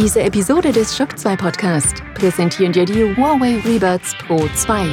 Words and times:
Diese 0.00 0.22
Episode 0.22 0.70
des 0.70 0.96
Shock 0.96 1.18
2 1.18 1.34
Podcast 1.34 2.04
präsentieren 2.14 2.72
dir 2.72 2.84
die 2.84 3.16
Huawei 3.16 3.60
Rebuds 3.66 4.14
Pro 4.24 4.48
2. 4.54 4.86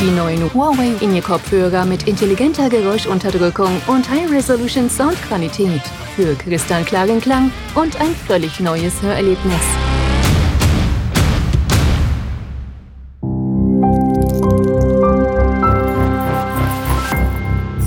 Die 0.00 0.10
neuen 0.10 0.52
Huawei 0.52 0.90
In-Ear-Kopfhörer 1.00 1.86
mit 1.86 2.08
intelligenter 2.08 2.68
Geräuschunterdrückung 2.68 3.70
und 3.86 4.10
High-Resolution 4.10 4.90
Soundqualität 4.90 5.80
für 6.16 6.34
kristallklaren 6.34 7.20
Klang 7.20 7.52
und 7.76 8.00
ein 8.00 8.12
völlig 8.26 8.58
neues 8.58 9.00
Hörerlebnis. 9.00 9.62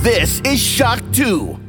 This 0.01 0.39
is 0.49 0.61
Shock 0.61 0.99
2. 1.11 1.68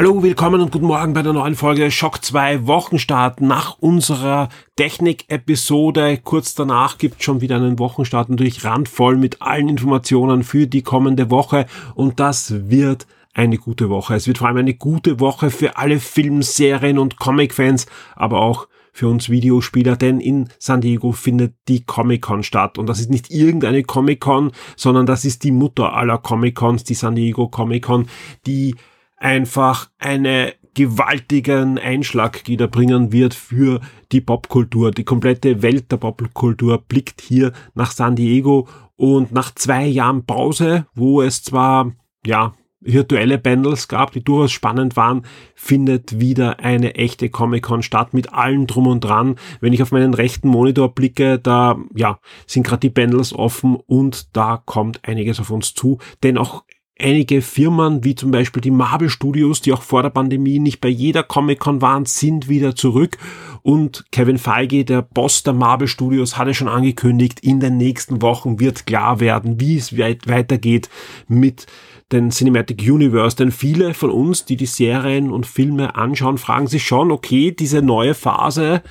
Hallo, 0.00 0.22
willkommen 0.22 0.62
und 0.62 0.72
guten 0.72 0.86
Morgen 0.86 1.12
bei 1.12 1.20
der 1.20 1.34
neuen 1.34 1.54
Folge 1.54 1.90
Schock 1.90 2.24
2 2.24 2.66
Wochenstart 2.66 3.42
nach 3.42 3.76
unserer 3.80 4.48
Technik-Episode. 4.76 6.16
Kurz 6.24 6.54
danach 6.54 6.96
gibt 6.96 7.22
schon 7.22 7.42
wieder 7.42 7.56
einen 7.56 7.78
Wochenstart, 7.78 8.30
natürlich 8.30 8.64
randvoll 8.64 9.18
mit 9.18 9.42
allen 9.42 9.68
Informationen 9.68 10.42
für 10.42 10.66
die 10.66 10.80
kommende 10.80 11.30
Woche 11.30 11.66
und 11.94 12.18
das 12.18 12.70
wird 12.70 13.06
eine 13.34 13.58
gute 13.58 13.90
Woche. 13.90 14.14
Es 14.14 14.26
wird 14.26 14.38
vor 14.38 14.48
allem 14.48 14.56
eine 14.56 14.72
gute 14.72 15.20
Woche 15.20 15.50
für 15.50 15.76
alle 15.76 16.00
Filmserien 16.00 16.98
und 16.98 17.18
Comic-Fans, 17.18 17.84
aber 18.16 18.40
auch 18.40 18.68
für 18.94 19.06
uns 19.06 19.28
Videospieler, 19.28 19.96
denn 19.96 20.18
in 20.18 20.48
San 20.58 20.80
Diego 20.80 21.12
findet 21.12 21.56
die 21.68 21.84
Comic-Con 21.84 22.42
statt. 22.42 22.78
Und 22.78 22.86
das 22.86 23.00
ist 23.00 23.10
nicht 23.10 23.30
irgendeine 23.30 23.82
Comic-Con, 23.82 24.52
sondern 24.76 25.04
das 25.04 25.26
ist 25.26 25.44
die 25.44 25.52
Mutter 25.52 25.92
aller 25.92 26.16
Comic-Cons, 26.16 26.84
die 26.84 26.94
San 26.94 27.16
Diego 27.16 27.48
Comic-Con, 27.48 28.08
die 28.46 28.76
einfach 29.20 29.90
eine 29.98 30.54
gewaltigen 30.74 31.78
Einschlag 31.78 32.42
bringen 32.70 33.12
wird 33.12 33.34
für 33.34 33.80
die 34.12 34.20
Popkultur. 34.20 34.90
Die 34.90 35.04
komplette 35.04 35.62
Welt 35.62 35.92
der 35.92 35.98
Popkultur 35.98 36.78
blickt 36.78 37.20
hier 37.20 37.52
nach 37.74 37.92
San 37.92 38.16
Diego 38.16 38.66
und 38.96 39.32
nach 39.32 39.54
zwei 39.54 39.86
Jahren 39.86 40.24
Pause, 40.26 40.86
wo 40.94 41.22
es 41.22 41.42
zwar, 41.42 41.92
ja, 42.24 42.54
virtuelle 42.80 43.36
Bundles 43.36 43.88
gab, 43.88 44.12
die 44.12 44.24
durchaus 44.24 44.52
spannend 44.52 44.96
waren, 44.96 45.26
findet 45.54 46.18
wieder 46.18 46.60
eine 46.60 46.94
echte 46.94 47.28
Comic-Con 47.28 47.82
statt 47.82 48.14
mit 48.14 48.32
allem 48.32 48.66
drum 48.66 48.86
und 48.86 49.00
dran. 49.00 49.36
Wenn 49.60 49.74
ich 49.74 49.82
auf 49.82 49.92
meinen 49.92 50.14
rechten 50.14 50.48
Monitor 50.48 50.94
blicke, 50.94 51.38
da 51.38 51.78
ja, 51.94 52.18
sind 52.46 52.66
gerade 52.66 52.80
die 52.80 52.90
Bundles 52.90 53.34
offen 53.34 53.76
und 53.86 54.34
da 54.34 54.62
kommt 54.64 55.06
einiges 55.06 55.40
auf 55.40 55.50
uns 55.50 55.74
zu, 55.74 55.98
denn 56.22 56.38
auch 56.38 56.64
einige 57.00 57.42
Firmen, 57.42 58.04
wie 58.04 58.14
zum 58.14 58.30
Beispiel 58.30 58.60
die 58.60 58.70
Marvel 58.70 59.08
Studios, 59.08 59.60
die 59.60 59.72
auch 59.72 59.82
vor 59.82 60.02
der 60.02 60.10
Pandemie 60.10 60.58
nicht 60.58 60.80
bei 60.80 60.88
jeder 60.88 61.22
Comic-Con 61.22 61.82
waren, 61.82 62.04
sind 62.04 62.48
wieder 62.48 62.74
zurück. 62.76 63.18
Und 63.62 64.04
Kevin 64.12 64.38
Feige, 64.38 64.84
der 64.84 65.02
Boss 65.02 65.42
der 65.42 65.52
Marvel 65.52 65.88
Studios, 65.88 66.38
hatte 66.38 66.54
schon 66.54 66.68
angekündigt, 66.68 67.40
in 67.40 67.60
den 67.60 67.76
nächsten 67.76 68.22
Wochen 68.22 68.60
wird 68.60 68.86
klar 68.86 69.20
werden, 69.20 69.60
wie 69.60 69.76
es 69.76 69.98
weit 69.98 70.28
weitergeht 70.28 70.88
mit 71.28 71.66
den 72.12 72.30
Cinematic 72.30 72.82
Universe. 72.82 73.36
Denn 73.36 73.50
viele 73.50 73.94
von 73.94 74.10
uns, 74.10 74.44
die 74.44 74.56
die 74.56 74.66
Serien 74.66 75.30
und 75.30 75.46
Filme 75.46 75.94
anschauen, 75.96 76.38
fragen 76.38 76.66
sich 76.66 76.84
schon, 76.84 77.10
okay, 77.10 77.52
diese 77.52 77.82
neue 77.82 78.14
Phase 78.14 78.82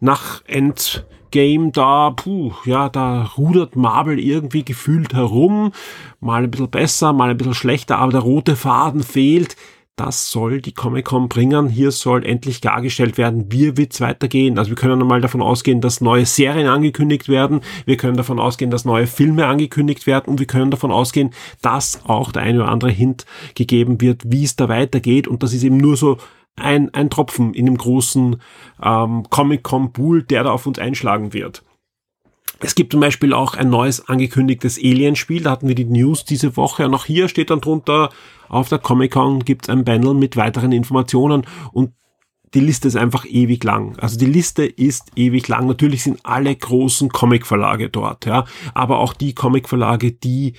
nach 0.00 0.42
End 0.46 1.06
Game 1.30 1.72
da, 1.72 2.10
puh, 2.10 2.52
ja, 2.64 2.88
da 2.88 3.24
rudert 3.36 3.76
Marvel 3.76 4.18
irgendwie 4.18 4.64
gefühlt 4.64 5.14
herum. 5.14 5.72
Mal 6.20 6.44
ein 6.44 6.50
bisschen 6.50 6.70
besser, 6.70 7.12
mal 7.12 7.30
ein 7.30 7.36
bisschen 7.36 7.54
schlechter, 7.54 7.98
aber 7.98 8.12
der 8.12 8.20
rote 8.20 8.56
Faden 8.56 9.02
fehlt. 9.02 9.56
Das 9.98 10.30
soll 10.30 10.60
die 10.60 10.72
Comic-Con 10.72 11.30
bringen. 11.30 11.70
Hier 11.70 11.90
soll 11.90 12.26
endlich 12.26 12.60
klargestellt 12.60 13.16
werden, 13.16 13.46
wie 13.50 13.78
wird's 13.78 14.02
weitergehen. 14.02 14.58
Also 14.58 14.70
wir 14.70 14.76
können 14.76 15.00
einmal 15.00 15.22
davon 15.22 15.40
ausgehen, 15.40 15.80
dass 15.80 16.02
neue 16.02 16.26
Serien 16.26 16.66
angekündigt 16.66 17.30
werden. 17.30 17.62
Wir 17.86 17.96
können 17.96 18.18
davon 18.18 18.38
ausgehen, 18.38 18.70
dass 18.70 18.84
neue 18.84 19.06
Filme 19.06 19.46
angekündigt 19.46 20.06
werden. 20.06 20.28
Und 20.28 20.38
wir 20.38 20.46
können 20.46 20.70
davon 20.70 20.92
ausgehen, 20.92 21.30
dass 21.62 22.00
auch 22.04 22.30
der 22.30 22.42
eine 22.42 22.58
oder 22.58 22.70
andere 22.70 22.90
Hint 22.90 23.24
gegeben 23.54 24.02
wird, 24.02 24.20
wie 24.26 24.44
es 24.44 24.54
da 24.54 24.68
weitergeht. 24.68 25.26
Und 25.28 25.42
das 25.42 25.54
ist 25.54 25.64
eben 25.64 25.78
nur 25.78 25.96
so 25.96 26.18
ein, 26.56 26.92
ein 26.94 27.10
Tropfen 27.10 27.54
in 27.54 27.66
dem 27.66 27.76
großen 27.76 28.36
ähm, 28.82 29.26
Comic-Con-Pool, 29.30 30.22
der 30.22 30.44
da 30.44 30.50
auf 30.50 30.66
uns 30.66 30.78
einschlagen 30.78 31.32
wird. 31.32 31.62
Es 32.60 32.74
gibt 32.74 32.92
zum 32.92 33.00
Beispiel 33.00 33.34
auch 33.34 33.54
ein 33.54 33.68
neues 33.68 34.08
angekündigtes 34.08 34.78
Alien-Spiel, 34.78 35.42
da 35.42 35.50
hatten 35.50 35.68
wir 35.68 35.74
die 35.74 35.84
News 35.84 36.24
diese 36.24 36.56
Woche 36.56 36.86
und 36.86 36.94
auch 36.94 37.04
hier 37.04 37.28
steht 37.28 37.50
dann 37.50 37.60
drunter, 37.60 38.08
auf 38.48 38.68
der 38.70 38.78
Comic-Con 38.78 39.44
gibt 39.44 39.66
es 39.66 39.70
ein 39.70 39.84
Panel 39.84 40.14
mit 40.14 40.36
weiteren 40.36 40.72
Informationen 40.72 41.46
und 41.72 41.92
die 42.54 42.60
Liste 42.60 42.88
ist 42.88 42.96
einfach 42.96 43.26
ewig 43.26 43.62
lang. 43.64 43.98
Also 43.98 44.18
die 44.18 44.24
Liste 44.24 44.64
ist 44.64 45.10
ewig 45.16 45.48
lang. 45.48 45.66
Natürlich 45.66 46.04
sind 46.04 46.20
alle 46.24 46.54
großen 46.54 47.10
Comic-Verlage 47.10 47.90
dort, 47.90 48.24
ja, 48.24 48.46
aber 48.72 49.00
auch 49.00 49.12
die 49.12 49.34
Comic-Verlage, 49.34 50.12
die 50.12 50.54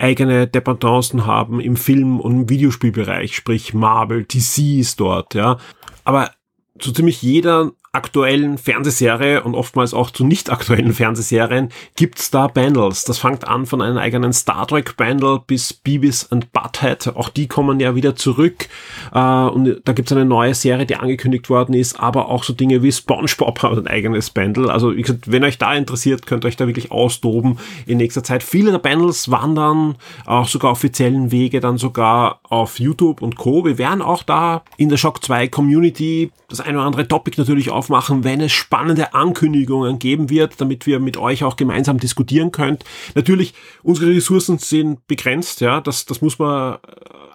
eigene 0.00 0.46
Dependancen 0.46 1.26
haben 1.26 1.60
im 1.60 1.76
Film- 1.76 2.20
und 2.20 2.32
im 2.32 2.48
Videospielbereich, 2.48 3.36
sprich 3.36 3.74
Marvel, 3.74 4.24
DC 4.24 4.80
ist 4.80 5.00
dort, 5.00 5.34
ja. 5.34 5.58
Aber 6.04 6.30
so 6.80 6.90
ziemlich 6.90 7.22
jeder 7.22 7.72
aktuellen 7.92 8.56
Fernsehserie 8.56 9.42
und 9.42 9.56
oftmals 9.56 9.94
auch 9.94 10.10
zu 10.10 10.24
nicht 10.24 10.50
aktuellen 10.50 10.92
Fernsehserien 10.92 11.70
gibt's 11.96 12.30
da 12.30 12.46
Bundles. 12.46 13.02
Das 13.02 13.18
fängt 13.18 13.48
an 13.48 13.66
von 13.66 13.82
einem 13.82 13.98
eigenen 13.98 14.32
Star 14.32 14.66
Trek 14.68 14.96
Bundle 14.96 15.40
bis 15.44 15.72
Beavis 15.72 16.30
and 16.30 16.52
Butthead. 16.52 17.08
Auch 17.16 17.28
die 17.28 17.48
kommen 17.48 17.80
ja 17.80 17.96
wieder 17.96 18.14
zurück. 18.14 18.68
Äh, 19.12 19.18
und 19.18 19.80
da 19.84 19.92
gibt's 19.92 20.12
eine 20.12 20.24
neue 20.24 20.54
Serie, 20.54 20.86
die 20.86 20.94
angekündigt 20.96 21.50
worden 21.50 21.74
ist, 21.74 21.98
aber 21.98 22.28
auch 22.28 22.44
so 22.44 22.52
Dinge 22.52 22.82
wie 22.84 22.92
SpongeBob 22.92 23.60
hat 23.60 23.76
ein 23.76 23.88
eigenes 23.88 24.30
Bundle. 24.30 24.72
Also 24.72 24.96
wie 24.96 25.02
gesagt, 25.02 25.32
wenn 25.32 25.42
euch 25.42 25.58
da 25.58 25.74
interessiert, 25.74 26.26
könnt 26.26 26.44
ihr 26.44 26.48
euch 26.48 26.56
da 26.56 26.68
wirklich 26.68 26.92
austoben 26.92 27.58
in 27.86 27.98
nächster 27.98 28.22
Zeit. 28.22 28.44
Viele 28.44 28.70
der 28.70 28.78
Bundles 28.78 29.32
wandern 29.32 29.96
auch 30.26 30.46
sogar 30.46 30.70
offiziellen 30.70 31.32
Wege 31.32 31.58
dann 31.58 31.76
sogar 31.76 32.40
auf 32.44 32.78
YouTube 32.78 33.20
und 33.20 33.36
Co. 33.36 33.64
Wir 33.64 33.78
werden 33.78 34.00
auch 34.00 34.22
da 34.22 34.62
in 34.76 34.90
der 34.90 34.96
Shock 34.96 35.24
2 35.24 35.48
Community 35.48 36.30
das 36.50 36.60
eine 36.60 36.78
oder 36.78 36.86
andere 36.86 37.08
Topic 37.08 37.38
natürlich 37.38 37.70
aufmachen, 37.80 38.24
wenn 38.24 38.42
es 38.42 38.52
spannende 38.52 39.14
Ankündigungen 39.14 39.98
geben 39.98 40.28
wird, 40.28 40.60
damit 40.60 40.86
wir 40.86 41.00
mit 41.00 41.16
euch 41.16 41.44
auch 41.44 41.56
gemeinsam 41.56 41.98
diskutieren 41.98 42.52
könnt. 42.52 42.84
Natürlich, 43.14 43.54
unsere 43.82 44.14
Ressourcen 44.14 44.58
sind 44.58 45.06
begrenzt, 45.06 45.62
ja, 45.62 45.80
das, 45.80 46.04
das 46.04 46.20
muss 46.20 46.38
man 46.38 46.78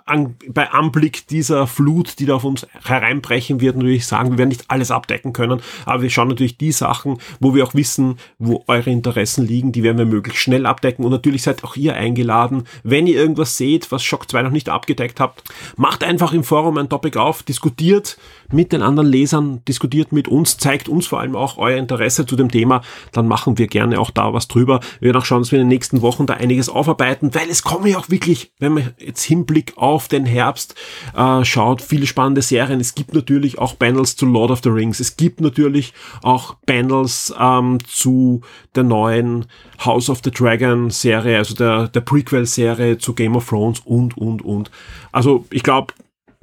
an, 0.05 0.35
bei 0.47 0.69
Anblick 0.69 1.27
dieser 1.27 1.65
Flut, 1.65 2.19
die 2.19 2.27
da 2.27 2.35
auf 2.35 2.43
uns 2.43 2.67
hereinbrechen 2.83 3.59
wird, 3.59 3.75
natürlich 3.75 4.05
sagen, 4.05 4.31
wir 4.31 4.37
werden 4.37 4.49
nicht 4.49 4.65
alles 4.69 4.91
abdecken 4.91 5.33
können, 5.33 5.61
aber 5.85 6.03
wir 6.03 6.11
schauen 6.11 6.27
natürlich 6.27 6.57
die 6.59 6.71
Sachen, 6.71 7.17
wo 7.39 7.55
wir 7.55 7.63
auch 7.63 7.73
wissen, 7.73 8.17
wo 8.37 8.63
eure 8.67 8.91
Interessen 8.91 9.47
liegen, 9.47 9.71
die 9.71 9.81
werden 9.81 9.97
wir 9.97 10.05
möglichst 10.05 10.41
schnell 10.41 10.67
abdecken 10.67 11.03
und 11.03 11.11
natürlich 11.11 11.41
seid 11.41 11.63
auch 11.63 11.75
ihr 11.75 11.95
eingeladen, 11.95 12.65
wenn 12.83 13.07
ihr 13.07 13.15
irgendwas 13.15 13.57
seht, 13.57 13.91
was 13.91 14.03
Shock 14.03 14.29
2 14.29 14.43
noch 14.43 14.51
nicht 14.51 14.69
abgedeckt 14.69 15.19
habt, 15.19 15.43
macht 15.75 16.03
einfach 16.03 16.33
im 16.33 16.43
Forum 16.43 16.77
ein 16.77 16.89
Topic 16.89 17.17
auf, 17.17 17.41
diskutiert 17.41 18.17
mit 18.51 18.73
den 18.73 18.83
anderen 18.83 19.09
Lesern, 19.09 19.63
diskutiert 19.67 20.11
mit 20.11 20.27
uns, 20.27 20.34
zeigt 20.43 20.89
uns 20.89 21.07
vor 21.07 21.19
allem 21.19 21.35
auch 21.35 21.57
euer 21.57 21.77
Interesse 21.77 22.25
zu 22.25 22.35
dem 22.35 22.51
Thema, 22.51 22.81
dann 23.11 23.27
machen 23.27 23.57
wir 23.57 23.67
gerne 23.67 23.99
auch 23.99 24.09
da 24.09 24.33
was 24.33 24.47
drüber. 24.47 24.79
Wir 24.99 25.07
werden 25.07 25.21
auch 25.21 25.25
schauen, 25.25 25.41
dass 25.43 25.51
wir 25.51 25.59
in 25.59 25.65
den 25.65 25.69
nächsten 25.69 26.01
Wochen 26.01 26.25
da 26.25 26.33
einiges 26.33 26.67
aufarbeiten, 26.67 27.33
weil 27.33 27.49
es 27.49 27.63
kommen 27.63 27.87
ja 27.87 27.97
auch 27.97 28.09
wirklich, 28.09 28.51
wenn 28.59 28.73
man 28.73 28.93
jetzt 28.99 29.23
Hinblick 29.23 29.73
auf 29.77 30.07
den 30.07 30.25
Herbst 30.25 30.75
äh, 31.15 31.45
schaut, 31.45 31.81
viele 31.81 32.07
spannende 32.07 32.41
Serien. 32.41 32.79
Es 32.79 32.95
gibt 32.95 33.13
natürlich 33.13 33.59
auch 33.59 33.77
Panels 33.77 34.15
zu 34.15 34.25
Lord 34.25 34.51
of 34.51 34.61
the 34.63 34.69
Rings. 34.69 34.99
Es 34.99 35.15
gibt 35.15 35.41
natürlich 35.41 35.93
auch 36.21 36.55
Panels 36.65 37.33
ähm, 37.39 37.77
zu 37.85 38.41
der 38.75 38.83
neuen 38.83 39.45
House 39.83 40.09
of 40.09 40.21
the 40.23 40.31
Dragon 40.31 40.89
Serie, 40.89 41.37
also 41.37 41.55
der, 41.55 41.87
der 41.87 42.01
Prequel-Serie 42.01 42.97
zu 42.97 43.13
Game 43.13 43.35
of 43.35 43.47
Thrones 43.47 43.79
und, 43.81 44.17
und, 44.17 44.43
und. 44.43 44.71
Also 45.11 45.45
ich 45.51 45.63
glaube, 45.63 45.93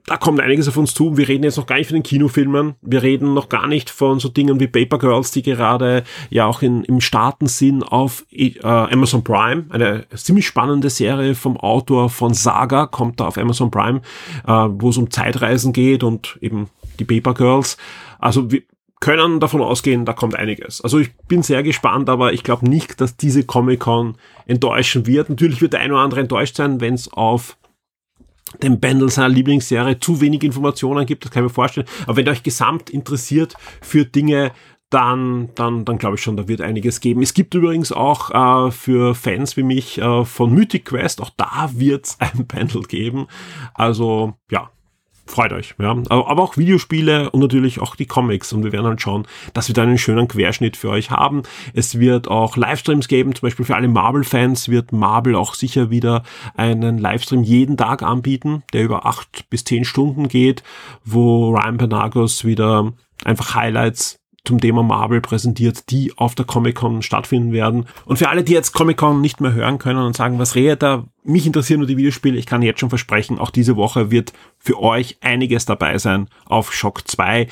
da 0.06 0.16
kommt 0.16 0.40
einiges 0.40 0.68
auf 0.68 0.76
uns 0.76 0.94
zu. 0.94 1.16
Wir 1.16 1.28
reden 1.28 1.44
jetzt 1.44 1.56
noch 1.56 1.66
gar 1.66 1.76
nicht 1.76 1.86
von 1.86 1.94
den 1.94 2.02
Kinofilmen. 2.02 2.74
Wir 2.82 3.02
reden 3.02 3.34
noch 3.34 3.48
gar 3.48 3.68
nicht 3.68 3.88
von 3.88 4.18
so 4.18 4.28
Dingen 4.28 4.58
wie 4.58 4.66
Paper 4.66 4.98
Girls, 4.98 5.30
die 5.30 5.42
gerade 5.42 6.02
ja 6.30 6.46
auch 6.46 6.62
in, 6.62 6.84
im 6.84 7.00
Starten 7.00 7.46
sind 7.46 7.82
auf 7.82 8.24
äh, 8.30 8.58
Amazon 8.62 9.22
Prime. 9.22 9.66
Eine 9.70 10.06
ziemlich 10.14 10.46
spannende 10.46 10.90
Serie 10.90 11.34
vom 11.34 11.56
Autor 11.56 12.10
von 12.10 12.34
Saga 12.34 12.86
kommt 12.86 13.20
da 13.20 13.26
auf 13.26 13.38
Amazon 13.38 13.70
Prime, 13.70 14.02
äh, 14.46 14.50
wo 14.50 14.90
es 14.90 14.96
um 14.96 15.10
Zeitreisen 15.10 15.72
geht 15.72 16.02
und 16.02 16.38
eben 16.40 16.68
die 16.98 17.04
Paper 17.04 17.34
Girls. 17.34 17.76
Also 18.18 18.50
wir, 18.50 18.62
können 19.02 19.40
davon 19.40 19.60
ausgehen, 19.62 20.04
da 20.04 20.12
kommt 20.12 20.36
einiges. 20.36 20.80
Also 20.80 21.00
ich 21.00 21.12
bin 21.26 21.42
sehr 21.42 21.64
gespannt, 21.64 22.08
aber 22.08 22.32
ich 22.32 22.44
glaube 22.44 22.68
nicht, 22.68 23.00
dass 23.00 23.16
diese 23.16 23.42
Comic-Con 23.42 24.14
enttäuschen 24.46 25.08
wird. 25.08 25.28
Natürlich 25.28 25.60
wird 25.60 25.72
der 25.72 25.80
ein 25.80 25.90
oder 25.90 26.02
andere 26.02 26.20
enttäuscht 26.20 26.54
sein, 26.54 26.80
wenn 26.80 26.94
es 26.94 27.12
auf 27.12 27.56
dem 28.62 28.80
Bendel 28.80 29.10
seiner 29.10 29.28
Lieblingsserie 29.28 29.98
zu 29.98 30.20
wenig 30.20 30.42
Informationen 30.42 31.06
gibt, 31.06 31.24
das 31.24 31.30
kann 31.30 31.44
ich 31.44 31.50
mir 31.50 31.54
vorstellen. 31.54 31.86
Aber 32.04 32.16
wenn 32.16 32.26
ihr 32.26 32.32
euch 32.32 32.42
gesamt 32.42 32.90
interessiert 32.90 33.54
für 33.80 34.04
Dinge, 34.04 34.52
dann, 34.92 35.48
dann, 35.54 35.84
dann 35.86 35.96
glaube 35.96 36.16
ich 36.16 36.22
schon, 36.22 36.36
da 36.36 36.48
wird 36.48 36.60
einiges 36.60 37.00
geben. 37.00 37.22
Es 37.22 37.32
gibt 37.32 37.54
übrigens 37.54 37.92
auch 37.92 38.66
äh, 38.66 38.70
für 38.70 39.14
Fans 39.14 39.56
wie 39.56 39.62
mich 39.62 39.98
äh, 39.98 40.24
von 40.24 40.52
Mythic 40.52 40.84
Quest, 40.86 41.22
auch 41.22 41.30
da 41.36 41.70
wird 41.74 42.06
es 42.06 42.16
ein 42.20 42.46
Bundle 42.46 42.82
geben. 42.82 43.26
Also 43.74 44.34
ja, 44.50 44.70
freut 45.26 45.52
euch. 45.52 45.74
Ja. 45.78 45.96
Aber 46.08 46.42
auch 46.42 46.56
Videospiele 46.56 47.30
und 47.30 47.40
natürlich 47.40 47.80
auch 47.80 47.96
die 47.96 48.06
Comics. 48.06 48.52
Und 48.52 48.64
wir 48.64 48.72
werden 48.72 48.86
halt 48.86 49.00
schauen, 49.00 49.26
dass 49.54 49.68
wir 49.68 49.74
da 49.74 49.82
einen 49.82 49.98
schönen 49.98 50.28
Querschnitt 50.28 50.76
für 50.76 50.90
euch 50.90 51.10
haben. 51.10 51.42
Es 51.74 51.98
wird 51.98 52.28
auch 52.28 52.56
Livestreams 52.56 53.08
geben, 53.08 53.34
zum 53.34 53.46
Beispiel 53.46 53.64
für 53.64 53.76
alle 53.76 53.88
Marvel-Fans 53.88 54.68
wird 54.68 54.92
Marvel 54.92 55.34
auch 55.34 55.54
sicher 55.54 55.90
wieder 55.90 56.22
einen 56.54 56.98
Livestream 56.98 57.42
jeden 57.42 57.76
Tag 57.76 58.02
anbieten, 58.02 58.62
der 58.72 58.84
über 58.84 59.06
acht 59.06 59.48
bis 59.50 59.64
zehn 59.64 59.84
Stunden 59.84 60.28
geht, 60.28 60.62
wo 61.04 61.54
Ryan 61.54 61.78
Penagos 61.78 62.44
wieder 62.44 62.92
einfach 63.24 63.54
Highlights 63.54 64.21
zum 64.44 64.60
Thema 64.60 64.82
Marvel 64.82 65.20
präsentiert, 65.20 65.90
die 65.90 66.16
auf 66.18 66.34
der 66.34 66.44
Comic-Con 66.44 67.02
stattfinden 67.02 67.52
werden. 67.52 67.86
Und 68.04 68.18
für 68.18 68.28
alle, 68.28 68.42
die 68.42 68.52
jetzt 68.52 68.72
Comic-Con 68.72 69.20
nicht 69.20 69.40
mehr 69.40 69.52
hören 69.52 69.78
können 69.78 70.02
und 70.02 70.16
sagen, 70.16 70.38
was 70.38 70.54
redet 70.56 70.82
da? 70.82 71.04
Mich 71.22 71.46
interessieren 71.46 71.78
nur 71.78 71.86
die 71.86 71.96
Videospiele. 71.96 72.36
Ich 72.36 72.46
kann 72.46 72.62
jetzt 72.62 72.80
schon 72.80 72.88
versprechen, 72.88 73.38
auch 73.38 73.50
diese 73.50 73.76
Woche 73.76 74.10
wird 74.10 74.32
für 74.58 74.80
euch 74.80 75.18
einiges 75.20 75.64
dabei 75.64 75.98
sein 75.98 76.28
auf 76.46 76.72
Shock 76.72 77.08
2. 77.08 77.46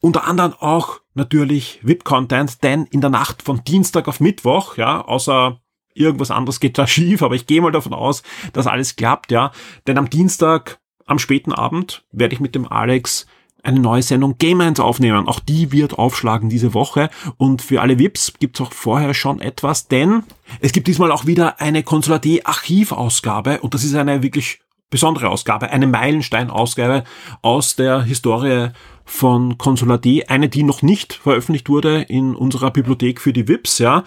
Unter 0.00 0.26
anderem 0.26 0.54
auch 0.58 1.00
natürlich 1.14 1.78
VIP-Content, 1.82 2.64
denn 2.64 2.86
in 2.86 3.00
der 3.00 3.10
Nacht 3.10 3.42
von 3.42 3.62
Dienstag 3.62 4.08
auf 4.08 4.18
Mittwoch, 4.18 4.76
ja, 4.76 5.00
außer 5.00 5.60
irgendwas 5.94 6.32
anderes 6.32 6.58
geht 6.58 6.76
da 6.76 6.86
schief, 6.88 7.22
aber 7.22 7.36
ich 7.36 7.46
gehe 7.46 7.60
mal 7.60 7.70
davon 7.70 7.94
aus, 7.94 8.24
dass 8.52 8.66
alles 8.66 8.96
klappt, 8.96 9.30
ja. 9.30 9.52
Denn 9.86 9.98
am 9.98 10.10
Dienstag, 10.10 10.80
am 11.06 11.20
späten 11.20 11.52
Abend, 11.52 12.04
werde 12.10 12.34
ich 12.34 12.40
mit 12.40 12.56
dem 12.56 12.66
Alex 12.66 13.26
eine 13.62 13.80
neue 13.80 14.02
Sendung 14.02 14.36
Game 14.38 14.60
1 14.60 14.80
aufnehmen. 14.80 15.28
Auch 15.28 15.40
die 15.40 15.72
wird 15.72 15.98
aufschlagen 15.98 16.48
diese 16.48 16.74
Woche. 16.74 17.10
Und 17.36 17.62
für 17.62 17.80
alle 17.80 17.98
VIPs 17.98 18.34
gibt's 18.38 18.60
auch 18.60 18.72
vorher 18.72 19.14
schon 19.14 19.40
etwas, 19.40 19.88
denn 19.88 20.24
es 20.60 20.72
gibt 20.72 20.88
diesmal 20.88 21.12
auch 21.12 21.26
wieder 21.26 21.60
eine 21.60 21.82
Consular 21.82 22.20
Archivausgabe 22.44 23.60
und 23.60 23.74
das 23.74 23.84
ist 23.84 23.94
eine 23.94 24.22
wirklich 24.22 24.60
besondere 24.90 25.30
Ausgabe, 25.30 25.70
eine 25.70 25.86
Meilenstein-Ausgabe 25.86 27.04
aus 27.40 27.76
der 27.76 28.02
Historie 28.02 28.68
von 29.04 29.58
Consular 29.58 30.00
eine, 30.28 30.48
die 30.48 30.62
noch 30.62 30.82
nicht 30.82 31.14
veröffentlicht 31.14 31.68
wurde 31.68 32.02
in 32.02 32.36
unserer 32.36 32.70
Bibliothek 32.70 33.20
für 33.20 33.32
die 33.32 33.48
VIPs, 33.48 33.78
ja. 33.78 34.04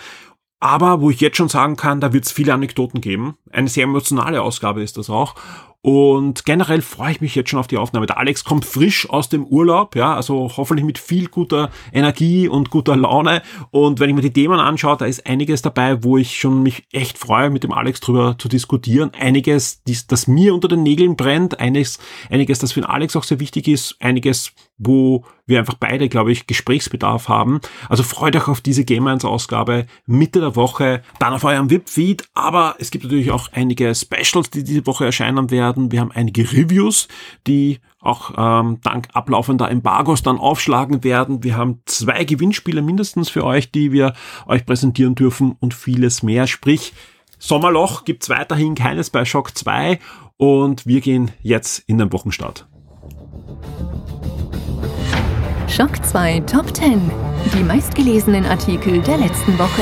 Aber 0.59 1.01
wo 1.01 1.09
ich 1.09 1.19
jetzt 1.19 1.37
schon 1.37 1.49
sagen 1.49 1.75
kann, 1.75 1.99
da 1.99 2.13
wird 2.13 2.25
es 2.25 2.31
viele 2.31 2.53
Anekdoten 2.53 3.01
geben. 3.01 3.35
Eine 3.51 3.67
sehr 3.67 3.83
emotionale 3.83 4.41
Ausgabe 4.41 4.81
ist 4.83 4.97
das 4.97 5.09
auch. 5.09 5.35
Und 5.85 6.45
generell 6.45 6.81
freue 6.81 7.11
ich 7.11 7.21
mich 7.21 7.35
jetzt 7.35 7.51
schon 7.51 7.59
auf 7.59 7.67
die 7.67 7.77
Aufnahme. 7.77 8.07
Der 8.07 8.17
Alex 8.17 8.43
kommt 8.43 8.65
frisch 8.65 9.07
aus 9.07 9.29
dem 9.29 9.45
Urlaub, 9.45 9.95
ja, 9.95 10.15
also 10.15 10.51
hoffentlich 10.57 10.83
mit 10.83 10.97
viel 10.97 11.27
guter 11.27 11.69
Energie 11.93 12.47
und 12.47 12.71
guter 12.71 12.95
Laune. 12.95 13.43
Und 13.69 13.99
wenn 13.99 14.09
ich 14.09 14.15
mir 14.15 14.23
die 14.23 14.33
Themen 14.33 14.59
anschaue, 14.59 14.97
da 14.97 15.05
ist 15.05 15.27
einiges 15.27 15.61
dabei, 15.61 16.03
wo 16.03 16.17
ich 16.17 16.37
schon 16.39 16.63
mich 16.63 16.87
echt 16.91 17.19
freue, 17.19 17.51
mit 17.51 17.63
dem 17.63 17.71
Alex 17.71 17.99
drüber 17.99 18.35
zu 18.39 18.47
diskutieren. 18.47 19.11
Einiges, 19.13 19.83
das 20.07 20.25
mir 20.25 20.55
unter 20.55 20.69
den 20.69 20.81
Nägeln 20.81 21.15
brennt, 21.15 21.59
einiges, 21.59 21.99
einiges, 22.31 22.57
das 22.57 22.71
für 22.71 22.81
den 22.81 22.89
Alex 22.89 23.15
auch 23.15 23.23
sehr 23.23 23.39
wichtig 23.39 23.67
ist, 23.67 23.95
einiges, 23.99 24.53
wo 24.77 25.25
wir 25.45 25.59
einfach 25.59 25.75
beide, 25.75 26.09
glaube 26.09 26.31
ich, 26.31 26.47
Gesprächsbedarf 26.47 27.29
haben. 27.29 27.61
Also 27.87 28.03
freut 28.03 28.35
euch 28.35 28.47
auf 28.47 28.61
diese 28.61 28.83
Game 28.83 29.07
1 29.07 29.23
Ausgabe 29.25 29.85
Mitte 30.05 30.39
der 30.39 30.55
Woche, 30.55 31.01
dann 31.19 31.33
auf 31.33 31.43
eurem 31.43 31.69
VIP-Feed, 31.69 32.27
aber 32.33 32.75
es 32.79 32.91
gibt 32.91 33.03
natürlich 33.03 33.31
auch 33.31 33.49
einige 33.53 33.93
Specials, 33.95 34.49
die 34.49 34.63
diese 34.63 34.85
Woche 34.85 35.05
erscheinen 35.05 35.51
werden. 35.51 35.91
Wir 35.91 36.01
haben 36.01 36.11
einige 36.11 36.51
Reviews, 36.51 37.07
die 37.47 37.79
auch 37.99 38.33
ähm, 38.37 38.79
dank 38.83 39.07
ablaufender 39.13 39.69
Embargos 39.69 40.21
dann 40.21 40.37
aufschlagen 40.37 41.03
werden. 41.03 41.43
Wir 41.43 41.57
haben 41.57 41.81
zwei 41.85 42.23
Gewinnspiele 42.23 42.81
mindestens 42.81 43.29
für 43.29 43.43
euch, 43.43 43.71
die 43.71 43.91
wir 43.91 44.13
euch 44.45 44.65
präsentieren 44.65 45.15
dürfen 45.15 45.55
und 45.59 45.73
vieles 45.73 46.21
mehr. 46.21 46.47
Sprich, 46.47 46.93
Sommerloch 47.39 48.05
gibt's 48.05 48.29
weiterhin 48.29 48.75
keines 48.75 49.09
bei 49.09 49.25
Shock 49.25 49.57
2 49.57 49.99
und 50.37 50.85
wir 50.85 51.01
gehen 51.01 51.31
jetzt 51.41 51.79
in 51.87 51.97
den 51.97 52.11
Wochenstart. 52.11 52.67
Schock 55.75 56.05
2 56.05 56.39
Top 56.41 56.73
10. 56.73 57.01
Die 57.53 57.61
meistgelesenen 57.61 58.45
Artikel 58.45 59.01
der 59.01 59.17
letzten 59.17 59.59
Woche. 59.59 59.81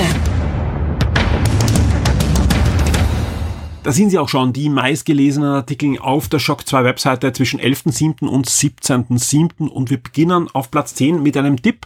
Da 3.83 3.91
sind 3.91 4.09
sie 4.09 4.17
auch 4.17 4.27
schon, 4.27 4.53
die 4.53 4.69
meistgelesenen 4.69 5.51
Artikel 5.51 5.99
auf 5.99 6.29
der 6.29 6.39
Shock 6.39 6.67
2 6.67 6.83
Webseite 6.83 7.31
zwischen 7.31 7.59
11.7. 7.59 8.25
und 8.25 8.47
17.7. 8.47 9.67
Und 9.67 9.91
wir 9.91 10.01
beginnen 10.01 10.47
auf 10.53 10.71
Platz 10.71 10.95
10 10.95 11.21
mit 11.21 11.37
einem 11.37 11.61
Tipp 11.61 11.85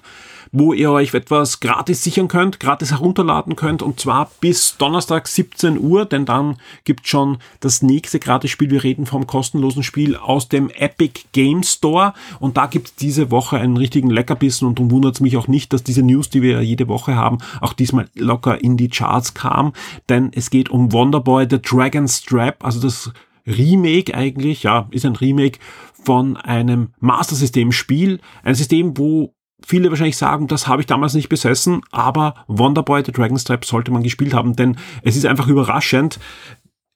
wo 0.51 0.73
ihr 0.73 0.91
euch 0.91 1.13
etwas 1.13 1.59
gratis 1.59 2.03
sichern 2.03 2.27
könnt, 2.27 2.59
gratis 2.59 2.91
herunterladen 2.91 3.55
könnt 3.55 3.81
und 3.81 3.99
zwar 3.99 4.31
bis 4.39 4.77
Donnerstag 4.77 5.27
17 5.27 5.79
Uhr, 5.79 6.05
denn 6.05 6.25
dann 6.25 6.57
gibt 6.83 7.07
schon 7.07 7.37
das 7.59 7.81
nächste 7.81 8.19
Gratis-Spiel. 8.19 8.71
Wir 8.71 8.83
reden 8.83 9.05
vom 9.05 9.27
kostenlosen 9.27 9.83
Spiel 9.83 10.15
aus 10.15 10.49
dem 10.49 10.69
Epic 10.69 11.21
Game 11.31 11.63
Store 11.63 12.13
und 12.39 12.57
da 12.57 12.67
gibt 12.67 12.87
es 12.87 12.95
diese 12.95 13.31
Woche 13.31 13.57
einen 13.57 13.77
richtigen 13.77 14.09
Leckerbissen 14.09 14.67
und 14.67 14.79
darum 14.79 14.91
wundert 14.91 15.15
es 15.15 15.21
mich 15.21 15.37
auch 15.37 15.47
nicht, 15.47 15.73
dass 15.73 15.83
diese 15.83 16.03
News, 16.03 16.29
die 16.29 16.41
wir 16.41 16.61
jede 16.61 16.87
Woche 16.87 17.15
haben, 17.15 17.37
auch 17.61 17.73
diesmal 17.73 18.09
locker 18.15 18.61
in 18.63 18.77
die 18.77 18.89
Charts 18.89 19.33
kam, 19.33 19.73
denn 20.09 20.31
es 20.33 20.49
geht 20.49 20.69
um 20.69 20.91
Wonderboy 20.91 21.47
The 21.49 21.61
Dragon 21.61 22.07
Strap, 22.07 22.63
also 22.63 22.79
das 22.79 23.11
Remake 23.45 24.13
eigentlich, 24.13 24.63
ja, 24.63 24.87
ist 24.91 25.05
ein 25.05 25.15
Remake 25.15 25.59
von 26.03 26.37
einem 26.37 26.89
Master 26.99 27.35
System 27.35 27.71
Spiel, 27.71 28.19
ein 28.43 28.55
System, 28.55 28.97
wo 28.97 29.33
viele 29.65 29.89
wahrscheinlich 29.89 30.17
sagen, 30.17 30.47
das 30.47 30.67
habe 30.67 30.81
ich 30.81 30.87
damals 30.87 31.13
nicht 31.13 31.29
besessen, 31.29 31.81
aber 31.91 32.45
Wonderboy 32.47 33.03
The 33.05 33.11
Dragon's 33.11 33.43
Trap 33.43 33.65
sollte 33.65 33.91
man 33.91 34.03
gespielt 34.03 34.33
haben, 34.33 34.55
denn 34.55 34.77
es 35.03 35.15
ist 35.15 35.25
einfach 35.25 35.47
überraschend. 35.47 36.19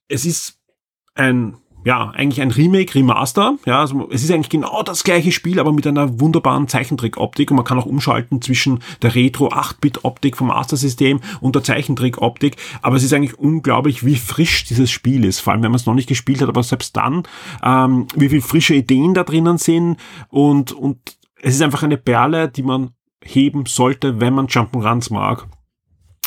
Es 0.07 0.25
ist 0.25 0.59
ein 1.15 1.57
ja, 1.83 2.11
eigentlich 2.11 2.41
ein 2.41 2.51
Remake, 2.51 2.93
Remaster. 2.93 3.57
Ja, 3.65 3.79
also 3.79 4.07
es 4.11 4.23
ist 4.23 4.31
eigentlich 4.31 4.49
genau 4.49 4.83
das 4.83 5.03
gleiche 5.03 5.31
Spiel, 5.31 5.59
aber 5.59 5.73
mit 5.73 5.87
einer 5.87 6.19
wunderbaren 6.19 6.67
Zeichentrick-Optik 6.67 7.49
und 7.49 7.55
man 7.55 7.65
kann 7.65 7.79
auch 7.79 7.85
umschalten 7.85 8.41
zwischen 8.41 8.79
der 9.01 9.15
Retro 9.15 9.47
8-Bit-Optik 9.47 10.37
vom 10.37 10.47
Master-System 10.47 11.21
und 11.39 11.55
der 11.55 11.63
Zeichentrick-Optik. 11.63 12.57
Aber 12.81 12.97
es 12.97 13.03
ist 13.03 13.13
eigentlich 13.13 13.39
unglaublich, 13.39 14.05
wie 14.05 14.15
frisch 14.15 14.65
dieses 14.65 14.91
Spiel 14.91 15.25
ist, 15.25 15.39
vor 15.39 15.53
allem 15.53 15.63
wenn 15.63 15.71
man 15.71 15.79
es 15.79 15.85
noch 15.85 15.95
nicht 15.95 16.09
gespielt 16.09 16.41
hat, 16.41 16.49
aber 16.49 16.63
selbst 16.63 16.95
dann, 16.95 17.23
ähm, 17.63 18.07
wie 18.15 18.29
viel 18.29 18.41
frische 18.41 18.75
Ideen 18.75 19.13
da 19.13 19.23
drinnen 19.23 19.57
sind 19.57 19.97
und, 20.29 20.71
und 20.71 20.99
es 21.41 21.55
ist 21.55 21.61
einfach 21.61 21.83
eine 21.83 21.97
Perle, 21.97 22.49
die 22.49 22.63
man 22.63 22.91
heben 23.23 23.65
sollte, 23.65 24.19
wenn 24.19 24.33
man 24.33 24.47
Jump'n'Runs 24.47 25.13
mag. 25.13 25.47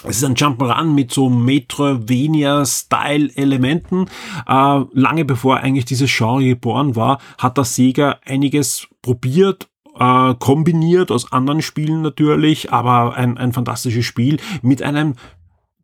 Es 0.06 0.18
ist 0.18 0.24
ein 0.24 0.34
Jump'n'Run 0.34 0.92
mit 0.92 1.10
so 1.12 1.30
Metroidvania-Style-Elementen. 1.30 4.04
Äh, 4.46 4.80
lange 4.92 5.24
bevor 5.24 5.56
eigentlich 5.58 5.86
dieses 5.86 6.14
Genre 6.14 6.44
geboren 6.44 6.94
war, 6.94 7.18
hat 7.38 7.56
der 7.56 7.64
Sega 7.64 8.18
einiges 8.24 8.86
probiert 9.02 9.68
äh, 9.98 10.34
kombiniert 10.34 11.10
aus 11.10 11.32
anderen 11.32 11.62
Spielen 11.62 12.02
natürlich, 12.02 12.72
aber 12.72 13.14
ein, 13.14 13.38
ein 13.38 13.52
fantastisches 13.52 14.04
Spiel 14.04 14.38
mit 14.60 14.82
einem 14.82 15.14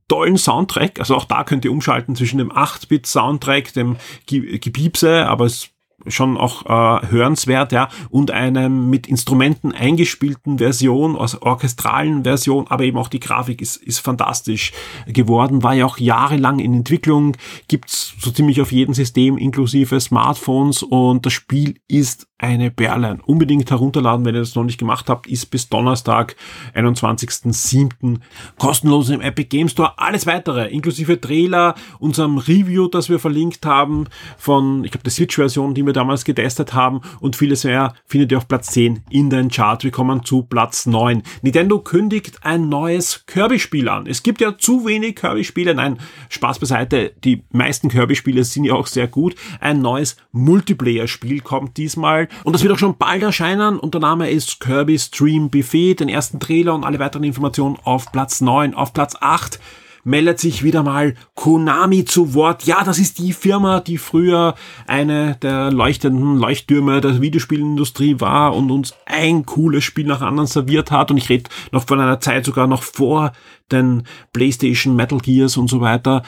tollen 0.08 0.36
Soundtrack. 0.36 0.98
Also 0.98 1.14
auch 1.14 1.24
da 1.24 1.44
könnt 1.44 1.64
ihr 1.64 1.72
umschalten 1.72 2.16
zwischen 2.16 2.38
dem 2.38 2.50
8-Bit-Soundtrack, 2.50 3.72
dem 3.74 3.96
Gepiepse, 4.26 5.28
aber 5.28 5.44
es 5.44 5.70
schon 6.06 6.36
auch 6.36 6.66
äh, 6.66 7.06
hörenswert, 7.08 7.72
ja, 7.72 7.88
und 8.08 8.30
einem 8.30 8.90
mit 8.90 9.06
Instrumenten 9.06 9.72
eingespielten 9.72 10.58
Version, 10.58 11.16
also 11.16 11.42
orchestralen 11.42 12.24
Version, 12.24 12.66
aber 12.68 12.84
eben 12.84 12.98
auch 12.98 13.08
die 13.08 13.20
Grafik 13.20 13.60
ist, 13.60 13.76
ist 13.76 13.98
fantastisch 13.98 14.72
geworden, 15.06 15.62
war 15.62 15.74
ja 15.74 15.86
auch 15.86 15.98
jahrelang 15.98 16.58
in 16.58 16.74
Entwicklung, 16.74 17.36
gibt's 17.68 18.14
so 18.18 18.30
ziemlich 18.30 18.60
auf 18.60 18.72
jedem 18.72 18.94
System 18.94 19.36
inklusive 19.36 20.00
Smartphones 20.00 20.82
und 20.82 21.26
das 21.26 21.32
Spiel 21.32 21.76
ist 21.88 22.29
eine 22.40 22.70
Perle. 22.70 23.18
Unbedingt 23.26 23.70
herunterladen, 23.70 24.24
wenn 24.24 24.34
ihr 24.34 24.40
das 24.40 24.54
noch 24.54 24.64
nicht 24.64 24.78
gemacht 24.78 25.10
habt, 25.10 25.26
ist 25.26 25.46
bis 25.50 25.68
Donnerstag, 25.68 26.36
21.07. 26.74 28.18
kostenlos 28.58 29.10
im 29.10 29.20
Epic 29.20 29.48
Game 29.48 29.68
Store. 29.68 29.98
Alles 29.98 30.26
weitere, 30.26 30.68
inklusive 30.68 31.20
Trailer, 31.20 31.74
unserem 31.98 32.38
Review, 32.38 32.88
das 32.88 33.10
wir 33.10 33.18
verlinkt 33.18 33.66
haben, 33.66 34.06
von, 34.38 34.84
ich 34.84 34.90
glaube, 34.90 35.04
der 35.04 35.12
Switch-Version, 35.12 35.74
die 35.74 35.84
wir 35.84 35.92
damals 35.92 36.24
getestet 36.24 36.72
haben 36.72 37.02
und 37.20 37.36
vieles 37.36 37.64
mehr 37.64 37.92
findet 38.06 38.32
ihr 38.32 38.38
auf 38.38 38.48
Platz 38.48 38.68
10 38.68 39.02
in 39.10 39.28
den 39.28 39.50
Charts. 39.50 39.84
Wir 39.84 39.90
kommen 39.90 40.24
zu 40.24 40.42
Platz 40.42 40.86
9. 40.86 41.22
Nintendo 41.42 41.78
kündigt 41.78 42.38
ein 42.42 42.70
neues 42.70 43.26
Kirby-Spiel 43.26 43.88
an. 43.88 44.06
Es 44.06 44.22
gibt 44.22 44.40
ja 44.40 44.56
zu 44.56 44.86
wenig 44.86 45.16
Kirby-Spiele. 45.16 45.74
Nein, 45.74 45.98
Spaß 46.30 46.58
beiseite. 46.58 47.12
Die 47.22 47.44
meisten 47.52 47.90
Kirby-Spiele 47.90 48.44
sind 48.44 48.64
ja 48.64 48.74
auch 48.74 48.86
sehr 48.86 49.08
gut. 49.08 49.34
Ein 49.60 49.82
neues 49.82 50.16
Multiplayer-Spiel 50.32 51.40
kommt 51.40 51.76
diesmal 51.76 52.29
Und 52.44 52.52
das 52.54 52.62
wird 52.62 52.72
auch 52.72 52.78
schon 52.78 52.96
bald 52.96 53.22
erscheinen 53.22 53.78
und 53.78 53.94
der 53.94 54.00
Name 54.00 54.30
ist 54.30 54.60
Kirby's 54.60 55.10
Dream 55.10 55.50
Buffet. 55.50 55.96
Den 55.96 56.08
ersten 56.08 56.40
Trailer 56.40 56.74
und 56.74 56.84
alle 56.84 56.98
weiteren 56.98 57.24
Informationen 57.24 57.76
auf 57.84 58.12
Platz 58.12 58.40
9. 58.40 58.74
Auf 58.74 58.92
Platz 58.92 59.16
8 59.20 59.60
meldet 60.04 60.38
sich 60.38 60.62
wieder 60.62 60.82
mal 60.82 61.14
Konami 61.34 62.04
zu 62.04 62.34
Wort. 62.34 62.64
Ja, 62.64 62.84
das 62.84 62.98
ist 62.98 63.18
die 63.18 63.32
Firma, 63.32 63.80
die 63.80 63.98
früher 63.98 64.54
eine 64.86 65.36
der 65.42 65.70
leuchtenden 65.70 66.36
Leuchttürme 66.36 67.00
der 67.00 67.20
Videospielindustrie 67.20 68.20
war 68.20 68.54
und 68.54 68.70
uns 68.70 68.94
ein 69.06 69.44
cooles 69.46 69.84
Spiel 69.84 70.06
nach 70.06 70.22
anderen 70.22 70.46
serviert 70.46 70.90
hat. 70.90 71.10
Und 71.10 71.18
ich 71.18 71.28
rede 71.28 71.50
noch 71.72 71.86
von 71.86 72.00
einer 72.00 72.20
Zeit 72.20 72.44
sogar 72.44 72.66
noch 72.66 72.82
vor 72.82 73.32
den 73.70 74.04
PlayStation 74.32 74.96
Metal 74.96 75.18
Gears 75.18 75.56
und 75.56 75.68
so 75.68 75.80
weiter 75.80 76.22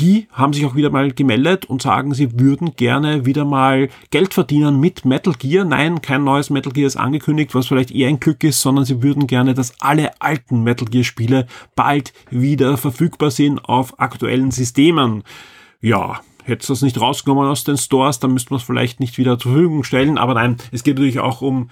die 0.00 0.28
haben 0.32 0.54
sich 0.54 0.64
auch 0.64 0.74
wieder 0.74 0.90
mal 0.90 1.12
gemeldet 1.12 1.66
und 1.66 1.82
sagen, 1.82 2.14
sie 2.14 2.40
würden 2.40 2.74
gerne 2.74 3.26
wieder 3.26 3.44
mal 3.44 3.90
Geld 4.10 4.32
verdienen 4.32 4.80
mit 4.80 5.04
Metal 5.04 5.34
Gear. 5.34 5.66
Nein, 5.66 6.00
kein 6.00 6.24
neues 6.24 6.48
Metal 6.48 6.72
Gear 6.72 6.86
ist 6.86 6.96
angekündigt, 6.96 7.54
was 7.54 7.66
vielleicht 7.66 7.90
eher 7.90 8.08
ein 8.08 8.18
Glück 8.18 8.42
ist, 8.42 8.62
sondern 8.62 8.86
sie 8.86 9.02
würden 9.02 9.26
gerne, 9.26 9.52
dass 9.52 9.74
alle 9.80 10.18
alten 10.20 10.62
Metal 10.62 10.88
Gear 10.88 11.04
Spiele 11.04 11.46
bald 11.76 12.14
wieder 12.30 12.78
verfügbar 12.78 13.30
sind 13.30 13.58
auf 13.58 14.00
aktuellen 14.00 14.50
Systemen. 14.50 15.22
Ja, 15.82 16.20
hätte 16.44 16.66
das 16.66 16.80
nicht 16.80 16.98
rausgenommen 16.98 17.48
aus 17.48 17.64
den 17.64 17.76
Stores, 17.76 18.20
dann 18.20 18.32
müsste 18.32 18.52
man 18.52 18.58
es 18.58 18.64
vielleicht 18.64 19.00
nicht 19.00 19.18
wieder 19.18 19.38
zur 19.38 19.52
Verfügung 19.52 19.84
stellen. 19.84 20.16
Aber 20.16 20.32
nein, 20.32 20.56
es 20.72 20.82
geht 20.82 20.96
natürlich 20.96 21.20
auch 21.20 21.42
um 21.42 21.68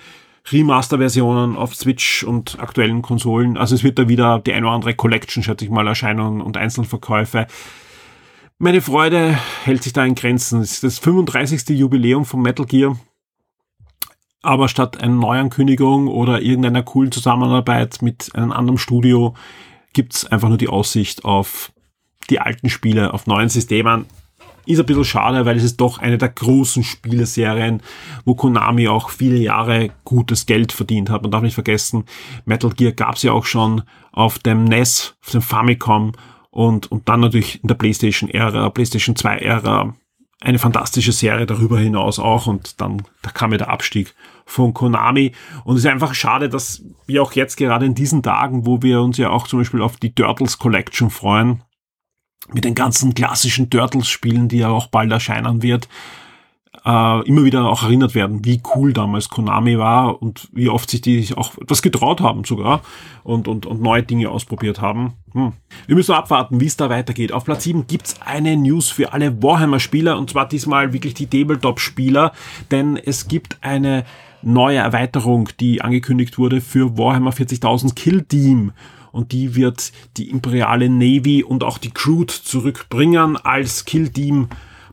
Remaster-Versionen 0.52 1.56
auf 1.56 1.74
Switch 1.74 2.24
und 2.24 2.58
aktuellen 2.60 3.00
Konsolen. 3.00 3.56
Also 3.56 3.74
es 3.74 3.84
wird 3.84 3.98
da 3.98 4.08
wieder 4.08 4.38
die 4.38 4.52
eine 4.52 4.66
oder 4.66 4.74
andere 4.74 4.94
Collection, 4.94 5.42
schätze 5.42 5.64
ich 5.64 5.70
mal, 5.70 5.86
erscheinen 5.86 6.42
und 6.42 6.56
Einzelverkäufe. 6.58 7.46
Meine 8.60 8.80
Freude 8.80 9.38
hält 9.62 9.84
sich 9.84 9.92
da 9.92 10.04
in 10.04 10.16
Grenzen. 10.16 10.60
Es 10.60 10.72
ist 10.72 10.82
das 10.82 10.98
35. 10.98 11.78
Jubiläum 11.78 12.24
von 12.24 12.42
Metal 12.42 12.66
Gear. 12.66 12.98
Aber 14.42 14.68
statt 14.68 15.00
einer 15.00 15.14
Neuankündigung 15.14 16.08
oder 16.08 16.42
irgendeiner 16.42 16.82
coolen 16.82 17.12
Zusammenarbeit 17.12 18.02
mit 18.02 18.34
einem 18.34 18.50
anderen 18.50 18.78
Studio 18.78 19.34
gibt's 19.92 20.26
einfach 20.26 20.48
nur 20.48 20.58
die 20.58 20.68
Aussicht 20.68 21.24
auf 21.24 21.72
die 22.30 22.40
alten 22.40 22.68
Spiele, 22.68 23.14
auf 23.14 23.28
neuen 23.28 23.48
Systemen. 23.48 24.06
Ist 24.66 24.80
ein 24.80 24.86
bisschen 24.86 25.04
schade, 25.04 25.46
weil 25.46 25.56
es 25.56 25.62
ist 25.62 25.76
doch 25.76 25.98
eine 26.00 26.18
der 26.18 26.30
großen 26.30 26.82
Spieleserien, 26.82 27.80
wo 28.24 28.34
Konami 28.34 28.88
auch 28.88 29.10
viele 29.10 29.38
Jahre 29.38 29.90
gutes 30.02 30.46
Geld 30.46 30.72
verdient 30.72 31.10
hat. 31.10 31.22
Man 31.22 31.30
darf 31.30 31.42
nicht 31.42 31.54
vergessen, 31.54 32.06
Metal 32.44 32.70
Gear 32.70 32.90
gab's 32.90 33.22
ja 33.22 33.30
auch 33.30 33.44
schon 33.44 33.82
auf 34.10 34.40
dem 34.40 34.64
NES, 34.64 35.14
auf 35.24 35.30
dem 35.30 35.42
Famicom 35.42 36.12
und, 36.58 36.90
und 36.90 37.08
dann 37.08 37.20
natürlich 37.20 37.62
in 37.62 37.68
der 37.68 37.76
PlayStation-Ära, 37.76 38.70
PlayStation 38.70 39.14
2-Ära 39.14 39.94
eine 40.40 40.58
fantastische 40.58 41.12
Serie 41.12 41.46
darüber 41.46 41.78
hinaus 41.78 42.18
auch. 42.18 42.48
Und 42.48 42.80
dann 42.80 43.04
da 43.22 43.30
kam 43.30 43.52
ja 43.52 43.58
der 43.58 43.70
Abstieg 43.70 44.12
von 44.44 44.74
Konami. 44.74 45.34
Und 45.62 45.76
es 45.76 45.84
ist 45.84 45.90
einfach 45.90 46.14
schade, 46.14 46.48
dass 46.48 46.82
wir 47.06 47.22
auch 47.22 47.30
jetzt 47.34 47.58
gerade 47.58 47.86
in 47.86 47.94
diesen 47.94 48.24
Tagen, 48.24 48.66
wo 48.66 48.82
wir 48.82 49.02
uns 49.02 49.18
ja 49.18 49.30
auch 49.30 49.46
zum 49.46 49.60
Beispiel 49.60 49.80
auf 49.80 49.98
die 49.98 50.12
Turtles 50.12 50.58
Collection 50.58 51.10
freuen, 51.10 51.62
mit 52.52 52.64
den 52.64 52.74
ganzen 52.74 53.14
klassischen 53.14 53.70
Turtles-Spielen, 53.70 54.48
die 54.48 54.58
ja 54.58 54.70
auch 54.70 54.88
bald 54.88 55.12
erscheinen 55.12 55.62
wird, 55.62 55.88
äh, 56.84 57.28
immer 57.28 57.44
wieder 57.44 57.68
auch 57.68 57.82
erinnert 57.82 58.14
werden, 58.14 58.44
wie 58.44 58.60
cool 58.74 58.92
damals 58.92 59.28
Konami 59.28 59.78
war 59.78 60.20
und 60.22 60.48
wie 60.52 60.68
oft 60.68 60.90
sich 60.90 61.00
die 61.00 61.28
auch 61.36 61.56
etwas 61.58 61.82
getraut 61.82 62.20
haben 62.20 62.44
sogar 62.44 62.82
und, 63.24 63.48
und, 63.48 63.66
und 63.66 63.82
neue 63.82 64.02
Dinge 64.02 64.30
ausprobiert 64.30 64.80
haben. 64.80 65.14
Hm. 65.32 65.52
Wir 65.86 65.96
müssen 65.96 66.14
abwarten, 66.14 66.60
wie 66.60 66.66
es 66.66 66.76
da 66.76 66.90
weitergeht. 66.90 67.32
Auf 67.32 67.44
Platz 67.44 67.64
7 67.64 67.86
gibt's 67.86 68.20
eine 68.22 68.56
News 68.56 68.90
für 68.90 69.12
alle 69.12 69.42
Warhammer-Spieler 69.42 70.18
und 70.18 70.30
zwar 70.30 70.48
diesmal 70.48 70.92
wirklich 70.92 71.14
die 71.14 71.26
Tabletop-Spieler, 71.26 72.32
denn 72.70 72.96
es 72.96 73.28
gibt 73.28 73.58
eine 73.60 74.04
neue 74.42 74.78
Erweiterung, 74.78 75.48
die 75.60 75.82
angekündigt 75.82 76.38
wurde 76.38 76.60
für 76.60 76.96
Warhammer 76.96 77.32
40.000 77.32 77.94
Kill 77.94 78.22
Team 78.22 78.72
und 79.12 79.32
die 79.32 79.54
wird 79.54 79.92
die 80.16 80.30
imperiale 80.30 80.88
Navy 80.88 81.42
und 81.42 81.64
auch 81.64 81.78
die 81.78 81.90
Crew 81.90 82.24
zurückbringen 82.24 83.36
als 83.36 83.84
Kill 83.84 84.10
Team 84.10 84.48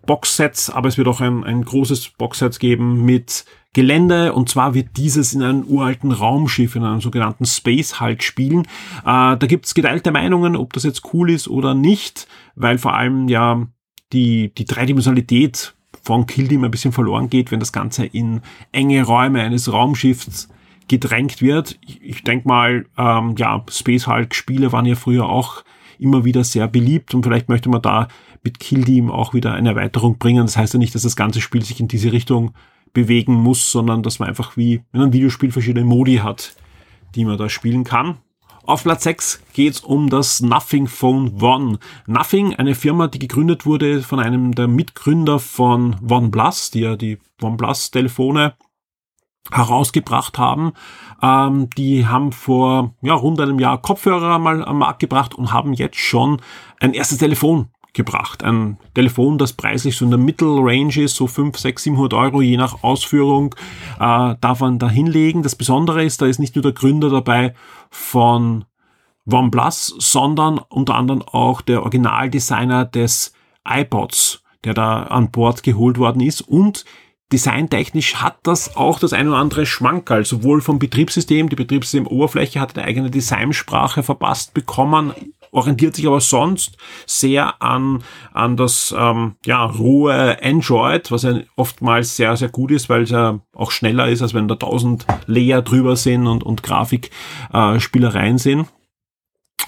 Boxsets, 0.05 0.69
aber 0.69 0.87
es 0.87 0.97
wird 0.97 1.07
auch 1.07 1.21
ein, 1.21 1.43
ein 1.43 1.63
großes 1.63 2.09
Boxset 2.17 2.59
geben 2.59 3.05
mit 3.05 3.45
Gelände 3.73 4.31
und 4.33 4.47
zwar 4.47 4.73
wird 4.73 4.95
dieses 4.95 5.33
in 5.33 5.43
einem 5.43 5.63
uralten 5.63 6.11
Raumschiff, 6.11 6.75
in 6.75 6.83
einem 6.83 7.01
sogenannten 7.01 7.45
Space 7.45 7.99
Hulk 7.99 8.23
spielen. 8.23 8.61
Äh, 9.01 9.35
da 9.37 9.45
gibt's 9.47 9.73
geteilte 9.73 10.11
Meinungen, 10.11 10.55
ob 10.55 10.71
das 10.73 10.83
jetzt 10.83 11.13
cool 11.13 11.29
ist 11.29 11.49
oder 11.49 11.73
nicht, 11.73 12.27
weil 12.55 12.77
vor 12.77 12.93
allem 12.93 13.27
ja 13.27 13.67
die, 14.13 14.53
die 14.55 14.65
Dreidimensionalität 14.65 15.75
von 16.03 16.25
Kill 16.25 16.47
ein 16.51 16.71
bisschen 16.71 16.91
verloren 16.91 17.29
geht, 17.29 17.51
wenn 17.51 17.59
das 17.59 17.73
Ganze 17.73 18.05
in 18.05 18.41
enge 18.71 19.03
Räume 19.03 19.41
eines 19.41 19.71
Raumschiffs 19.71 20.47
gedrängt 20.87 21.41
wird. 21.41 21.77
Ich, 21.81 22.01
ich 22.01 22.23
denke 22.23 22.47
mal, 22.47 22.85
ähm, 22.97 23.35
ja, 23.37 23.63
Space 23.69 24.07
Hulk 24.07 24.35
Spiele 24.35 24.71
waren 24.71 24.85
ja 24.85 24.95
früher 24.95 25.27
auch 25.27 25.63
immer 25.97 26.25
wieder 26.25 26.43
sehr 26.43 26.67
beliebt 26.67 27.13
und 27.13 27.23
vielleicht 27.23 27.49
möchte 27.49 27.69
man 27.69 27.81
da 27.81 28.07
mit 28.45 28.59
Kill 28.59 28.85
Team 28.85 29.11
auch 29.11 29.33
wieder 29.33 29.53
eine 29.53 29.69
Erweiterung 29.69 30.17
bringen. 30.17 30.45
Das 30.45 30.55
heißt 30.55 30.73
ja 30.73 30.79
nicht, 30.79 30.95
dass 30.95 31.01
das 31.01 31.17
ganze 31.17 31.41
Spiel 31.41 31.63
sich 31.63 31.81
in 31.81 31.89
diese 31.89 32.13
Richtung 32.13 32.53
bewegen 32.93 33.33
muss, 33.33 33.71
sondern 33.71 34.03
dass 34.03 34.19
man 34.19 34.29
einfach 34.29 34.55
wie 34.55 34.75
in 34.93 35.01
einem 35.01 35.11
Videospiel 35.11 35.51
verschiedene 35.51 35.85
Modi 35.85 36.17
hat, 36.17 36.55
die 37.15 37.25
man 37.25 37.37
da 37.37 37.49
spielen 37.49 37.83
kann. 37.83 38.19
Auf 38.63 38.83
Platz 38.83 39.03
6 39.03 39.43
geht 39.53 39.73
es 39.73 39.79
um 39.81 40.09
das 40.09 40.41
Nothing 40.41 40.87
Phone 40.87 41.39
One. 41.41 41.77
Nothing, 42.07 42.55
eine 42.55 42.73
Firma, 42.73 43.07
die 43.07 43.19
gegründet 43.19 43.65
wurde 43.65 44.01
von 44.01 44.19
einem 44.19 44.55
der 44.55 44.67
Mitgründer 44.67 45.39
von 45.39 45.97
OnePlus, 46.09 46.71
die 46.71 46.79
ja 46.79 46.95
die 46.95 47.19
OnePlus 47.41 47.91
Telefone 47.91 48.53
herausgebracht 49.51 50.37
haben. 50.39 50.73
Ähm, 51.21 51.69
die 51.77 52.07
haben 52.07 52.31
vor 52.31 52.95
ja, 53.01 53.13
rund 53.13 53.39
einem 53.39 53.59
Jahr 53.59 53.81
Kopfhörer 53.81 54.39
mal 54.39 54.63
am 54.65 54.79
Markt 54.79 54.99
gebracht 54.99 55.35
und 55.35 55.53
haben 55.53 55.73
jetzt 55.73 55.97
schon 55.97 56.41
ein 56.79 56.93
erstes 56.93 57.19
Telefon 57.19 57.69
gebracht. 57.95 58.43
Ein 58.43 58.77
Telefon, 58.93 59.39
das 59.39 59.53
preislich 59.53 59.97
so 59.97 60.05
in 60.05 60.11
der 60.11 60.19
Mittelrange 60.19 61.01
ist, 61.01 61.15
so 61.15 61.25
5, 61.25 61.57
6, 61.57 61.83
700 61.83 62.13
Euro 62.13 62.41
je 62.41 62.57
nach 62.57 62.83
Ausführung, 62.83 63.55
äh, 63.99 64.35
darf 64.39 64.59
man 64.59 64.77
da 64.77 64.89
hinlegen. 64.89 65.41
Das 65.41 65.55
Besondere 65.55 66.03
ist, 66.03 66.21
da 66.21 66.27
ist 66.27 66.39
nicht 66.39 66.55
nur 66.55 66.61
der 66.61 66.73
Gründer 66.73 67.09
dabei 67.09 67.55
von 67.89 68.65
OnePlus, 69.29 69.95
sondern 69.97 70.59
unter 70.69 70.95
anderem 70.95 71.23
auch 71.23 71.61
der 71.61 71.81
Originaldesigner 71.81 72.85
des 72.85 73.33
iPods, 73.67 74.43
der 74.63 74.75
da 74.75 75.03
an 75.03 75.31
Bord 75.31 75.63
geholt 75.63 75.97
worden 75.97 76.21
ist 76.21 76.41
und 76.41 76.85
designtechnisch 77.31 78.15
hat 78.17 78.37
das 78.43 78.75
auch 78.75 78.99
das 78.99 79.13
ein 79.13 79.27
oder 79.27 79.37
andere 79.37 79.65
Schmankerl, 79.65 80.25
sowohl 80.25 80.61
vom 80.61 80.77
Betriebssystem, 80.77 81.49
die 81.49 81.55
Betriebssystemoberfläche 81.55 82.59
hat 82.59 82.77
eine 82.77 82.85
eigene 82.85 83.09
Designsprache 83.09 84.03
verpasst 84.03 84.53
bekommen, 84.53 85.13
orientiert 85.55 85.95
sich 85.95 86.05
aber 86.05 86.21
sonst 86.21 86.77
sehr 87.05 87.61
an, 87.61 88.03
an 88.33 88.57
das 88.57 88.93
ähm, 88.97 89.35
ja, 89.45 89.63
rohe 89.65 90.37
Android, 90.43 91.11
was 91.11 91.23
ja 91.23 91.39
oftmals 91.55 92.15
sehr, 92.15 92.35
sehr 92.37 92.49
gut 92.49 92.71
ist, 92.71 92.89
weil 92.89 93.03
es 93.03 93.09
ja 93.09 93.39
auch 93.55 93.71
schneller 93.71 94.07
ist, 94.07 94.21
als 94.21 94.33
wenn 94.33 94.47
da 94.47 94.55
tausend 94.55 95.05
Layer 95.25 95.61
drüber 95.61 95.95
sind 95.95 96.27
und, 96.27 96.43
und 96.43 96.63
Grafikspielereien 96.63 98.35
äh, 98.35 98.39
sind. 98.39 98.67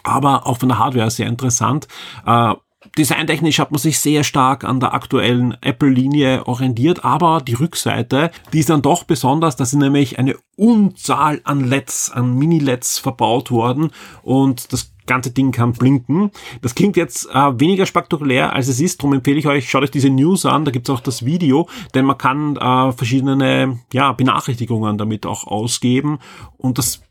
Aber 0.03 0.45
auch 0.45 0.57
von 0.57 0.69
der 0.69 0.79
Hardware 0.79 1.09
sehr 1.09 1.27
interessant. 1.27 1.87
Äh, 2.25 2.53
Designtechnisch 2.97 3.59
hat 3.59 3.71
man 3.71 3.79
sich 3.79 3.99
sehr 3.99 4.23
stark 4.23 4.63
an 4.63 4.79
der 4.79 4.93
aktuellen 4.93 5.57
Apple-Linie 5.61 6.47
orientiert, 6.47 7.03
aber 7.03 7.41
die 7.41 7.55
Rückseite, 7.55 8.31
die 8.53 8.59
ist 8.59 8.69
dann 8.69 8.81
doch 8.81 9.03
besonders, 9.03 9.55
da 9.55 9.65
sind 9.65 9.79
nämlich 9.79 10.19
eine 10.19 10.35
Unzahl 10.55 11.41
an 11.43 11.63
LEDs, 11.63 12.11
an 12.11 12.35
Mini-LEDs 12.35 12.99
verbaut 12.99 13.51
worden 13.51 13.91
und 14.21 14.71
das 14.73 14.93
ganze 15.07 15.31
Ding 15.31 15.51
kann 15.51 15.73
blinken. 15.73 16.31
Das 16.61 16.75
klingt 16.75 16.97
jetzt 16.97 17.27
äh, 17.31 17.59
weniger 17.59 17.85
spektakulär, 17.85 18.53
als 18.53 18.67
es 18.67 18.79
ist. 18.79 18.99
Darum 19.01 19.13
empfehle 19.13 19.39
ich 19.39 19.47
euch, 19.47 19.69
schaut 19.69 19.83
euch 19.83 19.91
diese 19.91 20.09
News 20.09 20.45
an. 20.45 20.65
Da 20.65 20.71
gibt's 20.71 20.89
auch 20.89 20.99
das 20.99 21.25
Video, 21.25 21.67
denn 21.95 22.05
man 22.05 22.17
kann 22.17 22.55
äh, 22.57 22.91
verschiedene 22.91 23.79
ja, 23.91 24.11
Benachrichtigungen 24.11 24.97
damit 24.97 25.25
auch 25.25 25.47
ausgeben. 25.47 26.19
Und 26.57 26.77
das 26.77 27.01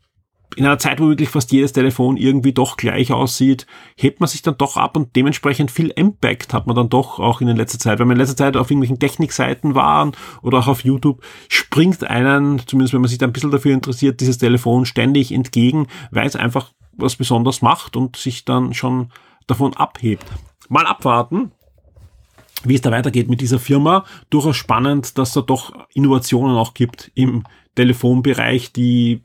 in 0.55 0.65
einer 0.65 0.79
Zeit, 0.79 0.99
wo 0.99 1.09
wirklich 1.09 1.29
fast 1.29 1.51
jedes 1.51 1.73
Telefon 1.73 2.17
irgendwie 2.17 2.53
doch 2.53 2.77
gleich 2.77 3.11
aussieht, 3.11 3.67
hebt 3.95 4.19
man 4.19 4.27
sich 4.27 4.41
dann 4.41 4.57
doch 4.57 4.77
ab 4.77 4.95
und 4.95 5.15
dementsprechend 5.15 5.71
viel 5.71 5.89
Impact 5.89 6.53
hat 6.53 6.67
man 6.67 6.75
dann 6.75 6.89
doch 6.89 7.19
auch 7.19 7.41
in 7.41 7.47
der 7.47 7.55
letzter 7.55 7.79
Zeit. 7.79 7.99
Wenn 7.99 8.07
man 8.07 8.15
in 8.15 8.21
letzter 8.21 8.37
Zeit 8.37 8.57
auf 8.57 8.71
irgendwelchen 8.71 8.99
Technikseiten 8.99 9.75
waren 9.75 10.13
oder 10.41 10.59
auch 10.59 10.67
auf 10.67 10.83
YouTube, 10.83 11.21
springt 11.49 12.03
einen, 12.03 12.59
zumindest 12.65 12.93
wenn 12.93 13.01
man 13.01 13.09
sich 13.09 13.17
da 13.17 13.27
ein 13.27 13.33
bisschen 13.33 13.51
dafür 13.51 13.73
interessiert, 13.73 14.19
dieses 14.19 14.37
Telefon 14.37 14.85
ständig 14.85 15.31
entgegen, 15.31 15.87
weil 16.11 16.25
es 16.25 16.35
einfach 16.35 16.71
was 16.97 17.15
besonders 17.15 17.61
macht 17.61 17.95
und 17.95 18.15
sich 18.15 18.45
dann 18.45 18.73
schon 18.73 19.11
davon 19.47 19.75
abhebt. 19.75 20.25
Mal 20.69 20.85
abwarten, 20.85 21.51
wie 22.63 22.75
es 22.75 22.81
da 22.81 22.91
weitergeht 22.91 23.29
mit 23.29 23.41
dieser 23.41 23.59
Firma. 23.59 24.03
Durchaus 24.29 24.57
spannend, 24.57 25.17
dass 25.17 25.33
da 25.33 25.41
doch 25.41 25.73
Innovationen 25.93 26.57
auch 26.57 26.73
gibt 26.73 27.11
im 27.15 27.43
Telefonbereich, 27.75 28.73
die 28.73 29.21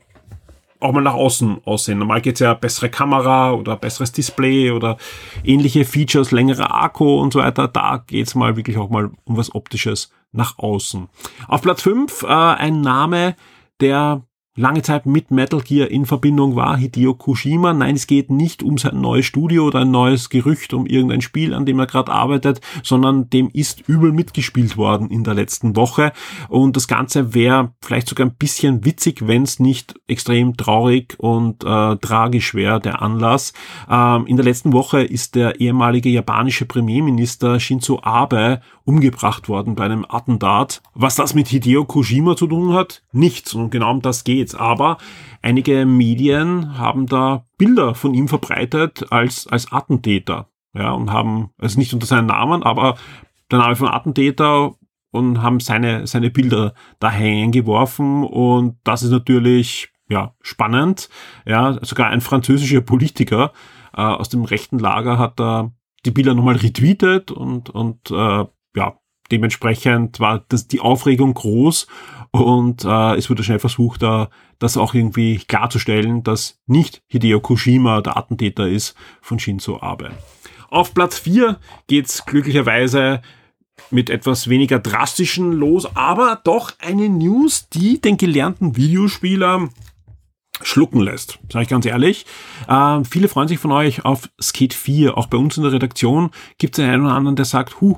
auch 0.79 0.91
mal 0.91 1.01
nach 1.01 1.13
außen 1.13 1.61
aussehen. 1.65 1.97
Normal 1.97 2.21
geht's 2.21 2.41
ja 2.41 2.53
bessere 2.53 2.89
Kamera 2.89 3.53
oder 3.53 3.77
besseres 3.77 4.11
Display 4.11 4.71
oder 4.71 4.97
ähnliche 5.43 5.85
Features, 5.85 6.31
längerer 6.31 6.73
Akku 6.73 7.19
und 7.19 7.33
so 7.33 7.39
weiter. 7.39 7.67
Da 7.67 8.03
geht's 8.05 8.35
mal 8.35 8.57
wirklich 8.57 8.77
auch 8.77 8.89
mal 8.89 9.09
um 9.23 9.37
was 9.37 9.55
Optisches 9.55 10.11
nach 10.31 10.59
außen. 10.59 11.07
Auf 11.47 11.61
Platz 11.61 11.81
5 11.83 12.23
äh, 12.23 12.27
ein 12.27 12.81
Name, 12.81 13.35
der 13.79 14.23
lange 14.55 14.83
Zeit 14.83 15.07
mit 15.07 15.31
Metal 15.31 15.61
Gear 15.61 15.89
in 15.89 16.05
Verbindung 16.05 16.55
war, 16.55 16.77
Hideo 16.77 17.15
Kojima. 17.15 17.73
Nein, 17.73 17.95
es 17.95 18.05
geht 18.05 18.29
nicht 18.29 18.61
um 18.61 18.77
sein 18.77 19.01
neues 19.01 19.25
Studio 19.25 19.65
oder 19.65 19.79
ein 19.79 19.89
neues 19.91 20.29
Gerücht 20.29 20.73
um 20.73 20.85
irgendein 20.85 21.21
Spiel, 21.21 21.53
an 21.55 21.65
dem 21.65 21.79
er 21.79 21.87
gerade 21.87 22.11
arbeitet, 22.11 22.61
sondern 22.83 23.29
dem 23.31 23.49
ist 23.51 23.87
übel 23.87 24.11
mitgespielt 24.11 24.77
worden 24.77 25.09
in 25.09 25.23
der 25.23 25.33
letzten 25.33 25.75
Woche. 25.75 26.13
Und 26.49 26.75
das 26.75 26.87
Ganze 26.87 27.33
wäre 27.33 27.73
vielleicht 27.81 28.07
sogar 28.07 28.27
ein 28.27 28.35
bisschen 28.35 28.85
witzig, 28.85 29.27
wenn 29.27 29.43
es 29.43 29.59
nicht 29.59 29.95
extrem 30.07 30.55
traurig 30.55 31.15
und 31.17 31.63
äh, 31.63 31.95
tragisch 31.97 32.53
wäre, 32.53 32.79
der 32.79 33.01
Anlass. 33.01 33.53
Ähm, 33.89 34.27
in 34.27 34.35
der 34.35 34.45
letzten 34.45 34.71
Woche 34.71 35.01
ist 35.01 35.33
der 35.33 35.59
ehemalige 35.61 36.09
japanische 36.09 36.65
Premierminister 36.65 37.59
Shinzo 37.59 37.99
Abe 38.03 38.61
umgebracht 38.85 39.47
worden 39.49 39.75
bei 39.75 39.85
einem 39.85 40.05
Attentat. 40.07 40.81
Was 40.93 41.15
das 41.15 41.33
mit 41.33 41.47
Hideo 41.47 41.85
Kojima 41.85 42.35
zu 42.35 42.47
tun 42.47 42.73
hat? 42.73 43.03
Nichts. 43.11 43.53
Und 43.53 43.69
genau 43.69 43.91
um 43.91 44.01
das 44.01 44.23
geht's. 44.23 44.55
Aber 44.55 44.97
einige 45.41 45.85
Medien 45.85 46.77
haben 46.77 47.05
da 47.05 47.45
Bilder 47.57 47.95
von 47.95 48.13
ihm 48.13 48.27
verbreitet 48.27 49.11
als, 49.11 49.47
als 49.47 49.71
Attentäter. 49.71 50.49
Ja, 50.73 50.91
und 50.91 51.11
haben, 51.11 51.51
also 51.57 51.79
nicht 51.79 51.93
unter 51.93 52.07
seinen 52.07 52.27
Namen, 52.27 52.63
aber 52.63 52.97
der 53.51 53.59
Name 53.59 53.75
von 53.75 53.87
Attentäter 53.87 54.73
und 55.11 55.41
haben 55.43 55.59
seine, 55.59 56.07
seine 56.07 56.31
Bilder 56.31 56.73
da 56.99 57.11
geworfen. 57.11 58.23
Und 58.23 58.77
das 58.83 59.03
ist 59.03 59.11
natürlich, 59.11 59.89
ja, 60.09 60.33
spannend. 60.41 61.09
Ja, 61.45 61.77
sogar 61.85 62.09
ein 62.09 62.21
französischer 62.21 62.81
Politiker 62.81 63.53
äh, 63.95 64.01
aus 64.01 64.29
dem 64.29 64.43
rechten 64.43 64.79
Lager 64.79 65.19
hat 65.19 65.39
da 65.39 65.71
die 66.05 66.11
Bilder 66.11 66.33
nochmal 66.33 66.55
retweetet 66.55 67.31
und, 67.31 67.69
und 67.69 68.11
äh, 68.11 68.45
ja, 68.75 68.97
dementsprechend 69.31 70.19
war 70.19 70.45
das, 70.49 70.67
die 70.67 70.79
Aufregung 70.79 71.33
groß 71.33 71.87
und 72.31 72.83
äh, 72.85 73.15
es 73.15 73.29
wurde 73.29 73.43
schnell 73.43 73.59
versucht, 73.59 74.01
da, 74.01 74.29
das 74.59 74.77
auch 74.77 74.93
irgendwie 74.93 75.37
klarzustellen, 75.37 76.23
dass 76.23 76.59
nicht 76.67 77.03
Hideo 77.07 77.39
Kojima 77.39 78.01
der 78.01 78.17
Attentäter 78.17 78.67
ist 78.67 78.95
von 79.21 79.39
Shinzo 79.39 79.81
Abe. 79.81 80.11
Auf 80.69 80.93
Platz 80.93 81.19
4 81.19 81.59
geht's 81.87 82.25
glücklicherweise 82.25 83.21
mit 83.91 84.09
etwas 84.09 84.49
weniger 84.49 84.79
drastischen 84.79 85.53
los, 85.53 85.95
aber 85.95 86.41
doch 86.43 86.73
eine 86.79 87.09
News, 87.09 87.69
die 87.69 88.01
den 88.01 88.17
gelernten 88.17 88.75
Videospieler 88.75 89.69
schlucken 90.61 91.01
lässt, 91.01 91.39
sage 91.51 91.63
ich 91.63 91.69
ganz 91.69 91.85
ehrlich. 91.85 92.25
Äh, 92.67 93.03
viele 93.03 93.27
freuen 93.27 93.47
sich 93.47 93.59
von 93.59 93.71
euch 93.71 94.05
auf 94.05 94.29
Skate 94.41 94.73
4. 94.73 95.17
Auch 95.17 95.27
bei 95.27 95.37
uns 95.37 95.57
in 95.57 95.63
der 95.63 95.73
Redaktion 95.73 96.31
gibt 96.57 96.77
es 96.77 96.85
einen 96.85 97.05
oder 97.05 97.15
anderen, 97.15 97.35
der 97.35 97.45
sagt, 97.45 97.81
huh, 97.81 97.97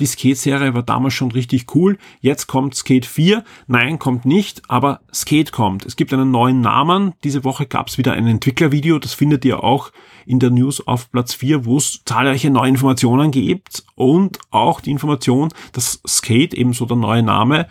die 0.00 0.06
Skate-Serie 0.06 0.74
war 0.74 0.82
damals 0.82 1.14
schon 1.14 1.30
richtig 1.32 1.74
cool. 1.74 1.98
Jetzt 2.20 2.46
kommt 2.46 2.74
Skate 2.74 3.06
4. 3.06 3.44
Nein, 3.66 3.98
kommt 3.98 4.24
nicht, 4.24 4.62
aber 4.68 5.00
Skate 5.12 5.52
kommt. 5.52 5.84
Es 5.84 5.96
gibt 5.96 6.12
einen 6.12 6.30
neuen 6.30 6.60
Namen. 6.60 7.12
Diese 7.24 7.44
Woche 7.44 7.66
gab 7.66 7.88
es 7.88 7.98
wieder 7.98 8.12
ein 8.12 8.26
Entwicklervideo. 8.26 8.98
Das 8.98 9.14
findet 9.14 9.44
ihr 9.44 9.62
auch 9.62 9.92
in 10.26 10.38
der 10.38 10.50
News 10.50 10.86
auf 10.86 11.10
Platz 11.10 11.34
4, 11.34 11.64
wo 11.66 11.76
es 11.76 12.02
zahlreiche 12.04 12.50
neue 12.50 12.70
Informationen 12.70 13.30
gibt 13.30 13.84
und 13.94 14.38
auch 14.50 14.80
die 14.80 14.90
Information, 14.90 15.50
dass 15.72 16.00
Skate, 16.06 16.54
ebenso 16.54 16.86
der 16.86 16.96
neue 16.96 17.22
Name, 17.22 17.68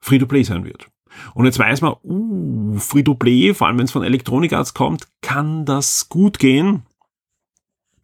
Free-to-Play 0.00 0.44
sein 0.44 0.64
wird. 0.64 0.88
Und 1.34 1.44
jetzt 1.44 1.58
weiß 1.58 1.80
man, 1.80 1.94
uh, 2.04 2.78
Free-to-Play, 2.78 3.54
vor 3.54 3.66
allem 3.66 3.78
wenn 3.78 3.84
es 3.84 3.92
von 3.92 4.04
Electronic 4.04 4.52
Arts 4.52 4.74
kommt, 4.74 5.08
kann 5.20 5.64
das 5.64 6.08
gut 6.08 6.38
gehen 6.38 6.82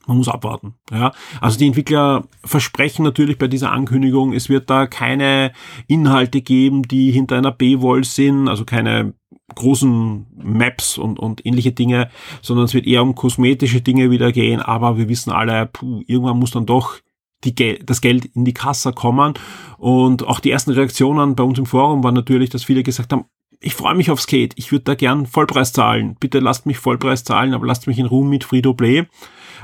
man 0.07 0.19
muss 0.19 0.29
abwarten. 0.29 0.75
Ja, 0.91 1.13
also 1.41 1.59
die 1.59 1.67
Entwickler 1.67 2.25
versprechen 2.45 3.05
natürlich 3.05 3.39
bei 3.39 3.49
dieser 3.49 3.73
Ankündigung, 3.73 4.33
es 4.33 4.49
wird 4.49 4.71
da 4.71 4.87
keine 4.87 5.53
Inhalte 5.87 6.41
geben, 6.41 6.83
die 6.83 7.11
hinter 7.11 7.37
einer 7.37 7.53
B-Wall 7.53 8.05
sind, 8.05 8.49
also 8.49 8.65
keine 8.65 9.15
großen 9.55 10.27
Maps 10.37 10.99
und, 10.99 11.19
und 11.19 11.45
ähnliche 11.45 11.73
Dinge, 11.73 12.11
sondern 12.43 12.65
es 12.65 12.75
wird 12.75 12.87
eher 12.87 13.03
um 13.03 13.15
kosmetische 13.15 13.81
Dinge 13.81 14.11
wieder 14.11 14.33
gehen. 14.33 14.61
Aber 14.61 14.97
wir 14.97 15.09
wissen 15.09 15.31
alle, 15.31 15.67
puh, 15.67 16.03
irgendwann 16.07 16.39
muss 16.39 16.51
dann 16.51 16.67
doch 16.67 16.99
die 17.45 17.79
das 17.85 18.01
Geld 18.01 18.25
in 18.25 18.45
die 18.45 18.55
Kasse 18.55 18.93
kommen. 18.93 19.35
Und 19.79 20.27
auch 20.27 20.41
die 20.41 20.51
ersten 20.51 20.73
Reaktionen 20.73 21.37
bei 21.37 21.45
uns 21.45 21.59
im 21.59 21.67
Forum 21.67 22.03
waren 22.03 22.15
natürlich, 22.15 22.51
dass 22.51 22.65
viele 22.65 22.83
gesagt 22.83 23.13
haben, 23.13 23.27
ich 23.61 23.75
freue 23.75 23.95
mich 23.95 24.11
auf 24.11 24.21
Skate, 24.21 24.53
ich 24.57 24.73
würde 24.73 24.85
da 24.85 24.95
gern 24.95 25.27
Vollpreis 25.27 25.73
zahlen. 25.73 26.17
Bitte 26.21 26.39
lasst 26.39 26.67
mich 26.67 26.79
Vollpreis 26.79 27.25
zahlen, 27.25 27.55
aber 27.55 27.67
lasst 27.67 27.87
mich 27.87 27.99
in 27.99 28.07
Ruhe 28.07 28.27
mit 28.27 28.45
Free-to-Play. 28.45 29.07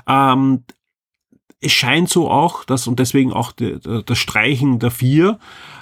Ähm, 0.06 0.64
es 1.60 1.72
scheint 1.72 2.08
so 2.08 2.30
auch, 2.30 2.64
dass, 2.64 2.86
und 2.86 2.98
deswegen 2.98 3.32
auch 3.32 3.52
die, 3.52 3.78
das 3.80 4.18
Streichen 4.18 4.78
der 4.78 4.90
vier, 4.90 5.38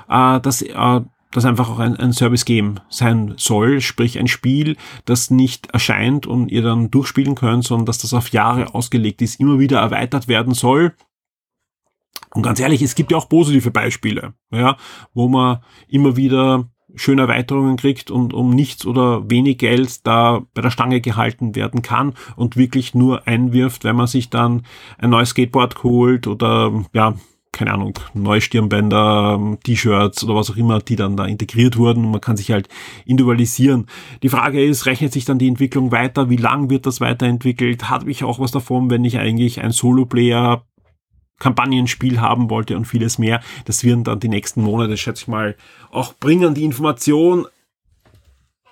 äh, 0.09 0.41
dass 0.41 0.63
äh, 0.63 1.01
das 1.31 1.45
einfach 1.45 1.69
auch 1.69 1.79
ein, 1.79 1.97
ein 1.97 2.13
Service-Game 2.13 2.81
sein 2.89 3.35
soll, 3.37 3.81
sprich 3.81 4.19
ein 4.19 4.29
Spiel, 4.29 4.77
das 5.05 5.31
nicht 5.31 5.69
erscheint 5.69 6.27
und 6.27 6.51
ihr 6.51 6.63
dann 6.63 6.91
durchspielen 6.91 7.35
könnt, 7.35 7.65
sondern 7.65 7.87
dass 7.87 7.99
das 7.99 8.15
auf 8.15 8.31
Jahre 8.31 8.75
ausgelegt 8.75 9.21
ist, 9.21 9.39
immer 9.39 9.59
wieder 9.59 9.81
erweitert 9.81 10.27
werden 10.27 10.55
soll. 10.55 10.95
Und 12.35 12.43
ganz 12.43 12.61
ehrlich, 12.61 12.83
es 12.83 12.95
gibt 12.95 13.11
ja 13.11 13.19
auch 13.19 13.29
positive 13.29 13.71
Beispiele, 13.71 14.35
ja, 14.51 14.77
wo 15.13 15.29
man 15.29 15.61
immer 15.89 16.17
wieder 16.17 16.69
schöne 16.95 17.23
Erweiterungen 17.23 17.77
kriegt 17.77 18.11
und 18.11 18.33
um 18.33 18.51
nichts 18.51 18.87
oder 18.87 19.29
wenig 19.31 19.59
Geld 19.59 20.07
da 20.07 20.43
bei 20.55 20.63
der 20.63 20.71
Stange 20.71 21.01
gehalten 21.01 21.55
werden 21.55 21.83
kann 21.83 22.15
und 22.37 22.57
wirklich 22.57 22.95
nur 22.95 23.27
einwirft, 23.27 23.85
wenn 23.85 23.97
man 23.97 24.07
sich 24.07 24.31
dann 24.31 24.63
ein 24.99 25.11
neues 25.11 25.31
Skateboard 25.31 25.83
holt 25.83 26.27
oder 26.27 26.85
ja, 26.93 27.15
keine 27.53 27.73
Ahnung, 27.73 27.99
neue 28.15 28.41
Stirnbänder, 28.41 29.57
T-Shirts 29.65 30.23
oder 30.23 30.37
was 30.37 30.51
auch 30.51 30.57
immer, 30.57 30.81
die 30.81 30.97
dann 30.97 31.17
da 31.17 31.27
integriert 31.27 31.77
wurden 31.77 32.05
und 32.05 32.13
man 32.13 32.21
kann 32.21 32.37
sich 32.37 32.53
halt 32.53 32.69
individualisieren. 33.05 33.87
Die 34.23 34.29
Frage 34.29 34.65
ist, 34.65 34.87
rechnet 34.87 35.13
sich 35.13 35.25
dann 35.25 35.39
die 35.39 35.49
Entwicklung 35.49 35.91
weiter? 35.91 36.31
Wie 36.31 36.37
lang 36.37 36.71
wird 36.71 36.87
das 36.87 37.01
weiterentwickelt? 37.01 37.91
Hat 37.91 38.07
mich 38.07 38.23
auch 38.23 38.39
was 38.39 38.53
davon, 38.53 38.91
wenn 38.91 39.05
ich 39.05 39.19
eigentlich 39.19 39.61
ein 39.61 39.73
Solo-Player 39.73 40.63
Kampagnenspiel 41.39 42.21
haben 42.21 42.51
wollte 42.51 42.77
und 42.77 42.85
vieles 42.85 43.19
mehr. 43.19 43.41
Das 43.65 43.85
werden 43.85 44.05
dann 44.05 44.21
die 44.21 44.29
nächsten 44.29 44.63
Monate, 44.63 44.97
schätze 44.97 45.23
ich 45.23 45.29
mal, 45.29 45.57
auch 45.91 46.15
bringen. 46.15 46.55
Die 46.55 46.65
Information, 46.65 47.47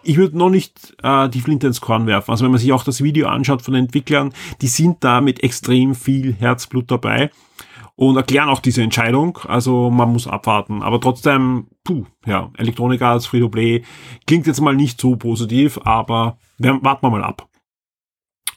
ich 0.03 0.17
würde 0.17 0.39
noch 0.39 0.51
nicht 0.51 0.97
äh, 1.03 1.29
die 1.29 1.41
Flinte 1.41 1.67
ins 1.67 1.81
Korn 1.81 2.07
werfen. 2.07 2.31
Also 2.31 2.45
wenn 2.45 2.53
man 2.53 2.61
sich 2.61 2.73
auch 2.73 2.85
das 2.85 3.03
Video 3.03 3.29
anschaut 3.29 3.63
von 3.63 3.75
den 3.75 3.85
Entwicklern, 3.85 4.33
die 4.61 4.69
sind 4.69 5.03
da 5.03 5.21
mit 5.21 5.43
extrem 5.43 5.95
viel 5.95 6.35
Herzblut 6.35 6.91
dabei 6.91 7.31
und 7.97 8.17
erklären 8.17 8.49
auch 8.49 8.61
diese 8.61 8.83
Entscheidung. 8.83 9.39
Also 9.47 9.91
man 9.91 10.13
muss 10.13 10.29
abwarten. 10.29 10.83
Aber 10.83 11.01
trotzdem, 11.01 11.69
puh, 11.83 12.05
ja, 12.27 12.51
Electronic 12.57 13.03
Arts, 13.03 13.27
Free-to-Play 13.27 13.83
klingt 14.27 14.47
jetzt 14.47 14.61
mal 14.61 14.77
nicht 14.77 15.01
so 15.01 15.17
positiv, 15.17 15.81
aber 15.85 16.39
warten 16.59 17.07
wir 17.07 17.11
mal 17.11 17.25
ab. 17.25 17.49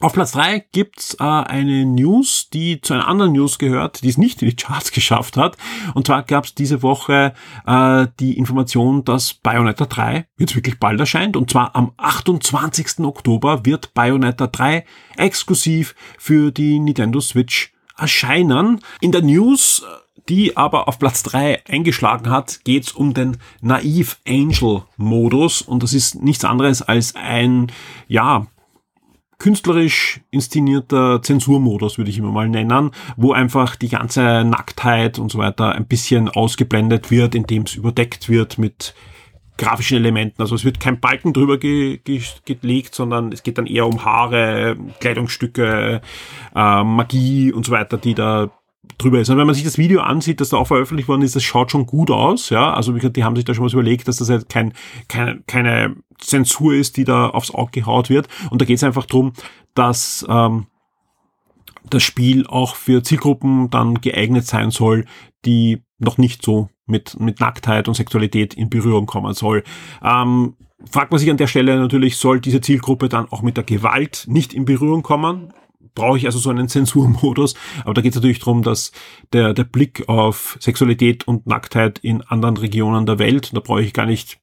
Auf 0.01 0.13
Platz 0.13 0.31
drei 0.31 0.65
gibt's 0.71 1.17
äh, 1.19 1.23
eine 1.23 1.85
News, 1.85 2.49
die 2.53 2.79
zu 2.79 2.93
einer 2.93 3.09
anderen 3.09 3.33
News 3.33 3.59
gehört, 3.59 4.01
die 4.01 4.07
es 4.07 4.17
nicht 4.17 4.41
in 4.41 4.49
die 4.49 4.55
Charts 4.55 4.91
geschafft 4.93 5.35
hat. 5.35 5.57
Und 5.93 6.07
zwar 6.07 6.23
gab's 6.23 6.55
diese 6.55 6.81
Woche 6.81 7.33
äh, 7.65 8.07
die 8.21 8.37
Information, 8.37 9.03
dass 9.03 9.33
Bayonetta 9.33 9.85
3 9.85 10.25
jetzt 10.37 10.55
wirklich 10.55 10.79
bald 10.79 11.01
erscheint. 11.01 11.35
Und 11.35 11.51
zwar 11.51 11.75
am 11.75 11.91
28. 11.97 12.99
Oktober 12.99 13.65
wird 13.65 13.93
Bayonetta 13.93 14.47
3 14.47 14.85
exklusiv 15.17 15.95
für 16.17 16.51
die 16.51 16.79
Nintendo 16.79 17.19
Switch 17.19 17.73
erscheinen. 17.97 18.79
In 19.01 19.11
der 19.11 19.21
News 19.21 19.83
die 20.27 20.55
aber 20.55 20.87
auf 20.87 20.99
Platz 20.99 21.23
3 21.23 21.63
eingeschlagen 21.67 22.29
hat, 22.29 22.59
geht's 22.63 22.91
um 22.91 23.15
den 23.15 23.37
Naive 23.61 24.17
Angel 24.27 24.83
Modus 24.95 25.63
und 25.63 25.81
das 25.81 25.93
ist 25.93 26.21
nichts 26.21 26.45
anderes 26.45 26.83
als 26.83 27.15
ein 27.15 27.71
ja 28.07 28.45
künstlerisch 29.39 30.21
inszenierter 30.31 31.21
Zensurmodus, 31.21 31.97
würde 31.97 32.11
ich 32.11 32.17
immer 32.17 32.31
mal 32.31 32.49
nennen, 32.49 32.91
wo 33.17 33.31
einfach 33.31 33.75
die 33.75 33.89
ganze 33.89 34.43
Nacktheit 34.43 35.17
und 35.17 35.31
so 35.31 35.39
weiter 35.39 35.73
ein 35.73 35.87
bisschen 35.87 36.29
ausgeblendet 36.29 37.09
wird, 37.09 37.35
indem 37.35 37.63
es 37.63 37.75
überdeckt 37.75 38.29
wird 38.29 38.57
mit 38.57 38.93
grafischen 39.57 39.97
Elementen. 39.97 40.41
Also 40.41 40.55
es 40.55 40.65
wird 40.65 40.79
kein 40.79 40.99
Balken 40.99 41.33
drüber 41.33 41.57
ge 41.57 41.99
ge 42.03 42.21
gelegt, 42.45 42.95
sondern 42.95 43.31
es 43.31 43.43
geht 43.43 43.57
dann 43.57 43.65
eher 43.65 43.85
um 43.85 44.03
Haare, 44.03 44.77
Kleidungsstücke, 44.99 46.01
äh, 46.55 46.83
Magie 46.83 47.51
und 47.51 47.65
so 47.65 47.71
weiter, 47.71 47.97
die 47.97 48.15
da 48.15 48.49
drüber 48.97 49.19
ist. 49.19 49.29
Und 49.29 49.37
wenn 49.37 49.45
man 49.45 49.55
sich 49.55 49.63
das 49.63 49.77
Video 49.77 50.01
ansieht, 50.01 50.41
das 50.41 50.49
da 50.49 50.57
auch 50.57 50.67
veröffentlicht 50.67 51.07
worden 51.07 51.21
ist, 51.21 51.35
das 51.35 51.43
schaut 51.43 51.71
schon 51.71 51.85
gut 51.85 52.11
aus, 52.11 52.49
ja. 52.49 52.73
Also 52.73 52.93
die 52.93 53.23
haben 53.23 53.35
sich 53.35 53.45
da 53.45 53.53
schon 53.53 53.65
was 53.65 53.73
überlegt, 53.73 54.07
dass 54.07 54.17
das 54.17 54.29
jetzt 54.29 54.49
kein, 54.49 54.73
kein, 55.07 55.43
keine 55.47 55.95
Zensur 56.17 56.73
ist, 56.73 56.97
die 56.97 57.03
da 57.03 57.29
aufs 57.29 57.51
Auge 57.51 57.71
gehaut 57.71 58.09
wird. 58.09 58.27
Und 58.49 58.61
da 58.61 58.65
geht 58.65 58.77
es 58.77 58.83
einfach 58.83 59.05
drum, 59.05 59.33
dass 59.73 60.25
ähm, 60.29 60.67
das 61.89 62.03
Spiel 62.03 62.45
auch 62.47 62.75
für 62.75 63.03
Zielgruppen 63.03 63.69
dann 63.69 64.01
geeignet 64.01 64.45
sein 64.45 64.71
soll, 64.71 65.05
die 65.45 65.81
noch 65.97 66.17
nicht 66.17 66.43
so 66.43 66.69
mit, 66.85 67.19
mit 67.19 67.39
Nacktheit 67.39 67.87
und 67.87 67.93
Sexualität 67.93 68.53
in 68.53 68.69
Berührung 68.69 69.05
kommen 69.05 69.33
soll. 69.33 69.63
Ähm, 70.03 70.55
fragt 70.89 71.11
man 71.11 71.19
sich 71.19 71.29
an 71.29 71.37
der 71.37 71.47
Stelle 71.47 71.77
natürlich, 71.77 72.17
soll 72.17 72.39
diese 72.39 72.61
Zielgruppe 72.61 73.09
dann 73.09 73.29
auch 73.29 73.41
mit 73.41 73.57
der 73.57 73.63
Gewalt 73.63 74.25
nicht 74.27 74.53
in 74.53 74.65
Berührung 74.65 75.03
kommen? 75.03 75.53
Brauche 75.99 76.17
ich 76.17 76.25
also 76.25 76.39
so 76.39 76.49
einen 76.49 76.69
Zensurmodus. 76.69 77.55
Aber 77.83 77.93
da 77.93 78.01
geht 78.01 78.13
es 78.13 78.15
natürlich 78.15 78.39
darum, 78.39 78.63
dass 78.63 78.91
der, 79.33 79.53
der 79.53 79.65
Blick 79.65 80.07
auf 80.07 80.57
Sexualität 80.61 81.27
und 81.27 81.45
Nacktheit 81.45 81.99
in 81.99 82.21
anderen 82.21 82.57
Regionen 82.57 83.05
der 83.05 83.19
Welt, 83.19 83.51
da 83.53 83.59
brauche 83.59 83.81
ich 83.81 83.93
gar 83.93 84.05
nicht 84.05 84.39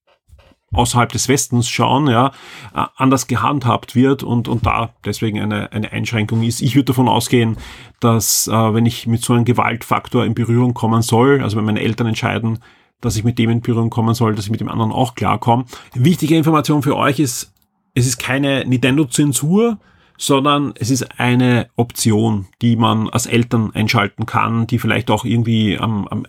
außerhalb 0.73 1.11
des 1.11 1.29
Westens 1.29 1.69
schauen, 1.69 2.09
ja, 2.09 2.33
äh, 2.75 2.85
anders 2.97 3.29
gehandhabt 3.29 3.95
wird 3.95 4.23
und, 4.23 4.49
und 4.49 4.67
da 4.67 4.91
deswegen 5.05 5.41
eine, 5.41 5.73
eine 5.73 5.93
Einschränkung 5.93 6.43
ist. 6.43 6.61
Ich 6.61 6.75
würde 6.75 6.87
davon 6.87 7.09
ausgehen, 7.09 7.57
dass 8.01 8.49
äh, 8.49 8.53
wenn 8.53 8.85
ich 8.85 9.07
mit 9.07 9.23
so 9.23 9.33
einem 9.33 9.45
Gewaltfaktor 9.45 10.25
in 10.25 10.35
Berührung 10.35 10.75
kommen 10.75 11.03
soll, 11.03 11.41
also 11.43 11.57
wenn 11.57 11.65
meine 11.65 11.81
Eltern 11.81 12.09
entscheiden, 12.09 12.59
dass 13.01 13.17
ich 13.17 13.25
mit 13.25 13.39
dem 13.39 13.49
in 13.49 13.61
Berührung 13.61 13.91
kommen 13.91 14.15
soll, 14.15 14.35
dass 14.35 14.47
ich 14.47 14.51
mit 14.51 14.61
dem 14.61 14.69
anderen 14.69 14.93
auch 14.93 15.15
klarkomme. 15.15 15.65
Wichtige 15.95 16.37
Information 16.37 16.83
für 16.83 16.97
euch 16.97 17.21
ist, 17.21 17.53
es 17.95 18.07
ist 18.07 18.19
keine 18.19 18.67
Nintendo-Zensur, 18.67 19.79
sondern 20.19 20.73
es 20.77 20.91
ist 20.91 21.19
eine 21.19 21.69
Option, 21.77 22.47
die 22.63 22.77
man 22.77 23.09
als 23.09 23.27
Eltern 23.27 23.73
einschalten 23.75 24.27
kann, 24.27 24.67
die 24.67 24.79
vielleicht 24.79 25.11
auch 25.11 25.25
irgendwie 25.25 25.79
am, 25.79 26.07
am, 26.09 26.27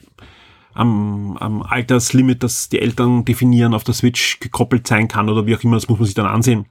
am, 0.74 1.38
am 1.38 1.62
Alterslimit, 1.64 2.44
das 2.44 2.70
die 2.70 2.80
Eltern 2.80 3.26
definieren, 3.26 3.74
auf 3.74 3.84
der 3.84 3.94
Switch 3.94 4.40
gekoppelt 4.40 4.88
sein 4.88 5.08
kann 5.08 5.30
oder 5.30 5.46
wie 5.46 5.56
auch 5.56 5.64
immer, 5.64 5.76
das 5.76 5.90
muss 5.90 6.00
man 6.00 6.06
sich 6.06 6.16
dann 6.16 6.28
ansehen. 6.28 6.66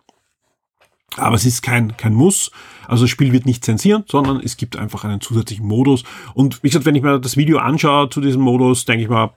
Aber 1.16 1.36
es 1.36 1.46
ist 1.46 1.62
kein, 1.62 1.96
kein 1.96 2.14
Muss. 2.14 2.50
Also 2.86 3.04
das 3.04 3.10
Spiel 3.10 3.32
wird 3.32 3.46
nicht 3.46 3.64
zensiert, 3.64 4.10
sondern 4.10 4.40
es 4.40 4.56
gibt 4.56 4.76
einfach 4.76 5.04
einen 5.04 5.20
zusätzlichen 5.20 5.66
Modus. 5.66 6.04
Und 6.34 6.62
wie 6.62 6.68
gesagt, 6.68 6.84
wenn 6.84 6.94
ich 6.94 7.02
mir 7.02 7.18
das 7.18 7.36
Video 7.36 7.58
anschaue 7.58 8.10
zu 8.10 8.20
diesem 8.20 8.42
Modus, 8.42 8.84
denke 8.84 9.04
ich 9.04 9.08
mal, 9.08 9.30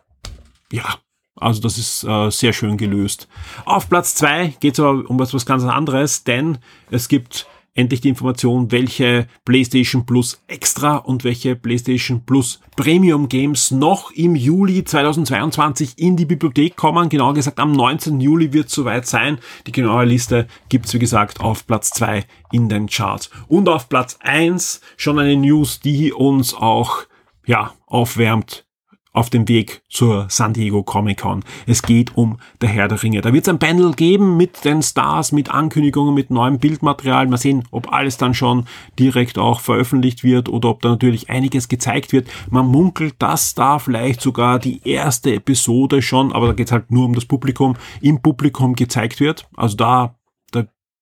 ja, 0.72 0.98
also 1.36 1.62
das 1.62 1.78
ist 1.78 2.04
äh, 2.04 2.30
sehr 2.32 2.54
schön 2.54 2.78
gelöst. 2.78 3.28
Auf 3.66 3.88
Platz 3.88 4.16
zwei 4.16 4.54
geht 4.60 4.74
es 4.74 4.80
aber 4.80 5.10
um 5.10 5.18
was, 5.20 5.34
was 5.34 5.46
ganz 5.46 5.64
anderes, 5.64 6.24
denn 6.24 6.58
es 6.92 7.08
gibt 7.08 7.48
endlich 7.80 8.02
die 8.02 8.10
Information, 8.10 8.72
welche 8.72 9.28
PlayStation 9.46 10.06
Plus 10.06 10.44
Extra 10.48 10.98
und 10.98 11.24
welche 11.24 11.56
PlayStation 11.56 12.26
Plus 12.26 12.60
Premium 12.76 13.30
Games 13.30 13.72
noch 13.72 14.12
im 14.12 14.36
Juli 14.36 14.84
2022 14.84 15.94
in 15.98 16.18
die 16.18 16.26
Bibliothek 16.26 16.76
kommen. 16.76 17.08
Genauer 17.08 17.36
gesagt, 17.36 17.58
am 17.58 17.72
19. 17.72 18.20
Juli 18.20 18.52
wird 18.52 18.68
es 18.68 18.74
soweit 18.74 19.08
sein. 19.08 19.40
Die 19.66 19.72
genaue 19.72 20.04
Liste 20.04 20.48
gibt's 20.68 20.94
wie 20.94 21.00
gesagt, 21.00 21.40
auf 21.40 21.66
Platz 21.66 21.92
2 21.92 22.26
in 22.52 22.68
den 22.68 22.88
Charts. 22.88 23.30
Und 23.48 23.70
auf 23.70 23.88
Platz 23.88 24.18
1 24.20 24.82
schon 24.98 25.18
eine 25.18 25.38
News, 25.38 25.80
die 25.80 26.12
uns 26.12 26.54
auch 26.54 27.04
ja, 27.46 27.74
aufwärmt 27.88 28.66
auf 29.12 29.30
dem 29.30 29.48
Weg 29.48 29.82
zur 29.90 30.28
San 30.30 30.54
Diego 30.54 30.84
Comic 30.84 31.22
Con. 31.22 31.44
Es 31.66 31.82
geht 31.82 32.16
um 32.16 32.38
der 32.62 32.70
Herr 32.70 32.88
der 32.88 33.02
Ringe. 33.02 33.22
Da 33.22 33.34
wird 33.34 33.46
es 33.46 33.50
ein 33.50 33.60
Panel 33.60 33.94
geben 33.94 34.38
mit 34.38 34.64
den 34.66 34.82
Stars, 34.82 35.32
mit 35.32 35.50
Ankündigungen, 35.50 36.14
mit 36.14 36.30
neuem 36.30 36.60
Bildmaterial. 36.60 37.28
Mal 37.28 37.38
sehen, 37.38 37.64
ob 37.72 37.92
alles 37.92 38.18
dann 38.18 38.34
schon 38.34 38.66
direkt 38.98 39.38
auch 39.38 39.60
veröffentlicht 39.60 40.24
wird 40.24 40.50
oder 40.50 40.70
ob 40.70 40.82
da 40.82 40.90
natürlich 40.90 41.30
einiges 41.30 41.68
gezeigt 41.68 42.12
wird. 42.12 42.28
Man 42.50 42.68
munkelt, 42.68 43.16
dass 43.20 43.56
da 43.56 43.80
vielleicht 43.80 44.22
sogar 44.22 44.60
die 44.60 44.88
erste 44.88 45.34
Episode 45.34 46.02
schon, 46.02 46.32
aber 46.32 46.48
da 46.48 46.54
geht 46.54 46.68
es 46.68 46.72
halt 46.72 46.92
nur 46.92 47.06
um 47.06 47.14
das 47.14 47.26
Publikum, 47.26 47.76
im 48.02 48.22
Publikum 48.22 48.76
gezeigt 48.76 49.20
wird. 49.20 49.48
Also 49.56 49.76
da 49.76 50.19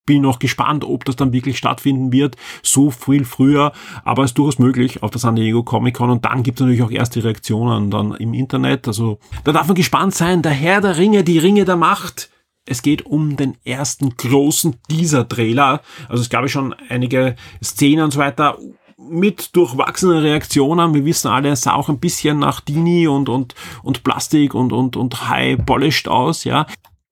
bin 0.07 0.23
noch 0.23 0.39
gespannt, 0.39 0.83
ob 0.83 1.05
das 1.05 1.15
dann 1.15 1.33
wirklich 1.33 1.59
stattfinden 1.59 2.11
wird, 2.11 2.35
so 2.63 2.89
viel 2.89 3.25
früher, 3.25 3.73
aber 4.03 4.23
es 4.23 4.31
ist 4.31 4.37
durchaus 4.39 4.57
möglich 4.57 5.03
auf 5.03 5.11
der 5.11 5.19
San 5.19 5.35
Diego 5.35 5.61
Comic 5.61 5.97
Con 5.97 6.09
und 6.09 6.25
dann 6.25 6.41
gibt 6.41 6.59
es 6.59 6.61
natürlich 6.61 6.81
auch 6.81 6.89
erste 6.89 7.23
Reaktionen 7.23 7.91
dann 7.91 8.15
im 8.15 8.33
Internet, 8.33 8.87
also 8.87 9.19
da 9.43 9.51
darf 9.51 9.67
man 9.67 9.75
gespannt 9.75 10.15
sein, 10.15 10.41
der 10.41 10.53
Herr 10.53 10.81
der 10.81 10.97
Ringe, 10.97 11.23
die 11.23 11.37
Ringe 11.37 11.65
der 11.65 11.75
Macht, 11.75 12.31
es 12.65 12.81
geht 12.81 13.05
um 13.05 13.37
den 13.37 13.55
ersten 13.63 14.15
großen 14.17 14.77
Teaser-Trailer, 14.89 15.81
also 16.09 16.21
es 16.21 16.29
gab 16.29 16.41
ja 16.41 16.47
schon 16.47 16.73
einige 16.89 17.35
Szenen 17.63 18.05
und 18.05 18.11
so 18.11 18.19
weiter, 18.19 18.57
mit 18.99 19.55
durchwachsenen 19.55 20.17
Reaktionen. 20.17 20.93
Wir 20.95 21.05
wissen 21.05 21.29
alle, 21.29 21.49
es 21.49 21.61
sah 21.61 21.75
auch 21.75 21.87
ein 21.87 21.99
bisschen 21.99 22.39
nach 22.39 22.61
Dini 22.61 23.07
und, 23.07 23.29
und, 23.29 23.53
und 23.83 24.03
Plastik 24.03 24.55
und, 24.55 24.73
und, 24.73 24.97
und 24.97 25.29
High 25.29 25.63
Polished 25.65 26.07
aus, 26.07 26.43
ja 26.43 26.65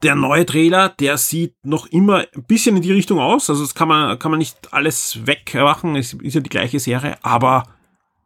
der 0.06 0.16
neue 0.16 0.46
Trailer, 0.46 0.90
der 0.90 1.18
sieht 1.18 1.56
noch 1.64 1.88
immer 1.88 2.20
ein 2.36 2.44
bisschen 2.48 2.76
in 2.76 2.84
die 2.84 2.92
Richtung 2.92 3.20
aus. 3.20 3.50
Also 3.50 3.64
das 3.64 3.74
kann 3.74 3.88
man, 3.88 4.18
kann 4.20 4.32
man 4.32 4.38
nicht 4.38 4.72
alles 4.72 5.26
wegmachen. 5.26 5.96
Es 5.96 6.14
ist 6.14 6.36
ja 6.36 6.42
die 6.42 6.50
gleiche 6.50 6.80
Serie, 6.80 7.18
aber 7.24 7.64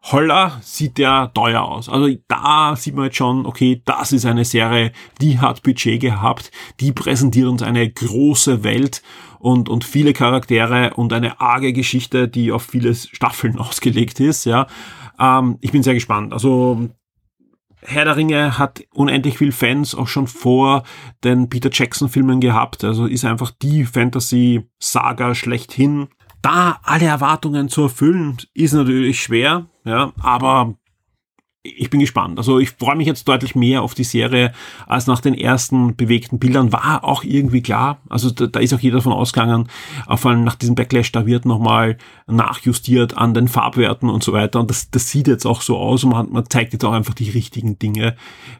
holla 0.03 0.59
sieht 0.61 0.97
der 0.97 1.31
teuer 1.33 1.61
aus. 1.61 1.87
Also 1.87 2.13
da 2.27 2.75
sieht 2.75 2.95
man 2.95 3.05
jetzt 3.05 3.15
schon, 3.15 3.45
okay, 3.45 3.81
das 3.85 4.11
ist 4.11 4.25
eine 4.25 4.43
Serie, 4.43 4.91
die 5.21 5.39
hat 5.39 5.63
Budget 5.63 6.01
gehabt, 6.01 6.51
die 6.81 6.91
präsentiert 6.91 7.47
uns 7.47 7.63
eine 7.63 7.89
große 7.89 8.63
Welt 8.63 9.01
und, 9.39 9.69
und 9.69 9.85
viele 9.85 10.11
Charaktere 10.11 10.93
und 10.95 11.13
eine 11.13 11.39
arge 11.39 11.71
Geschichte, 11.71 12.27
die 12.27 12.51
auf 12.51 12.63
viele 12.63 12.93
Staffeln 12.93 13.57
ausgelegt 13.57 14.19
ist, 14.19 14.45
ja. 14.45 14.67
Ähm, 15.17 15.57
ich 15.61 15.71
bin 15.71 15.83
sehr 15.83 15.93
gespannt. 15.93 16.33
Also 16.33 16.89
Herr 17.81 18.05
der 18.05 18.17
Ringe 18.17 18.57
hat 18.57 18.83
unendlich 18.93 19.37
viel 19.37 19.51
Fans 19.51 19.95
auch 19.95 20.07
schon 20.07 20.27
vor 20.27 20.83
den 21.23 21.49
Peter 21.49 21.69
Jackson 21.71 22.09
Filmen 22.09 22.41
gehabt. 22.41 22.83
Also 22.83 23.05
ist 23.05 23.25
einfach 23.25 23.51
die 23.51 23.85
Fantasy-Saga 23.85 25.35
schlechthin. 25.35 26.07
Da 26.41 26.79
alle 26.83 27.05
Erwartungen 27.05 27.69
zu 27.69 27.83
erfüllen, 27.83 28.37
ist 28.53 28.73
natürlich 28.73 29.21
schwer, 29.21 29.65
ja, 29.83 30.13
aber 30.21 30.75
ich 31.77 31.89
bin 31.89 31.99
gespannt. 31.99 32.38
Also 32.38 32.60
ich 32.60 32.71
freue 32.71 32.95
mich 32.95 33.08
jetzt 33.08 33.27
deutlich 33.27 33.55
mehr 33.55 33.82
auf 33.82 33.93
die 33.93 34.03
Serie 34.03 34.53
als 34.88 35.08
nach 35.08 35.21
den 35.21 35.34
ersten 35.34 35.95
bewegten 35.95 36.39
Bildern. 36.39 36.71
War 36.71 37.03
auch 37.03 37.23
irgendwie 37.23 37.62
klar. 37.62 37.99
Also 38.10 38.29
da, 38.29 38.47
da 38.47 38.60
ist 38.60 38.73
auch 38.73 38.79
jeder 38.79 38.97
davon 38.97 39.13
ausgegangen, 39.13 39.67
vor 40.15 40.32
allem 40.32 40.43
nach 40.43 40.55
diesem 40.55 40.75
Backlash, 40.75 41.12
da 41.12 41.25
wird 41.25 41.45
nochmal 41.45 41.97
nachjustiert 42.27 43.17
an 43.17 43.34
den 43.34 43.47
Farbwerten 43.47 44.10
und 44.10 44.23
so 44.23 44.34
weiter. 44.34 44.60
Und 44.60 44.69
das, 44.69 44.89
das 44.91 45.10
sieht 45.10 45.27
jetzt 45.27 45.45
auch 45.45 45.62
so 45.62 45.77
aus 45.77 46.03
und 46.03 46.12
man, 46.12 46.32
man 46.32 46.49
zeigt 46.49 46.73
jetzt 46.73 46.86
auch 46.86 46.93
einfach 46.93 47.13
die 47.13 47.29
richtigen 47.29 47.79
Dinge 47.79 48.15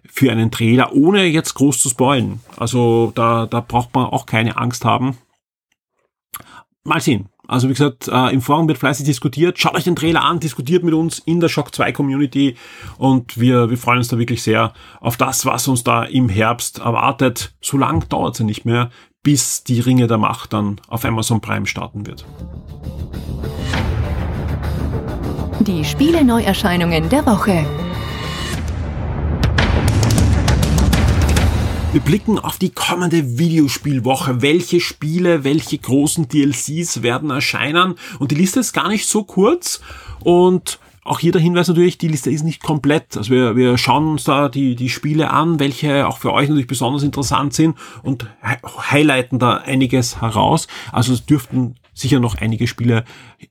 für 0.06 0.32
einen 0.32 0.52
Trailer, 0.52 0.94
ohne 0.94 1.26
jetzt 1.26 1.54
groß 1.54 1.80
zu 1.80 1.90
spoilen. 1.90 2.42
Also 2.58 3.12
da, 3.16 3.46
da 3.46 3.62
braucht 3.62 3.94
man 3.94 4.06
auch 4.06 4.26
keine 4.26 4.58
Angst 4.58 4.86
haben. 4.86 5.18
Mal 6.84 7.02
sehen. 7.02 7.30
Also 7.50 7.68
wie 7.68 7.74
gesagt, 7.74 8.08
äh, 8.08 8.32
im 8.32 8.42
Forum 8.42 8.68
wird 8.68 8.78
fleißig 8.78 9.06
diskutiert. 9.06 9.58
Schaut 9.58 9.74
euch 9.74 9.84
den 9.84 9.96
Trailer 9.96 10.24
an, 10.24 10.40
diskutiert 10.40 10.84
mit 10.84 10.94
uns 10.94 11.18
in 11.18 11.40
der 11.40 11.50
Shock 11.50 11.74
2 11.74 11.92
Community 11.92 12.56
und 13.00 13.40
wir, 13.40 13.72
wir 13.72 13.78
freuen 13.78 13.98
uns 13.98 14.08
da 14.08 14.20
wirklich 14.20 14.44
sehr 14.44 14.74
auf 15.02 15.18
das, 15.18 15.48
was 15.48 15.68
uns 15.68 15.84
da 15.84 16.04
im 16.04 16.30
Herbst 16.30 16.78
erwartet. 16.78 17.54
So 17.60 17.78
lang 17.78 18.08
dauert 18.08 18.36
es 18.36 18.40
ja 18.40 18.46
nicht 18.46 18.66
mehr, 18.66 18.92
bis 19.24 19.64
die 19.64 19.80
Ringe 19.80 20.06
der 20.06 20.20
Macht 20.20 20.54
dann 20.54 20.80
auf 20.88 21.04
Amazon 21.04 21.42
Prime 21.42 21.66
starten 21.66 22.06
wird. 22.06 22.24
Die 25.62 25.84
Spiele-Neuerscheinungen 25.84 27.10
der 27.10 27.26
Woche. 27.26 27.66
Wir 31.92 32.02
blicken 32.02 32.38
auf 32.38 32.60
die 32.60 32.70
kommende 32.70 33.40
Videospielwoche. 33.40 34.44
Welche 34.44 34.80
Spiele, 34.80 35.44
welche 35.44 35.80
großen 35.80 36.28
DLCs 36.28 37.02
werden 37.02 37.32
erscheinen? 37.32 37.96
Und 38.20 38.30
die 38.30 38.36
Liste 38.36 38.60
ist 38.60 38.74
gar 38.74 38.90
nicht 38.90 39.08
so 39.08 39.24
kurz. 39.24 39.82
Und 40.20 40.78
auch 41.04 41.18
hier 41.18 41.32
der 41.32 41.42
Hinweis 41.42 41.68
natürlich, 41.68 41.98
die 41.98 42.08
Liste 42.08 42.30
ist 42.30 42.44
nicht 42.44 42.62
komplett. 42.62 43.18
Also 43.18 43.32
wir, 43.32 43.56
wir 43.56 43.80
schauen 43.80 44.08
uns 44.08 44.24
da 44.24 44.50
die, 44.50 44.76
die 44.76 44.90
Spiele 44.90 45.32
an, 45.32 45.60
welche 45.60 46.08
auch 46.08 46.20
für 46.20 46.32
euch 46.32 46.48
natürlich 46.48 46.68
besonders 46.68 47.02
interessant 47.02 47.56
sind 47.56 47.76
und 48.04 48.28
highlighten 48.44 49.40
da 49.40 49.56
einiges 49.56 50.22
heraus. 50.22 50.68
Also 50.92 51.14
es 51.14 51.26
dürften 51.26 51.74
sicher 52.00 52.20
noch 52.20 52.36
einige 52.36 52.68
Spiele 52.68 53.04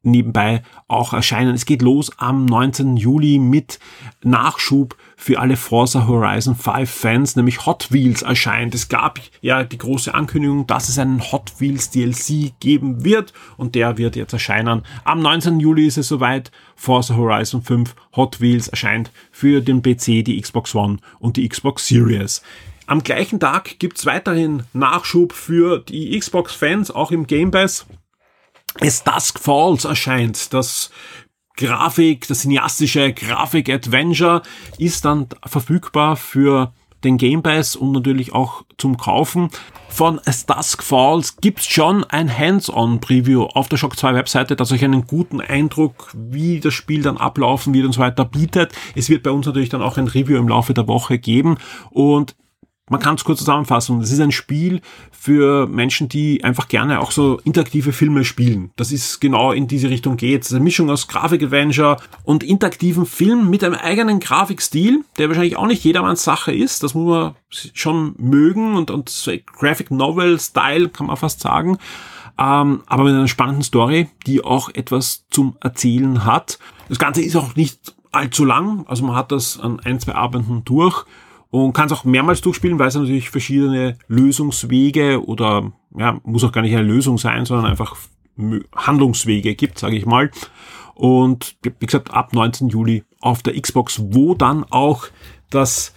nebenbei 0.02 0.62
auch 0.86 1.12
erscheinen. 1.12 1.54
Es 1.54 1.66
geht 1.66 1.82
los 1.82 2.10
am 2.18 2.46
19. 2.46 2.96
Juli 2.96 3.38
mit 3.38 3.78
Nachschub 4.22 4.96
für 5.16 5.40
alle 5.40 5.56
Forza 5.56 6.06
Horizon 6.06 6.54
5 6.54 6.88
Fans, 6.88 7.36
nämlich 7.36 7.66
Hot 7.66 7.90
Wheels 7.90 8.22
erscheint. 8.22 8.74
Es 8.74 8.88
gab 8.88 9.20
ja 9.40 9.64
die 9.64 9.78
große 9.78 10.14
Ankündigung, 10.14 10.66
dass 10.66 10.88
es 10.88 10.98
einen 10.98 11.32
Hot 11.32 11.54
Wheels 11.58 11.90
DLC 11.90 12.52
geben 12.60 13.04
wird 13.04 13.32
und 13.56 13.74
der 13.74 13.98
wird 13.98 14.16
jetzt 14.16 14.32
erscheinen. 14.32 14.82
Am 15.04 15.20
19. 15.20 15.60
Juli 15.60 15.86
ist 15.86 15.98
es 15.98 16.08
soweit. 16.08 16.50
Forza 16.76 17.16
Horizon 17.16 17.62
5 17.62 17.96
Hot 18.14 18.40
Wheels 18.40 18.68
erscheint 18.68 19.10
für 19.32 19.60
den 19.60 19.82
PC, 19.82 20.24
die 20.24 20.40
Xbox 20.40 20.74
One 20.74 20.98
und 21.18 21.36
die 21.36 21.48
Xbox 21.48 21.88
Series. 21.88 22.42
Am 22.86 23.02
gleichen 23.02 23.38
Tag 23.38 23.78
gibt's 23.78 24.06
weiterhin 24.06 24.62
Nachschub 24.72 25.34
für 25.34 25.80
die 25.80 26.18
Xbox-Fans, 26.18 26.90
auch 26.90 27.10
im 27.10 27.26
Game 27.26 27.50
Pass 27.50 27.86
es 28.80 29.04
Dusk 29.04 29.38
Falls 29.38 29.84
erscheint. 29.84 30.52
Das 30.52 30.90
Grafik, 31.56 32.28
das 32.28 32.40
cineastische 32.40 33.12
Grafik-Adventure 33.12 34.42
ist 34.78 35.04
dann 35.04 35.26
verfügbar 35.44 36.16
für 36.16 36.72
den 37.04 37.16
Game 37.16 37.42
Pass 37.42 37.76
und 37.76 37.92
natürlich 37.92 38.32
auch 38.32 38.64
zum 38.76 38.96
Kaufen. 38.96 39.50
Von 39.88 40.20
As 40.24 40.46
Dusk 40.46 40.82
Falls 40.82 41.36
gibt's 41.36 41.66
schon 41.66 42.04
ein 42.04 42.36
Hands-on-Preview 42.36 43.44
auf 43.44 43.68
der 43.68 43.76
Shock 43.76 43.96
2 43.96 44.14
Webseite, 44.14 44.56
das 44.56 44.72
euch 44.72 44.84
einen 44.84 45.06
guten 45.06 45.40
Eindruck, 45.40 46.10
wie 46.14 46.60
das 46.60 46.74
Spiel 46.74 47.02
dann 47.02 47.16
ablaufen 47.16 47.74
wird 47.74 47.86
und 47.86 47.92
so 47.92 48.00
weiter 48.00 48.24
bietet. 48.24 48.72
Es 48.94 49.08
wird 49.08 49.22
bei 49.22 49.30
uns 49.30 49.46
natürlich 49.46 49.68
dann 49.68 49.82
auch 49.82 49.96
ein 49.96 50.08
Review 50.08 50.36
im 50.36 50.48
Laufe 50.48 50.74
der 50.74 50.86
Woche 50.86 51.18
geben 51.18 51.56
und 51.90 52.36
man 52.88 53.00
kann 53.00 53.14
es 53.14 53.24
kurz 53.24 53.40
zusammenfassen. 53.40 54.00
Das 54.00 54.10
ist 54.10 54.20
ein 54.20 54.32
Spiel 54.32 54.80
für 55.10 55.66
Menschen, 55.66 56.08
die 56.08 56.44
einfach 56.44 56.68
gerne 56.68 57.00
auch 57.00 57.10
so 57.10 57.40
interaktive 57.44 57.92
Filme 57.92 58.24
spielen. 58.24 58.70
Das 58.76 58.92
ist 58.92 59.20
genau 59.20 59.52
in 59.52 59.68
diese 59.68 59.90
Richtung 59.90 60.16
geht. 60.16 60.42
Das 60.42 60.48
ist 60.48 60.54
eine 60.54 60.64
Mischung 60.64 60.90
aus 60.90 61.08
Grafik-Adventure 61.08 61.98
und 62.24 62.42
interaktiven 62.42 63.06
Film 63.06 63.50
mit 63.50 63.64
einem 63.64 63.74
eigenen 63.74 64.20
Grafikstil, 64.20 65.04
der 65.18 65.28
wahrscheinlich 65.28 65.56
auch 65.56 65.66
nicht 65.66 65.84
jedermanns 65.84 66.24
Sache 66.24 66.52
ist. 66.52 66.82
Das 66.82 66.94
muss 66.94 67.08
man 67.08 67.34
schon 67.50 68.14
mögen 68.18 68.76
und, 68.76 68.90
und 68.90 69.08
so 69.08 69.32
Graphic 69.58 69.90
Novel 69.90 70.38
Style 70.38 70.88
kann 70.88 71.06
man 71.06 71.16
fast 71.16 71.40
sagen. 71.40 71.78
Ähm, 72.38 72.82
aber 72.86 73.04
mit 73.04 73.14
einer 73.14 73.28
spannenden 73.28 73.64
Story, 73.64 74.08
die 74.26 74.44
auch 74.44 74.68
etwas 74.70 75.26
zum 75.30 75.56
Erzählen 75.60 76.24
hat. 76.24 76.58
Das 76.88 76.98
Ganze 76.98 77.22
ist 77.22 77.34
auch 77.34 77.56
nicht 77.56 77.94
allzu 78.12 78.44
lang. 78.44 78.84
Also 78.86 79.04
man 79.04 79.16
hat 79.16 79.32
das 79.32 79.58
an 79.58 79.80
ein, 79.80 79.98
zwei 79.98 80.14
Abenden 80.14 80.64
durch 80.64 81.04
und 81.50 81.72
kann 81.72 81.86
es 81.86 81.92
auch 81.92 82.04
mehrmals 82.04 82.40
durchspielen, 82.40 82.78
weil 82.78 82.88
es 82.88 82.94
natürlich 82.94 83.30
verschiedene 83.30 83.96
Lösungswege 84.06 85.24
oder 85.24 85.72
ja, 85.96 86.20
muss 86.24 86.44
auch 86.44 86.52
gar 86.52 86.62
nicht 86.62 86.76
eine 86.76 86.86
Lösung 86.86 87.18
sein, 87.18 87.46
sondern 87.46 87.66
einfach 87.66 87.96
Handlungswege 88.74 89.54
gibt, 89.54 89.78
sage 89.78 89.96
ich 89.96 90.06
mal. 90.06 90.30
Und 90.94 91.56
wie 91.62 91.86
gesagt, 91.86 92.12
ab 92.12 92.34
19. 92.34 92.68
Juli 92.68 93.04
auf 93.20 93.42
der 93.42 93.60
Xbox, 93.60 94.00
wo 94.10 94.34
dann 94.34 94.64
auch 94.64 95.06
das, 95.50 95.92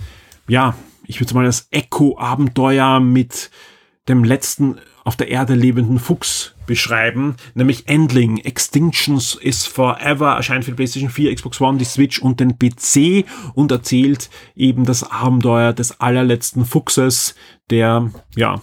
ja, 0.48 0.76
ich 1.06 1.20
würde 1.20 1.34
mal 1.34 1.46
das 1.46 1.68
Echo-Abenteuer 1.72 3.00
mit 3.00 3.52
dem 4.08 4.24
letzten 4.24 4.78
auf 5.04 5.16
der 5.16 5.30
Erde 5.30 5.56
lebenden 5.56 6.00
Fuchs 6.00 6.51
beschreiben, 6.66 7.36
nämlich 7.54 7.88
Endling, 7.88 8.38
Extinctions 8.38 9.36
is 9.36 9.66
Forever, 9.66 10.34
erscheint 10.36 10.66
für 10.66 10.72
die 10.72 10.76
PlayStation 10.76 11.10
4, 11.10 11.36
Xbox 11.36 11.60
One, 11.62 11.78
die 11.78 11.86
Switch 11.86 12.20
und 12.20 12.40
den 12.40 12.58
PC 12.58 13.26
und 13.54 13.72
erzählt 13.72 14.30
eben 14.56 14.86
das 14.86 15.10
Abenteuer 15.10 15.74
des 15.74 16.00
allerletzten 16.00 16.66
Fuchses, 16.66 17.36
der, 17.70 18.12
ja, 18.36 18.62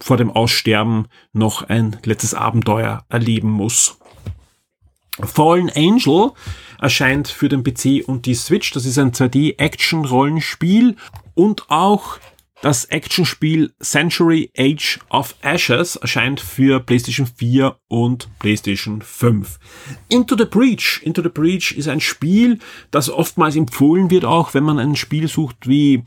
vor 0.00 0.16
dem 0.16 0.30
Aussterben 0.30 1.08
noch 1.32 1.62
ein 1.62 1.96
letztes 2.04 2.34
Abenteuer 2.34 3.04
erleben 3.08 3.50
muss. 3.50 3.98
Fallen 5.20 5.70
Angel 5.70 6.30
erscheint 6.80 7.28
für 7.28 7.48
den 7.48 7.64
PC 7.64 8.06
und 8.06 8.26
die 8.26 8.34
Switch. 8.34 8.70
Das 8.72 8.84
ist 8.84 8.98
ein 8.98 9.12
2D-Action-Rollenspiel 9.12 10.94
und 11.34 11.68
auch 11.70 12.18
das 12.60 12.86
Actionspiel 12.86 13.72
Century 13.80 14.50
Age 14.56 14.98
of 15.10 15.36
Ashes 15.42 15.96
erscheint 15.96 16.40
für 16.40 16.80
PlayStation 16.80 17.26
4 17.26 17.76
und 17.88 18.28
PlayStation 18.38 19.00
5. 19.00 19.58
Into 20.08 20.36
the 20.36 20.44
Breach. 20.44 21.00
Into 21.04 21.22
the 21.22 21.28
Breach 21.28 21.72
ist 21.72 21.88
ein 21.88 22.00
Spiel, 22.00 22.58
das 22.90 23.10
oftmals 23.10 23.54
empfohlen 23.54 24.10
wird, 24.10 24.24
auch 24.24 24.54
wenn 24.54 24.64
man 24.64 24.78
ein 24.78 24.96
Spiel 24.96 25.28
sucht 25.28 25.68
wie 25.68 26.02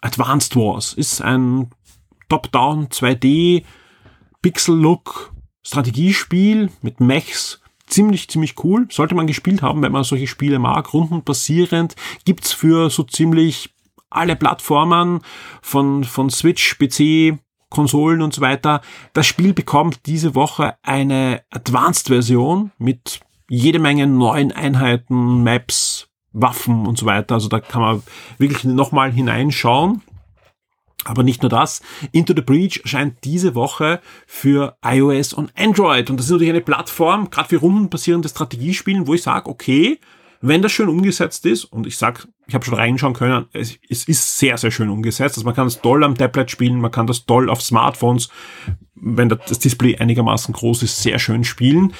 Advanced 0.00 0.56
Wars. 0.56 0.94
Ist 0.94 1.20
ein 1.20 1.70
Top-Down 2.28 2.88
2D 2.88 3.64
Pixel-Look 4.42 5.32
Strategiespiel 5.62 6.70
mit 6.80 7.00
Mechs. 7.00 7.60
Ziemlich, 7.86 8.28
ziemlich 8.28 8.62
cool. 8.64 8.86
Sollte 8.90 9.14
man 9.14 9.26
gespielt 9.26 9.62
haben, 9.62 9.82
wenn 9.82 9.92
man 9.92 10.04
solche 10.04 10.26
Spiele 10.26 10.58
mag. 10.58 10.92
Rundenbasierend. 10.92 11.94
Gibt's 12.24 12.52
für 12.52 12.90
so 12.90 13.02
ziemlich 13.02 13.74
alle 14.10 14.36
Plattformen 14.36 15.20
von, 15.62 16.04
von 16.04 16.30
Switch, 16.30 16.78
PC, 16.78 17.38
Konsolen 17.70 18.22
und 18.22 18.34
so 18.34 18.40
weiter. 18.40 18.80
Das 19.12 19.26
Spiel 19.26 19.52
bekommt 19.52 20.06
diese 20.06 20.34
Woche 20.34 20.76
eine 20.82 21.42
Advanced-Version 21.50 22.72
mit 22.78 23.20
jede 23.48 23.78
Menge 23.78 24.06
neuen 24.06 24.52
Einheiten, 24.52 25.42
Maps, 25.42 26.08
Waffen 26.32 26.86
und 26.86 26.98
so 26.98 27.06
weiter. 27.06 27.34
Also 27.34 27.48
da 27.48 27.60
kann 27.60 27.82
man 27.82 28.02
wirklich 28.38 28.64
nochmal 28.64 29.12
hineinschauen. 29.12 30.02
Aber 31.04 31.22
nicht 31.22 31.42
nur 31.42 31.48
das. 31.48 31.80
Into 32.12 32.34
the 32.34 32.42
Breach 32.42 32.80
erscheint 32.82 33.18
diese 33.24 33.54
Woche 33.54 34.00
für 34.26 34.76
iOS 34.84 35.32
und 35.32 35.52
Android. 35.56 36.10
Und 36.10 36.18
das 36.18 36.26
ist 36.26 36.32
natürlich 36.32 36.50
eine 36.50 36.60
Plattform, 36.60 37.30
gerade 37.30 37.48
für 37.48 37.58
rundenbasierende 37.58 38.28
Strategiespielen, 38.28 39.06
wo 39.06 39.14
ich 39.14 39.22
sage, 39.22 39.48
okay, 39.48 40.00
wenn 40.40 40.62
das 40.62 40.72
schön 40.72 40.88
umgesetzt 40.88 41.46
ist, 41.46 41.64
und 41.64 41.86
ich 41.86 41.98
sag, 41.98 42.28
ich 42.46 42.54
habe 42.54 42.64
schon 42.64 42.74
reinschauen 42.74 43.14
können, 43.14 43.46
es, 43.52 43.78
es, 43.88 44.06
ist 44.06 44.38
sehr, 44.38 44.56
sehr 44.56 44.70
schön 44.70 44.88
umgesetzt. 44.88 45.36
Also 45.36 45.44
man 45.44 45.54
kann 45.54 45.66
das 45.66 45.80
toll 45.80 46.04
am 46.04 46.16
Tablet 46.16 46.50
spielen, 46.50 46.80
man 46.80 46.92
kann 46.92 47.06
das 47.06 47.26
toll 47.26 47.50
auf 47.50 47.62
Smartphones, 47.62 48.28
wenn 48.94 49.28
das 49.28 49.58
Display 49.58 49.96
einigermaßen 49.96 50.54
groß 50.54 50.82
ist, 50.82 51.02
sehr 51.02 51.18
schön 51.18 51.44
spielen 51.44 51.92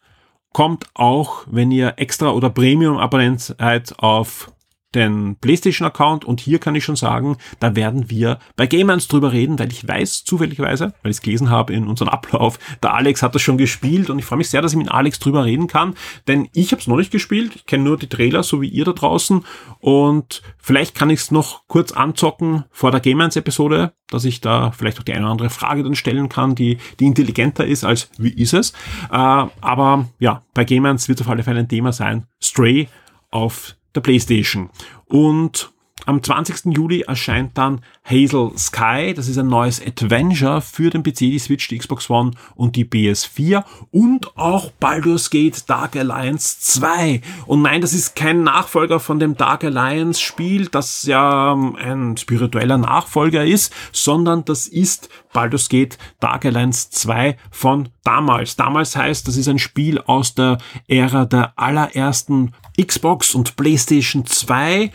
Kommt 0.52 0.86
auch, 0.94 1.44
wenn 1.50 1.70
ihr 1.70 1.94
extra 1.96 2.30
oder 2.30 2.50
Premium-Abonnent 2.50 3.40
seid, 3.40 3.98
auf 3.98 4.52
den 4.94 5.36
PlayStation-Account 5.36 6.24
und 6.24 6.40
hier 6.40 6.58
kann 6.58 6.74
ich 6.74 6.84
schon 6.84 6.96
sagen, 6.96 7.36
da 7.60 7.76
werden 7.76 8.08
wir 8.10 8.38
bei 8.56 8.66
Gamers 8.66 9.08
drüber 9.08 9.32
reden, 9.32 9.58
weil 9.58 9.70
ich 9.70 9.86
weiß 9.86 10.24
zufälligerweise, 10.24 10.94
weil 11.02 11.10
ich 11.10 11.18
es 11.18 11.22
gelesen 11.22 11.50
habe 11.50 11.74
in 11.74 11.86
unserem 11.86 12.08
Ablauf, 12.08 12.58
der 12.82 12.94
Alex 12.94 13.22
hat 13.22 13.34
das 13.34 13.42
schon 13.42 13.58
gespielt 13.58 14.10
und 14.10 14.18
ich 14.18 14.24
freue 14.24 14.38
mich 14.38 14.50
sehr, 14.50 14.62
dass 14.62 14.72
ich 14.72 14.78
mit 14.78 14.90
Alex 14.90 15.18
drüber 15.18 15.44
reden 15.44 15.66
kann, 15.66 15.94
denn 16.28 16.48
ich 16.52 16.72
habe 16.72 16.80
es 16.80 16.86
noch 16.86 16.96
nicht 16.96 17.10
gespielt, 17.10 17.54
ich 17.54 17.66
kenne 17.66 17.84
nur 17.84 17.98
die 17.98 18.08
Trailer, 18.08 18.42
so 18.42 18.60
wie 18.62 18.68
ihr 18.68 18.84
da 18.84 18.92
draußen 18.92 19.44
und 19.80 20.42
vielleicht 20.58 20.94
kann 20.94 21.10
ich 21.10 21.20
es 21.20 21.30
noch 21.30 21.66
kurz 21.66 21.92
anzocken 21.92 22.64
vor 22.70 22.90
der 22.90 23.00
Gamers-Episode, 23.00 23.92
dass 24.08 24.24
ich 24.24 24.40
da 24.40 24.70
vielleicht 24.70 24.98
auch 24.98 25.02
die 25.02 25.12
eine 25.12 25.22
oder 25.22 25.32
andere 25.32 25.50
Frage 25.50 25.82
dann 25.82 25.94
stellen 25.94 26.28
kann, 26.28 26.54
die, 26.54 26.78
die 27.00 27.06
intelligenter 27.06 27.66
ist 27.66 27.84
als 27.84 28.10
wie 28.18 28.30
ist 28.30 28.54
es. 28.54 28.70
Äh, 29.10 29.16
aber 29.16 30.08
ja, 30.18 30.42
bei 30.54 30.64
Gamers 30.64 31.08
wird 31.08 31.20
auf 31.20 31.28
alle 31.28 31.42
Fälle 31.42 31.60
ein 31.60 31.68
Thema 31.68 31.92
sein. 31.92 32.26
Stray 32.40 32.88
auf 33.30 33.76
der 33.96 34.02
PlayStation. 34.02 34.70
Und 35.06 35.72
am 36.04 36.22
20. 36.22 36.66
Juli 36.76 37.00
erscheint 37.00 37.56
dann 37.56 37.80
Hazel 38.04 38.52
Sky. 38.56 39.14
Das 39.14 39.28
ist 39.28 39.38
ein 39.38 39.48
neues 39.48 39.80
Adventure 39.84 40.60
für 40.60 40.90
den 40.90 41.02
PC, 41.02 41.18
die 41.18 41.38
Switch, 41.38 41.66
die 41.68 41.78
Xbox 41.78 42.10
One 42.10 42.32
und 42.54 42.76
die 42.76 42.84
PS4. 42.84 43.64
Und 43.90 44.36
auch 44.36 44.70
Baldur's 44.72 45.30
Gate 45.30 45.68
Dark 45.68 45.96
Alliance 45.96 46.58
2. 46.60 47.22
Und 47.46 47.62
nein, 47.62 47.80
das 47.80 47.92
ist 47.92 48.14
kein 48.14 48.44
Nachfolger 48.44 49.00
von 49.00 49.18
dem 49.18 49.36
Dark 49.36 49.64
Alliance 49.64 50.20
Spiel, 50.20 50.66
das 50.66 51.04
ja 51.04 51.52
ähm, 51.52 51.76
ein 51.76 52.16
spiritueller 52.16 52.78
Nachfolger 52.78 53.44
ist, 53.44 53.72
sondern 53.90 54.44
das 54.44 54.68
ist 54.68 55.08
Baldur's 55.32 55.68
Gate 55.68 55.98
Dark 56.20 56.44
Alliance 56.44 56.90
2 56.90 57.36
von 57.50 57.88
damals. 58.04 58.56
Damals 58.56 58.94
heißt, 58.94 59.26
das 59.26 59.36
ist 59.36 59.48
ein 59.48 59.58
Spiel 59.58 59.98
aus 59.98 60.34
der 60.34 60.58
Ära 60.86 61.24
der 61.24 61.52
allerersten 61.56 62.52
Xbox 62.80 63.34
und 63.34 63.56
PlayStation 63.56 64.24
2 64.26 64.92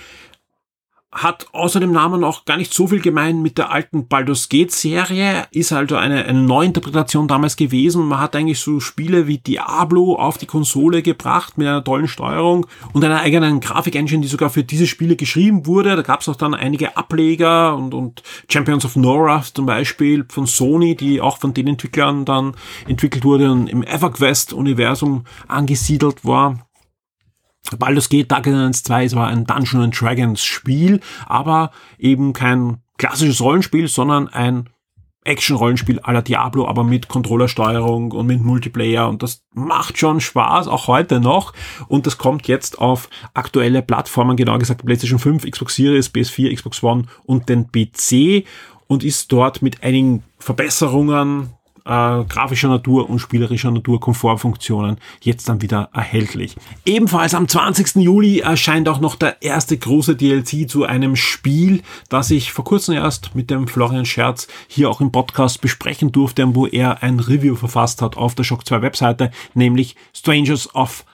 hat 1.11 1.47
außer 1.51 1.81
dem 1.81 1.91
Namen 1.91 2.23
auch 2.23 2.45
gar 2.45 2.55
nicht 2.55 2.73
so 2.73 2.87
viel 2.87 3.01
gemein 3.01 3.41
mit 3.41 3.57
der 3.57 3.71
alten 3.71 4.07
Baldur's 4.07 4.47
Gate 4.47 4.71
Serie, 4.71 5.45
ist 5.51 5.73
also 5.73 5.97
eine, 5.97 6.25
eine 6.25 6.41
Neuinterpretation 6.41 7.27
damals 7.27 7.57
gewesen. 7.57 8.07
Man 8.07 8.19
hat 8.19 8.35
eigentlich 8.35 8.59
so 8.59 8.79
Spiele 8.79 9.27
wie 9.27 9.37
Diablo 9.37 10.15
auf 10.15 10.37
die 10.37 10.45
Konsole 10.45 11.01
gebracht 11.01 11.57
mit 11.57 11.67
einer 11.67 11.83
tollen 11.83 12.07
Steuerung 12.07 12.65
und 12.93 13.03
einer 13.03 13.19
eigenen 13.19 13.59
Grafikengine, 13.59 14.21
die 14.21 14.27
sogar 14.29 14.49
für 14.49 14.63
diese 14.63 14.87
Spiele 14.87 15.17
geschrieben 15.17 15.65
wurde. 15.65 15.97
Da 15.97 16.01
gab 16.01 16.21
es 16.21 16.29
auch 16.29 16.37
dann 16.37 16.53
einige 16.53 16.95
Ableger 16.95 17.75
und, 17.75 17.93
und 17.93 18.23
Champions 18.49 18.85
of 18.85 18.95
Norath 18.95 19.51
zum 19.53 19.65
Beispiel 19.65 20.25
von 20.29 20.45
Sony, 20.45 20.95
die 20.95 21.19
auch 21.19 21.37
von 21.39 21.53
den 21.53 21.67
Entwicklern 21.67 22.23
dann 22.23 22.55
entwickelt 22.87 23.25
wurde 23.25 23.51
und 23.51 23.67
im 23.67 23.83
EverQuest-Universum 23.83 25.25
angesiedelt 25.47 26.23
war. 26.23 26.70
Baldur's 27.77 28.09
Gate 28.09 28.31
Dark 28.31 28.47
Alliance 28.47 28.83
2 28.83 29.05
es 29.05 29.15
war 29.15 29.27
ein 29.27 29.45
Dungeons 29.45 29.97
Dragons 29.97 30.43
Spiel, 30.43 30.99
aber 31.25 31.71
eben 31.97 32.33
kein 32.33 32.79
klassisches 32.97 33.41
Rollenspiel, 33.41 33.87
sondern 33.87 34.27
ein 34.27 34.69
Action-Rollenspiel 35.23 35.99
à 35.99 36.13
la 36.13 36.21
Diablo, 36.21 36.67
aber 36.67 36.83
mit 36.83 37.07
Controllersteuerung 37.07 38.11
und 38.11 38.25
mit 38.25 38.41
Multiplayer. 38.41 39.07
Und 39.07 39.21
das 39.21 39.43
macht 39.53 39.97
schon 39.97 40.19
Spaß, 40.19 40.67
auch 40.67 40.87
heute 40.87 41.19
noch. 41.19 41.53
Und 41.87 42.07
das 42.07 42.17
kommt 42.17 42.47
jetzt 42.47 42.79
auf 42.79 43.07
aktuelle 43.33 43.83
Plattformen, 43.83 44.35
genau 44.35 44.57
gesagt 44.57 44.83
PlayStation 44.83 45.19
5, 45.19 45.49
Xbox 45.49 45.75
Series, 45.75 46.11
PS4, 46.11 46.55
Xbox 46.55 46.81
One 46.81 47.03
und 47.23 47.49
den 47.49 47.67
PC 47.71 48.47
und 48.87 49.03
ist 49.03 49.31
dort 49.31 49.61
mit 49.61 49.83
einigen 49.83 50.23
Verbesserungen 50.39 51.51
äh, 51.85 52.23
grafischer 52.23 52.67
Natur 52.67 53.09
und 53.09 53.19
spielerischer 53.19 53.71
Natur 53.71 53.99
Komfortfunktionen 53.99 54.97
jetzt 55.21 55.49
dann 55.49 55.61
wieder 55.61 55.89
erhältlich. 55.93 56.55
Ebenfalls 56.85 57.33
am 57.33 57.47
20. 57.47 57.95
Juli 57.97 58.39
erscheint 58.39 58.87
auch 58.89 58.99
noch 58.99 59.15
der 59.15 59.41
erste 59.41 59.77
große 59.77 60.15
DLC 60.15 60.69
zu 60.69 60.83
einem 60.83 61.15
Spiel, 61.15 61.81
das 62.09 62.31
ich 62.31 62.51
vor 62.51 62.65
kurzem 62.65 62.95
erst 62.95 63.35
mit 63.35 63.49
dem 63.49 63.67
Florian 63.67 64.05
Scherz 64.05 64.47
hier 64.67 64.89
auch 64.89 65.01
im 65.01 65.11
Podcast 65.11 65.61
besprechen 65.61 66.11
durfte, 66.11 66.55
wo 66.55 66.67
er 66.67 67.03
ein 67.03 67.19
Review 67.19 67.55
verfasst 67.55 68.01
hat 68.01 68.17
auf 68.17 68.35
der 68.35 68.43
Shock 68.43 68.65
2 68.65 68.81
Webseite, 68.81 69.31
nämlich 69.53 69.95
Strangers 70.13 70.73
of 70.75 71.05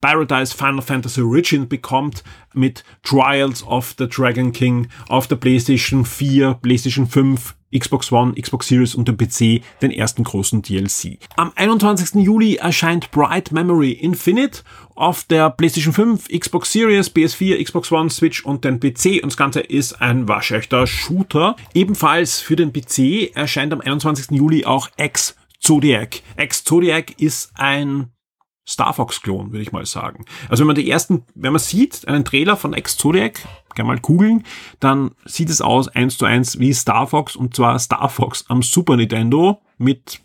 Paradise 0.00 0.54
Final 0.54 0.82
Fantasy 0.82 1.22
Origin 1.22 1.68
bekommt 1.68 2.22
mit 2.52 2.84
Trials 3.02 3.62
of 3.64 3.94
the 3.98 4.08
Dragon 4.08 4.52
King 4.52 4.88
auf 5.08 5.26
der 5.26 5.36
PlayStation 5.36 6.04
4, 6.04 6.54
PlayStation 6.54 7.06
5, 7.06 7.54
Xbox 7.76 8.12
One, 8.12 8.34
Xbox 8.34 8.68
Series 8.68 8.94
und 8.94 9.08
dem 9.08 9.16
PC 9.16 9.62
den 9.82 9.90
ersten 9.90 10.24
großen 10.24 10.62
DLC. 10.62 11.18
Am 11.36 11.52
21. 11.56 12.22
Juli 12.22 12.56
erscheint 12.56 13.10
Bright 13.10 13.52
Memory 13.52 13.92
Infinite 13.92 14.62
auf 14.94 15.24
der 15.24 15.50
PlayStation 15.50 15.92
5, 15.92 16.28
Xbox 16.28 16.72
Series, 16.72 17.14
PS4, 17.14 17.62
Xbox 17.62 17.90
One, 17.90 18.10
Switch 18.10 18.44
und 18.44 18.64
den 18.64 18.80
PC 18.80 19.22
und 19.22 19.32
das 19.32 19.36
Ganze 19.36 19.60
ist 19.60 20.00
ein 20.00 20.28
waschechter 20.28 20.86
Shooter. 20.86 21.56
Ebenfalls 21.74 22.40
für 22.40 22.56
den 22.56 22.72
PC 22.72 23.34
erscheint 23.34 23.72
am 23.72 23.80
21. 23.80 24.30
Juli 24.30 24.64
auch 24.64 24.88
X 24.96 25.36
Zodiac. 25.60 26.20
X 26.36 26.64
Zodiac 26.64 27.20
ist 27.20 27.50
ein 27.54 28.12
Star 28.68 28.92
Fox-Klon, 28.92 29.52
würde 29.52 29.62
ich 29.62 29.72
mal 29.72 29.86
sagen. 29.86 30.24
Also 30.48 30.62
wenn 30.62 30.66
man 30.68 30.76
die 30.76 30.90
ersten, 30.90 31.24
wenn 31.34 31.52
man 31.52 31.60
sieht, 31.60 32.06
einen 32.08 32.24
Trailer 32.24 32.56
von 32.56 32.74
X 32.74 32.96
Zodiac, 32.96 33.40
gerne 33.74 33.88
mal 33.88 34.00
googeln, 34.00 34.44
dann 34.80 35.12
sieht 35.24 35.50
es 35.50 35.60
aus 35.60 35.88
eins 35.88 36.18
zu 36.18 36.24
eins 36.24 36.58
wie 36.58 36.72
Star 36.72 37.06
Fox 37.06 37.36
und 37.36 37.54
zwar 37.54 37.78
Star 37.78 38.08
Fox 38.08 38.44
am 38.48 38.62
Super 38.62 38.96
Nintendo 38.96 39.60
mit 39.78 40.20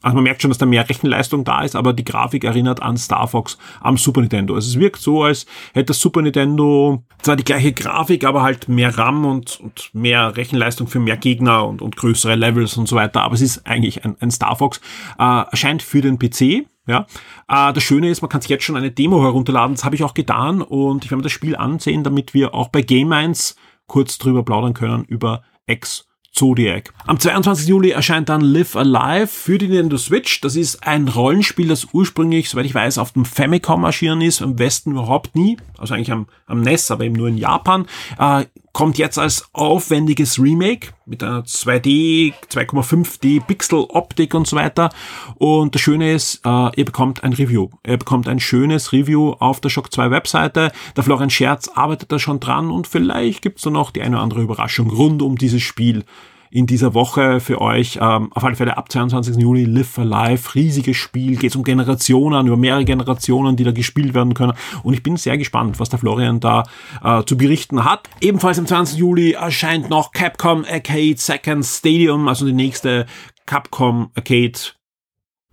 also 0.00 0.14
man 0.14 0.24
merkt 0.24 0.42
schon, 0.42 0.50
dass 0.50 0.58
da 0.58 0.66
mehr 0.66 0.88
Rechenleistung 0.88 1.42
da 1.42 1.62
ist, 1.62 1.74
aber 1.74 1.92
die 1.92 2.04
Grafik 2.04 2.44
erinnert 2.44 2.80
an 2.80 2.96
Star 2.96 3.26
Fox 3.26 3.58
am 3.80 3.96
Super 3.96 4.20
Nintendo. 4.20 4.54
Also 4.54 4.68
es 4.68 4.78
wirkt 4.78 5.00
so, 5.00 5.24
als 5.24 5.44
hätte 5.72 5.86
das 5.86 6.00
Super 6.00 6.22
Nintendo 6.22 7.02
zwar 7.20 7.34
die 7.34 7.44
gleiche 7.44 7.72
Grafik, 7.72 8.24
aber 8.24 8.42
halt 8.42 8.68
mehr 8.68 8.96
RAM 8.96 9.24
und, 9.24 9.58
und 9.58 9.90
mehr 9.92 10.36
Rechenleistung 10.36 10.86
für 10.86 11.00
mehr 11.00 11.16
Gegner 11.16 11.66
und, 11.66 11.82
und 11.82 11.96
größere 11.96 12.36
Levels 12.36 12.76
und 12.76 12.86
so 12.86 12.94
weiter. 12.94 13.22
Aber 13.22 13.34
es 13.34 13.40
ist 13.40 13.66
eigentlich 13.66 14.04
ein, 14.04 14.16
ein 14.20 14.30
Star 14.30 14.54
Fox. 14.54 14.80
Äh, 15.18 15.42
erscheint 15.50 15.82
für 15.82 16.00
den 16.00 16.18
PC, 16.18 16.66
ja, 16.88 17.06
äh, 17.48 17.72
das 17.72 17.82
Schöne 17.82 18.08
ist, 18.08 18.22
man 18.22 18.28
kann 18.28 18.40
sich 18.40 18.50
jetzt 18.50 18.64
schon 18.64 18.76
eine 18.76 18.90
Demo 18.90 19.22
herunterladen. 19.22 19.74
Das 19.76 19.84
habe 19.84 19.94
ich 19.94 20.02
auch 20.02 20.14
getan 20.14 20.62
und 20.62 21.04
ich 21.04 21.10
werde 21.10 21.18
mir 21.18 21.22
das 21.24 21.32
Spiel 21.32 21.54
ansehen, 21.54 22.02
damit 22.02 22.34
wir 22.34 22.54
auch 22.54 22.68
bei 22.68 22.82
Game 22.82 23.12
1 23.12 23.56
kurz 23.86 24.18
drüber 24.18 24.42
plaudern 24.42 24.74
können 24.74 25.04
über 25.04 25.42
X 25.66 26.08
Zodiac. 26.32 26.92
Am 27.06 27.18
22. 27.18 27.66
Juli 27.66 27.90
erscheint 27.90 28.28
dann 28.28 28.40
Live 28.40 28.76
Alive 28.76 29.26
für 29.26 29.58
die 29.58 29.66
Nintendo 29.66 29.96
Switch. 29.96 30.40
Das 30.40 30.56
ist 30.56 30.86
ein 30.86 31.08
Rollenspiel, 31.08 31.68
das 31.68 31.88
ursprünglich, 31.92 32.48
soweit 32.48 32.66
ich 32.66 32.74
weiß, 32.74 32.98
auf 32.98 33.12
dem 33.12 33.24
Famicom 33.24 33.82
erschienen 33.84 34.20
ist, 34.20 34.40
im 34.40 34.58
Westen 34.58 34.92
überhaupt 34.92 35.34
nie. 35.34 35.56
Also 35.78 35.94
eigentlich 35.94 36.12
am, 36.12 36.26
am 36.46 36.60
NES, 36.60 36.90
aber 36.90 37.04
eben 37.04 37.16
nur 37.16 37.28
in 37.28 37.38
Japan. 37.38 37.86
Äh, 38.18 38.44
kommt 38.72 38.98
jetzt 38.98 39.18
als 39.18 39.48
aufwendiges 39.52 40.38
Remake 40.40 40.88
mit 41.06 41.22
einer 41.22 41.42
2D, 41.42 42.32
2,5D 42.50 43.42
Pixel-Optik 43.44 44.34
und 44.34 44.46
so 44.46 44.56
weiter. 44.56 44.90
Und 45.36 45.74
das 45.74 45.82
Schöne 45.82 46.12
ist, 46.12 46.40
äh, 46.44 46.70
ihr 46.76 46.84
bekommt 46.84 47.24
ein 47.24 47.32
Review. 47.32 47.70
Ihr 47.86 47.96
bekommt 47.96 48.28
ein 48.28 48.40
schönes 48.40 48.92
Review 48.92 49.32
auf 49.38 49.60
der 49.60 49.68
Shock 49.70 49.92
2 49.92 50.10
Webseite. 50.10 50.72
Der 50.96 51.04
Florian 51.04 51.30
Scherz 51.30 51.68
arbeitet 51.68 52.12
da 52.12 52.18
schon 52.18 52.40
dran 52.40 52.70
und 52.70 52.86
vielleicht 52.86 53.42
gibt's 53.42 53.62
da 53.62 53.70
noch 53.70 53.90
die 53.90 54.02
eine 54.02 54.16
oder 54.16 54.22
andere 54.22 54.42
Überraschung 54.42 54.90
rund 54.90 55.22
um 55.22 55.36
dieses 55.36 55.62
Spiel 55.62 56.04
in 56.50 56.66
dieser 56.66 56.94
Woche 56.94 57.40
für 57.40 57.60
euch. 57.60 57.98
Ähm, 58.00 58.32
auf 58.32 58.44
alle 58.44 58.56
Fälle 58.56 58.76
ab 58.76 58.90
22. 58.90 59.36
Juli 59.36 59.64
Live 59.64 59.88
for 59.88 60.04
Life, 60.04 60.54
riesiges 60.54 60.96
Spiel, 60.96 61.36
geht 61.36 61.56
um 61.56 61.64
Generationen, 61.64 62.46
über 62.46 62.56
mehrere 62.56 62.84
Generationen, 62.84 63.56
die 63.56 63.64
da 63.64 63.72
gespielt 63.72 64.14
werden 64.14 64.34
können. 64.34 64.52
Und 64.82 64.94
ich 64.94 65.02
bin 65.02 65.16
sehr 65.16 65.38
gespannt, 65.38 65.80
was 65.80 65.88
der 65.88 65.98
Florian 65.98 66.40
da 66.40 66.64
äh, 67.02 67.22
zu 67.24 67.36
berichten 67.36 67.84
hat. 67.84 68.08
Ebenfalls 68.20 68.58
am 68.58 68.66
20. 68.66 68.98
Juli 68.98 69.32
erscheint 69.32 69.90
noch 69.90 70.12
Capcom 70.12 70.64
Arcade 70.64 71.16
Second 71.16 71.64
Stadium, 71.64 72.28
also 72.28 72.46
die 72.46 72.52
nächste 72.52 73.06
Capcom 73.46 74.10
Arcade 74.14 74.58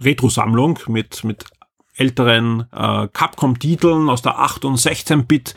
Retro-Sammlung 0.01 0.79
mit, 0.87 1.23
mit 1.23 1.45
älteren 1.95 2.67
äh, 2.73 3.07
Capcom-Titeln 3.07 4.09
aus 4.09 4.21
der 4.21 4.39
8 4.39 4.65
und 4.65 4.77
16-Bit 4.77 5.55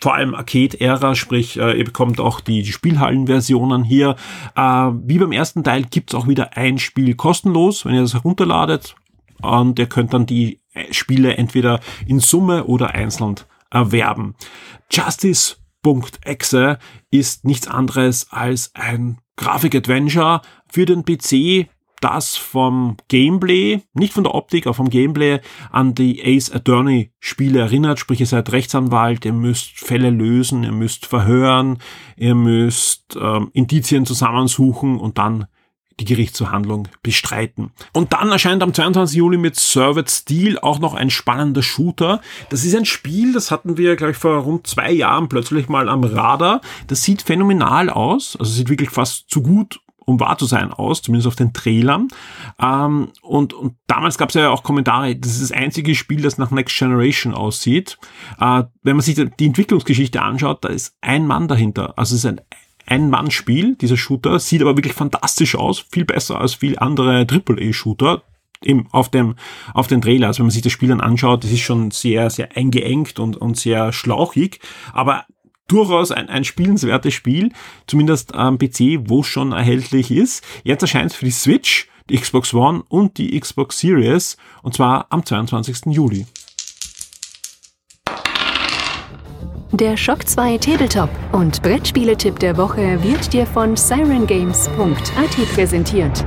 vor 0.00 0.14
allem 0.14 0.34
Arcade-Ära, 0.34 1.14
sprich, 1.14 1.58
äh, 1.58 1.78
ihr 1.78 1.84
bekommt 1.84 2.20
auch 2.20 2.40
die, 2.40 2.62
die 2.62 2.72
Spielhallen-Versionen 2.72 3.82
hier. 3.82 4.16
Äh, 4.54 4.60
wie 4.60 5.18
beim 5.18 5.32
ersten 5.32 5.64
Teil 5.64 5.84
gibt's 5.84 6.14
auch 6.14 6.28
wieder 6.28 6.56
ein 6.56 6.78
Spiel 6.78 7.14
kostenlos, 7.14 7.84
wenn 7.84 7.94
ihr 7.94 8.02
das 8.02 8.14
herunterladet. 8.14 8.94
Und 9.42 9.78
ihr 9.78 9.86
könnt 9.86 10.12
dann 10.12 10.26
die 10.26 10.60
äh, 10.74 10.92
Spiele 10.92 11.36
entweder 11.36 11.80
in 12.06 12.20
Summe 12.20 12.64
oder 12.64 12.90
einzeln 12.90 13.36
erwerben. 13.70 14.34
Justice.exe 14.90 16.78
ist 17.10 17.44
nichts 17.44 17.66
anderes 17.66 18.30
als 18.30 18.72
ein 18.74 19.18
Grafik-Adventure 19.36 20.42
für 20.68 20.84
den 20.84 21.04
PC, 21.04 21.68
das 22.06 22.36
vom 22.36 22.96
Gameplay, 23.08 23.82
nicht 23.94 24.12
von 24.12 24.24
der 24.24 24.34
Optik, 24.34 24.66
aber 24.66 24.74
vom 24.74 24.90
Gameplay 24.90 25.40
an 25.70 25.94
die 25.94 26.22
Ace 26.24 26.52
Attorney 26.52 27.12
Spiele 27.18 27.60
erinnert. 27.60 27.98
Sprich, 27.98 28.20
ihr 28.20 28.26
seid 28.26 28.52
Rechtsanwalt, 28.52 29.24
ihr 29.24 29.32
müsst 29.32 29.78
Fälle 29.78 30.10
lösen, 30.10 30.64
ihr 30.64 30.72
müsst 30.72 31.06
verhören, 31.06 31.78
ihr 32.16 32.34
müsst 32.34 33.16
ähm, 33.20 33.50
Indizien 33.52 34.06
zusammensuchen 34.06 34.98
und 34.98 35.18
dann 35.18 35.46
die 35.98 36.04
Gerichtsverhandlung 36.04 36.88
bestreiten. 37.02 37.72
Und 37.92 38.12
dann 38.12 38.30
erscheint 38.30 38.62
am 38.62 38.74
22. 38.74 39.16
Juli 39.16 39.38
mit 39.38 39.56
Served 39.56 40.10
Steel 40.10 40.58
auch 40.58 40.78
noch 40.78 40.94
ein 40.94 41.10
spannender 41.10 41.62
Shooter. 41.62 42.20
Das 42.50 42.64
ist 42.64 42.76
ein 42.76 42.84
Spiel, 42.84 43.32
das 43.32 43.50
hatten 43.50 43.78
wir, 43.78 43.96
glaube 43.96 44.12
ich, 44.12 44.18
vor 44.18 44.36
rund 44.38 44.66
zwei 44.66 44.92
Jahren 44.92 45.28
plötzlich 45.28 45.68
mal 45.68 45.88
am 45.88 46.04
Radar. 46.04 46.60
Das 46.86 47.02
sieht 47.02 47.22
phänomenal 47.22 47.88
aus, 47.88 48.36
also 48.38 48.52
sieht 48.52 48.68
wirklich 48.68 48.90
fast 48.90 49.30
zu 49.30 49.42
gut 49.42 49.80
um 50.06 50.18
wahr 50.20 50.38
zu 50.38 50.46
sein 50.46 50.72
aus, 50.72 51.02
zumindest 51.02 51.28
auf 51.28 51.36
den 51.36 51.52
Trailern. 51.52 52.08
Ähm, 52.58 53.08
und, 53.20 53.52
und 53.52 53.74
damals 53.86 54.16
gab 54.16 54.30
es 54.30 54.36
ja 54.36 54.48
auch 54.48 54.62
Kommentare, 54.62 55.14
das 55.14 55.32
ist 55.32 55.42
das 55.42 55.52
einzige 55.52 55.94
Spiel, 55.94 56.22
das 56.22 56.38
nach 56.38 56.50
Next 56.50 56.78
Generation 56.78 57.34
aussieht. 57.34 57.98
Äh, 58.40 58.62
wenn 58.82 58.96
man 58.96 59.02
sich 59.02 59.16
die 59.16 59.46
Entwicklungsgeschichte 59.46 60.22
anschaut, 60.22 60.64
da 60.64 60.68
ist 60.68 60.96
ein 61.02 61.26
Mann 61.26 61.48
dahinter. 61.48 61.92
Also 61.98 62.14
es 62.14 62.24
ist 62.24 62.26
ein 62.26 62.40
ein-Mann-Spiel, 62.88 63.74
dieser 63.74 63.96
Shooter, 63.96 64.38
sieht 64.38 64.62
aber 64.62 64.76
wirklich 64.76 64.92
fantastisch 64.92 65.56
aus, 65.56 65.84
viel 65.90 66.04
besser 66.04 66.40
als 66.40 66.54
viel 66.54 66.78
andere 66.78 67.26
AAA-Shooter, 67.28 68.22
eben 68.62 68.86
auf 68.92 69.10
dem, 69.10 69.34
auf 69.74 69.88
den 69.88 70.00
Trailer. 70.00 70.28
Also 70.28 70.38
wenn 70.38 70.46
man 70.46 70.52
sich 70.52 70.62
das 70.62 70.72
Spiel 70.72 70.88
dann 70.88 71.00
anschaut, 71.00 71.44
das 71.44 71.50
ist 71.50 71.60
schon 71.60 71.90
sehr, 71.90 72.30
sehr 72.30 72.56
eingeengt 72.56 73.18
und, 73.18 73.36
und 73.36 73.56
sehr 73.56 73.92
schlauchig, 73.92 74.60
aber 74.92 75.24
durchaus 75.68 76.10
ein, 76.10 76.28
ein 76.28 76.44
spielenswertes 76.44 77.14
Spiel, 77.14 77.52
zumindest 77.86 78.34
am 78.34 78.58
PC, 78.58 79.00
wo 79.08 79.20
es 79.20 79.26
schon 79.26 79.52
erhältlich 79.52 80.10
ist. 80.10 80.44
Jetzt 80.64 80.82
erscheint 80.82 81.10
es 81.10 81.16
für 81.16 81.24
die 81.24 81.30
Switch, 81.30 81.88
die 82.08 82.18
Xbox 82.18 82.54
One 82.54 82.82
und 82.88 83.18
die 83.18 83.38
Xbox 83.38 83.78
Series 83.78 84.36
und 84.62 84.74
zwar 84.74 85.06
am 85.10 85.24
22. 85.24 85.86
Juli. 85.86 86.26
Der 89.72 89.96
Shock 89.96 90.26
2 90.26 90.58
Tabletop 90.58 91.10
und 91.32 91.60
Brettspieletipp 91.60 92.38
der 92.38 92.56
Woche 92.56 93.02
wird 93.02 93.32
dir 93.32 93.46
von 93.46 93.76
sirengames.at 93.76 95.54
präsentiert. 95.54 96.24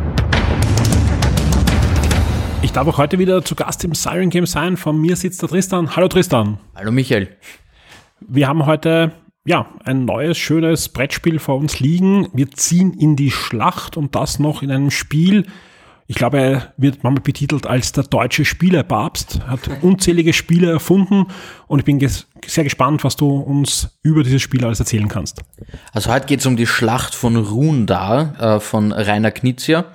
Ich 2.61 2.73
darf 2.73 2.87
auch 2.87 2.97
heute 2.97 3.17
wieder 3.17 3.43
zu 3.43 3.55
Gast 3.55 3.83
im 3.85 3.95
Siren 3.95 4.29
Game 4.29 4.45
sein. 4.45 4.75
Von 4.75 4.99
mir 4.99 5.15
sitzt 5.15 5.41
der 5.41 5.49
Tristan. 5.49 5.95
Hallo 5.95 6.09
Tristan. 6.09 6.59
Hallo 6.75 6.91
Michael. 6.91 7.35
Wir 8.19 8.47
haben 8.47 8.65
heute 8.65 9.13
ja, 9.45 9.67
ein 9.83 10.05
neues, 10.05 10.37
schönes 10.37 10.89
Brettspiel 10.89 11.39
vor 11.39 11.57
uns 11.57 11.79
liegen. 11.79 12.27
Wir 12.33 12.51
ziehen 12.51 12.93
in 12.93 13.15
die 13.15 13.31
Schlacht 13.31 13.97
und 13.97 14.15
das 14.15 14.39
noch 14.39 14.61
in 14.61 14.71
einem 14.71 14.91
Spiel. 14.91 15.45
Ich 16.07 16.15
glaube, 16.15 16.39
er 16.39 16.73
wird 16.77 17.03
manchmal 17.03 17.21
betitelt 17.21 17.67
als 17.67 17.91
der 17.91 18.03
deutsche 18.03 18.43
Spielepapst, 18.43 19.41
hat 19.47 19.69
unzählige 19.81 20.33
Spiele 20.33 20.71
erfunden 20.71 21.27
und 21.67 21.79
ich 21.79 21.85
bin 21.85 21.99
ges 21.99 22.27
sehr 22.45 22.63
gespannt, 22.63 23.03
was 23.03 23.15
du 23.15 23.29
uns 23.29 23.99
über 24.01 24.23
dieses 24.23 24.41
Spiel 24.41 24.65
alles 24.65 24.79
erzählen 24.79 25.07
kannst. 25.07 25.43
Also 25.91 26.11
heute 26.11 26.25
geht 26.25 26.39
es 26.39 26.45
um 26.45 26.57
die 26.57 26.65
Schlacht 26.65 27.13
von 27.13 27.35
Rundar 27.35 28.55
äh, 28.55 28.59
von 28.59 28.91
Rainer 28.91 29.31
Knizia. 29.31 29.85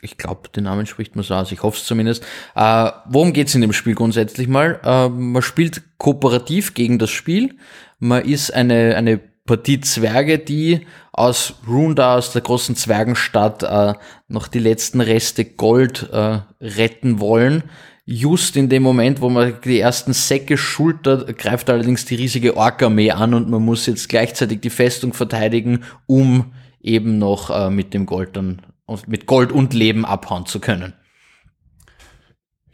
Ich 0.00 0.16
glaube, 0.16 0.48
den 0.54 0.64
Namen 0.64 0.86
spricht 0.86 1.16
man 1.16 1.24
so 1.24 1.34
aus, 1.34 1.50
ich 1.50 1.62
hoffe 1.62 1.78
es 1.78 1.84
zumindest. 1.84 2.24
Äh, 2.54 2.90
worum 3.06 3.32
geht 3.32 3.48
es 3.48 3.54
in 3.54 3.60
dem 3.60 3.72
Spiel 3.72 3.94
grundsätzlich 3.94 4.46
mal? 4.46 4.80
Äh, 4.84 5.08
man 5.08 5.42
spielt 5.42 5.82
kooperativ 5.98 6.74
gegen 6.74 6.98
das 6.98 7.10
Spiel. 7.10 7.56
Man 7.98 8.24
ist 8.24 8.54
eine, 8.54 8.96
eine 8.96 9.20
Partie 9.48 9.80
Zwerge, 9.80 10.38
die 10.38 10.86
aus 11.12 11.54
Runda, 11.66 12.16
aus 12.16 12.32
der 12.32 12.42
großen 12.42 12.76
Zwergenstadt, 12.76 13.64
äh, 13.64 13.94
noch 14.28 14.46
die 14.46 14.60
letzten 14.60 15.00
Reste 15.00 15.44
Gold 15.44 16.08
äh, 16.12 16.40
retten 16.60 17.18
wollen. 17.18 17.64
Just 18.04 18.56
in 18.56 18.68
dem 18.68 18.84
Moment, 18.84 19.20
wo 19.20 19.28
man 19.28 19.54
die 19.64 19.80
ersten 19.80 20.12
Säcke 20.12 20.56
schultert, 20.56 21.36
greift 21.36 21.68
allerdings 21.68 22.04
die 22.04 22.14
riesige 22.14 22.56
Ork-Armee 22.56 23.10
an 23.10 23.34
und 23.34 23.50
man 23.50 23.62
muss 23.62 23.86
jetzt 23.86 24.08
gleichzeitig 24.08 24.60
die 24.60 24.70
Festung 24.70 25.12
verteidigen, 25.12 25.84
um 26.06 26.52
eben 26.80 27.18
noch 27.18 27.50
äh, 27.50 27.68
mit 27.68 27.94
dem 27.94 28.06
Gold 28.06 28.36
dann 28.36 28.62
mit 29.06 29.26
Gold 29.26 29.52
und 29.52 29.74
Leben 29.74 30.04
abhauen 30.04 30.46
zu 30.46 30.60
können. 30.60 30.94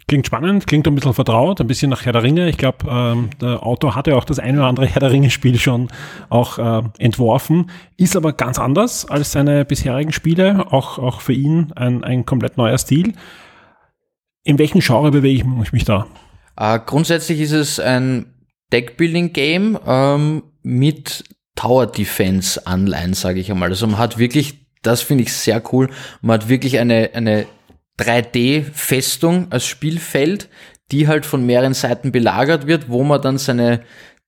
Klingt 0.07 0.27
spannend, 0.27 0.67
klingt 0.67 0.87
ein 0.87 0.95
bisschen 0.95 1.15
vertraut, 1.15 1.63
ein 1.63 1.67
bisschen 1.67 1.89
nach 1.91 2.05
Herr 2.05 2.13
der 2.13 2.23
Ringe. 2.23 2.49
Ich 2.51 2.59
glaube, 2.59 2.87
ähm, 2.89 3.31
der 3.41 3.65
Autor 3.65 3.95
hatte 3.95 4.17
auch 4.17 4.25
das 4.25 4.39
eine 4.39 4.59
oder 4.59 4.69
andere 4.69 4.87
Herr 4.87 5.01
der 5.01 5.11
Ringe-Spiel 5.11 5.59
schon 5.59 5.89
auch 6.29 6.59
äh, 6.59 6.83
entworfen, 6.99 7.71
ist 7.97 8.15
aber 8.15 8.35
ganz 8.35 8.59
anders 8.59 9.07
als 9.07 9.33
seine 9.33 9.65
bisherigen 9.65 10.13
Spiele, 10.13 10.71
auch, 10.73 10.99
auch 10.99 11.23
für 11.23 11.33
ihn 11.33 11.73
ein, 11.75 12.05
ein 12.05 12.27
komplett 12.27 12.59
neuer 12.59 12.77
Stil. 12.77 13.15
In 14.43 14.59
welchen 14.59 14.81
Genre 14.81 15.11
bewege 15.11 15.43
ich 15.63 15.73
mich 15.73 15.85
da? 15.85 16.07
Äh, 16.57 16.81
grundsätzlich 16.85 17.41
ist 17.41 17.53
es 17.53 17.81
ein 17.81 18.27
Deckbuilding-Game 18.73 19.79
ähm, 19.87 20.43
mit 20.63 21.25
Tower 21.57 21.87
Defense-Anleihen, 21.87 23.15
sage 23.15 23.41
ich 23.41 23.51
einmal. 23.51 23.71
Also 23.71 23.87
man 23.87 23.99
hat 23.99 24.19
wirklich, 24.19 24.64
das 24.87 25.03
finde 25.03 25.25
ich 25.25 25.33
sehr 25.33 25.63
cool, 25.73 25.91
man 26.21 26.41
hat 26.41 26.49
wirklich 26.49 26.79
eine, 26.79 27.11
eine 27.15 27.47
3D-Festung 27.99 29.49
als 29.51 29.67
Spielfeld, 29.67 30.49
die 30.91 31.09
halt 31.09 31.27
von 31.27 31.45
mehreren 31.47 31.75
Seiten 31.75 32.13
belagert 32.13 32.67
wird, 32.67 32.89
wo 32.89 33.03
man 33.05 33.23
dann 33.23 33.39
seine 33.39 33.81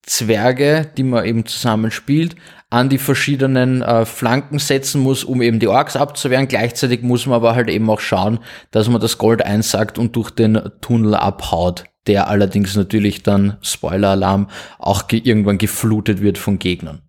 Zwerge, 0.03 0.91
die 0.97 1.03
man 1.03 1.25
eben 1.25 1.47
zusammen 1.47 1.91
spielt, 1.91 2.37
an 2.71 2.89
die 2.89 2.99
verschiedenen 2.99 3.83
äh, 3.83 4.05
Flanken 4.05 4.59
setzen 4.59 5.01
muss, 5.01 5.25
um 5.25 5.43
eben 5.43 5.61
die 5.61 5.69
Orks 5.69 5.97
abzuwehren. 5.97 6.49
Gleichzeitig 6.49 7.03
muss 7.03 7.27
man 7.27 7.37
aber 7.37 7.55
halt 7.55 7.69
eben 7.69 7.89
auch 7.91 8.01
schauen, 8.01 8.41
dass 8.71 8.89
man 8.89 9.01
das 9.01 9.19
Gold 9.19 9.43
einsackt 9.43 9.99
und 9.99 10.17
durch 10.17 10.31
den 10.31 10.61
Tunnel 10.81 11.15
abhaut, 11.15 11.85
der 12.07 12.29
allerdings 12.29 12.75
natürlich 12.77 13.23
dann, 13.23 13.57
Spoiler-Alarm, 13.63 14.49
auch 14.79 15.07
ge 15.09 15.21
irgendwann 15.23 15.59
geflutet 15.59 16.23
wird 16.23 16.39
von 16.39 16.59
Gegnern. 16.59 17.03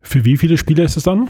Für 0.00 0.24
wie 0.24 0.36
viele 0.36 0.56
Spieler 0.56 0.84
ist 0.84 0.96
es 0.96 1.02
dann? 1.02 1.28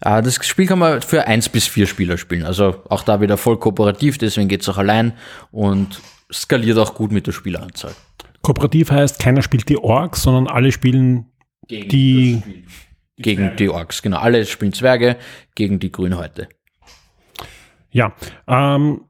Äh, 0.00 0.22
das 0.22 0.44
Spiel 0.46 0.66
kann 0.66 0.78
man 0.78 1.02
für 1.02 1.26
eins 1.26 1.48
bis 1.48 1.66
vier 1.66 1.86
Spieler 1.86 2.18
spielen. 2.18 2.44
Also 2.44 2.82
auch 2.88 3.02
da 3.02 3.20
wieder 3.20 3.36
voll 3.36 3.58
kooperativ, 3.58 4.18
deswegen 4.18 4.48
geht 4.48 4.62
es 4.62 4.68
auch 4.68 4.78
allein 4.78 5.12
und 5.50 6.00
skaliert 6.32 6.78
auch 6.78 6.94
gut 6.94 7.12
mit 7.12 7.26
der 7.26 7.32
Spieleranzahl. 7.32 7.94
Kooperativ 8.42 8.90
heißt, 8.90 9.18
keiner 9.18 9.42
spielt 9.42 9.68
die 9.68 9.78
Orks, 9.78 10.22
sondern 10.22 10.46
alle 10.46 10.72
spielen 10.72 11.26
gegen 11.66 11.88
die, 11.88 12.42
die 12.44 12.64
gegen 13.22 13.42
Zwerge. 13.42 13.56
die 13.56 13.68
Orks, 13.68 14.02
genau. 14.02 14.18
Alle 14.18 14.46
spielen 14.46 14.72
Zwerge 14.72 15.16
gegen 15.54 15.80
die 15.80 15.90
Grünhäute. 15.90 16.48
Ja, 17.90 18.12
ähm, 18.46 19.02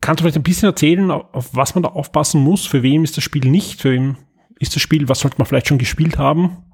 kannst 0.00 0.20
du 0.20 0.24
vielleicht 0.24 0.36
ein 0.36 0.42
bisschen 0.42 0.68
erzählen, 0.68 1.10
auf 1.10 1.54
was 1.54 1.74
man 1.74 1.82
da 1.82 1.90
aufpassen 1.90 2.42
muss? 2.42 2.66
Für 2.66 2.82
wem 2.82 3.04
ist 3.04 3.16
das 3.16 3.24
Spiel 3.24 3.48
nicht? 3.48 3.80
Für 3.80 3.92
wem 3.92 4.16
ist 4.58 4.74
das 4.74 4.82
Spiel? 4.82 5.08
Was 5.08 5.20
sollte 5.20 5.38
man 5.38 5.46
vielleicht 5.46 5.68
schon 5.68 5.78
gespielt 5.78 6.18
haben? 6.18 6.64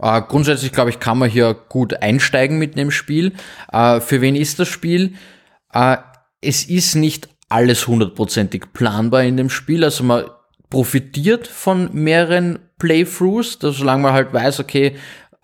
Äh, 0.00 0.22
grundsätzlich, 0.22 0.72
glaube 0.72 0.90
ich, 0.90 1.00
kann 1.00 1.18
man 1.18 1.28
hier 1.28 1.54
gut 1.68 1.94
einsteigen 2.02 2.58
mit 2.58 2.76
dem 2.76 2.90
Spiel. 2.90 3.32
Äh, 3.72 4.00
für 4.00 4.20
wen 4.20 4.36
ist 4.36 4.58
das 4.58 4.68
Spiel? 4.68 5.14
Äh, 5.72 5.98
es 6.40 6.64
ist 6.64 6.94
nicht 6.94 7.28
alles 7.48 7.86
hundertprozentig 7.86 8.72
planbar 8.72 9.24
in 9.24 9.36
dem 9.36 9.50
Spiel. 9.50 9.84
Also 9.84 10.04
man 10.04 10.24
profitiert 10.70 11.46
von 11.46 11.90
mehreren 11.92 12.60
Playthroughs, 12.78 13.58
solange 13.60 14.02
man 14.02 14.12
halt 14.12 14.32
weiß, 14.32 14.60
okay, 14.60 14.96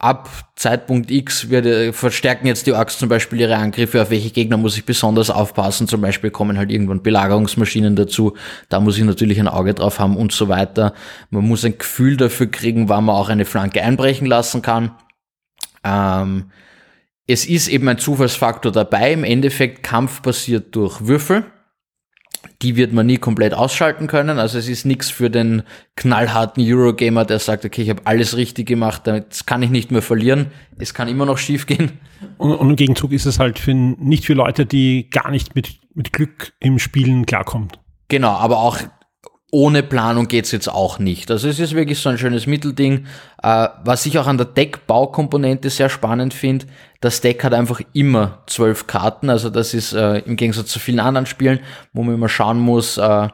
ab 0.06 0.30
Zeitpunkt 0.54 1.10
X 1.10 1.50
wird, 1.50 1.94
verstärken 1.94 2.46
jetzt 2.46 2.66
die 2.68 2.72
Orks 2.72 2.96
zum 2.96 3.08
Beispiel 3.08 3.40
ihre 3.40 3.56
Angriffe, 3.56 4.00
auf 4.00 4.10
welche 4.10 4.30
Gegner 4.30 4.56
muss 4.56 4.76
ich 4.76 4.86
besonders 4.86 5.30
aufpassen, 5.30 5.88
zum 5.88 6.00
Beispiel 6.00 6.30
kommen 6.30 6.58
halt 6.58 6.70
irgendwann 6.70 7.02
Belagerungsmaschinen 7.02 7.96
dazu, 7.96 8.36
da 8.68 8.78
muss 8.78 8.96
ich 8.96 9.04
natürlich 9.04 9.40
ein 9.40 9.48
Auge 9.48 9.74
drauf 9.74 9.98
haben 9.98 10.16
und 10.16 10.30
so 10.30 10.48
weiter. 10.48 10.94
Man 11.30 11.46
muss 11.46 11.64
ein 11.64 11.76
Gefühl 11.76 12.16
dafür 12.16 12.46
kriegen, 12.46 12.88
wann 12.88 13.04
man 13.04 13.16
auch 13.16 13.28
eine 13.28 13.44
Flanke 13.44 13.82
einbrechen 13.82 14.28
lassen 14.28 14.62
kann. 14.62 14.92
Ähm, 15.82 16.52
es 17.26 17.44
ist 17.44 17.66
eben 17.66 17.88
ein 17.88 17.98
Zufallsfaktor 17.98 18.70
dabei, 18.70 19.12
im 19.12 19.24
Endeffekt 19.24 19.82
Kampf 19.82 20.22
passiert 20.22 20.76
durch 20.76 21.04
Würfel 21.04 21.46
die 22.62 22.76
wird 22.76 22.92
man 22.92 23.06
nie 23.06 23.18
komplett 23.18 23.54
ausschalten 23.54 24.06
können. 24.06 24.38
Also 24.38 24.58
es 24.58 24.68
ist 24.68 24.84
nichts 24.84 25.10
für 25.10 25.30
den 25.30 25.62
knallharten 25.96 26.62
Eurogamer, 26.66 27.24
der 27.24 27.38
sagt, 27.38 27.64
okay, 27.64 27.82
ich 27.82 27.90
habe 27.90 28.02
alles 28.04 28.36
richtig 28.36 28.66
gemacht, 28.66 29.02
damit 29.04 29.46
kann 29.46 29.62
ich 29.62 29.70
nicht 29.70 29.90
mehr 29.90 30.02
verlieren. 30.02 30.46
Es 30.78 30.94
kann 30.94 31.08
immer 31.08 31.26
noch 31.26 31.38
schief 31.38 31.66
gehen. 31.66 31.92
Und, 32.38 32.52
und 32.54 32.70
im 32.70 32.76
Gegenzug 32.76 33.12
ist 33.12 33.26
es 33.26 33.38
halt 33.38 33.58
für, 33.58 33.74
nicht 33.74 34.24
für 34.24 34.34
Leute, 34.34 34.66
die 34.66 35.10
gar 35.10 35.30
nicht 35.30 35.54
mit, 35.54 35.80
mit 35.94 36.12
Glück 36.12 36.52
im 36.60 36.78
Spielen 36.78 37.26
klarkommt. 37.26 37.78
Genau, 38.08 38.30
aber 38.30 38.58
auch 38.58 38.78
ohne 39.52 39.82
Planung 39.82 40.26
geht's 40.26 40.50
jetzt 40.50 40.68
auch 40.68 40.98
nicht. 40.98 41.30
Also 41.30 41.48
es 41.48 41.60
ist 41.60 41.74
wirklich 41.74 42.00
so 42.00 42.08
ein 42.08 42.18
schönes 42.18 42.46
Mittelding. 42.46 43.06
Äh, 43.42 43.68
was 43.84 44.04
ich 44.04 44.18
auch 44.18 44.26
an 44.26 44.38
der 44.38 44.46
Deckbaukomponente 44.46 45.70
sehr 45.70 45.88
spannend 45.88 46.34
finde, 46.34 46.66
das 47.00 47.20
Deck 47.20 47.44
hat 47.44 47.54
einfach 47.54 47.80
immer 47.92 48.42
zwölf 48.46 48.86
Karten. 48.86 49.30
Also 49.30 49.48
das 49.48 49.72
ist 49.72 49.92
äh, 49.92 50.18
im 50.18 50.36
Gegensatz 50.36 50.70
zu 50.70 50.80
vielen 50.80 51.00
anderen 51.00 51.26
Spielen, 51.26 51.60
wo 51.92 52.02
man 52.02 52.16
immer 52.16 52.28
schauen 52.28 52.58
muss, 52.58 52.98
äh, 52.98 53.28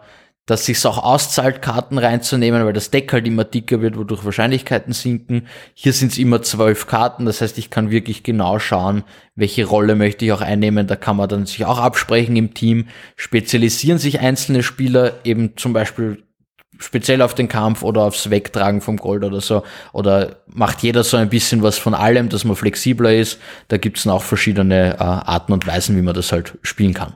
dass 0.46 0.66
sich 0.66 0.84
auch 0.86 0.98
auszahlt, 1.02 1.62
Karten 1.62 1.98
reinzunehmen, 1.98 2.64
weil 2.64 2.72
das 2.72 2.90
Deck 2.90 3.12
halt 3.12 3.26
immer 3.26 3.44
dicker 3.44 3.80
wird, 3.80 3.96
wodurch 3.96 4.24
Wahrscheinlichkeiten 4.24 4.92
sinken. 4.92 5.46
Hier 5.74 5.92
sind 5.92 6.12
es 6.12 6.18
immer 6.18 6.42
zwölf 6.42 6.86
Karten, 6.86 7.26
das 7.26 7.40
heißt, 7.40 7.58
ich 7.58 7.70
kann 7.70 7.90
wirklich 7.90 8.22
genau 8.22 8.58
schauen, 8.58 9.04
welche 9.36 9.64
Rolle 9.64 9.94
möchte 9.94 10.24
ich 10.24 10.32
auch 10.32 10.40
einnehmen. 10.40 10.86
Da 10.86 10.96
kann 10.96 11.16
man 11.16 11.28
dann 11.28 11.46
sich 11.46 11.64
auch 11.64 11.78
absprechen 11.78 12.36
im 12.36 12.54
Team. 12.54 12.88
Spezialisieren 13.16 13.98
sich 13.98 14.20
einzelne 14.20 14.62
Spieler 14.62 15.14
eben 15.24 15.56
zum 15.56 15.72
Beispiel 15.72 16.24
speziell 16.78 17.22
auf 17.22 17.34
den 17.34 17.48
Kampf 17.48 17.82
oder 17.82 18.02
aufs 18.02 18.30
Wegtragen 18.30 18.80
vom 18.80 18.96
Gold 18.96 19.24
oder 19.24 19.40
so? 19.40 19.62
Oder 19.92 20.42
macht 20.46 20.82
jeder 20.82 21.04
so 21.04 21.16
ein 21.16 21.28
bisschen 21.28 21.62
was 21.62 21.78
von 21.78 21.94
allem, 21.94 22.28
dass 22.28 22.44
man 22.44 22.56
flexibler 22.56 23.14
ist? 23.14 23.38
Da 23.68 23.76
gibt 23.76 23.98
es 23.98 24.06
auch 24.06 24.22
verschiedene 24.22 24.94
äh, 24.94 25.02
Arten 25.02 25.52
und 25.52 25.66
Weisen, 25.66 25.96
wie 25.96 26.02
man 26.02 26.14
das 26.14 26.32
halt 26.32 26.58
spielen 26.62 26.94
kann. 26.94 27.14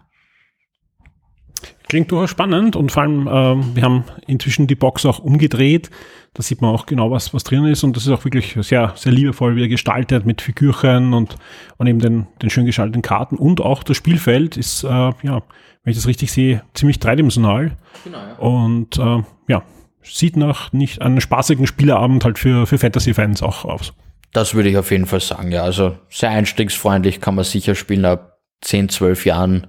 Klingt 1.88 2.10
durchaus 2.10 2.30
spannend 2.30 2.74
und 2.74 2.90
vor 2.90 3.02
allem, 3.04 3.28
äh, 3.28 3.76
wir 3.76 3.82
haben 3.82 4.04
inzwischen 4.26 4.66
die 4.66 4.74
Box 4.74 5.06
auch 5.06 5.20
umgedreht. 5.20 5.90
Da 6.34 6.42
sieht 6.42 6.60
man 6.60 6.74
auch 6.74 6.86
genau, 6.86 7.10
was, 7.10 7.32
was 7.32 7.44
drin 7.44 7.64
ist 7.64 7.84
und 7.84 7.96
das 7.96 8.06
ist 8.06 8.12
auch 8.12 8.24
wirklich 8.24 8.56
sehr, 8.60 8.92
sehr 8.96 9.12
liebevoll 9.12 9.54
wieder 9.56 9.68
gestaltet 9.68 10.26
mit 10.26 10.42
Figürchen 10.42 11.14
und, 11.14 11.36
und 11.76 11.86
eben 11.86 12.00
den, 12.00 12.26
den 12.42 12.50
schön 12.50 12.66
gestalteten 12.66 13.02
Karten 13.02 13.36
und 13.36 13.60
auch 13.60 13.84
das 13.84 13.96
Spielfeld 13.96 14.56
ist, 14.56 14.82
äh, 14.82 14.88
ja, 14.88 15.12
wenn 15.22 15.90
ich 15.90 15.96
das 15.96 16.08
richtig 16.08 16.32
sehe, 16.32 16.62
ziemlich 16.74 16.98
dreidimensional. 16.98 17.76
Genau, 18.04 18.18
ja. 18.18 18.34
Und 18.34 18.98
äh, 18.98 19.22
ja, 19.48 19.62
sieht 20.02 20.36
nach 20.36 20.72
nicht 20.72 21.00
einen 21.02 21.20
spaßigen 21.20 21.66
Spieleabend 21.66 22.24
halt 22.24 22.38
für, 22.38 22.66
für 22.66 22.78
Fantasy-Fans 22.78 23.42
auch 23.42 23.64
aus. 23.64 23.92
Das 24.32 24.54
würde 24.54 24.68
ich 24.68 24.76
auf 24.76 24.90
jeden 24.90 25.06
Fall 25.06 25.20
sagen, 25.20 25.52
ja. 25.52 25.62
Also 25.62 25.96
sehr 26.10 26.30
einstiegsfreundlich 26.30 27.20
kann 27.20 27.36
man 27.36 27.44
sicher 27.44 27.74
spielen 27.74 28.04
ab 28.04 28.38
10, 28.62 28.88
12 28.88 29.24
Jahren. 29.24 29.68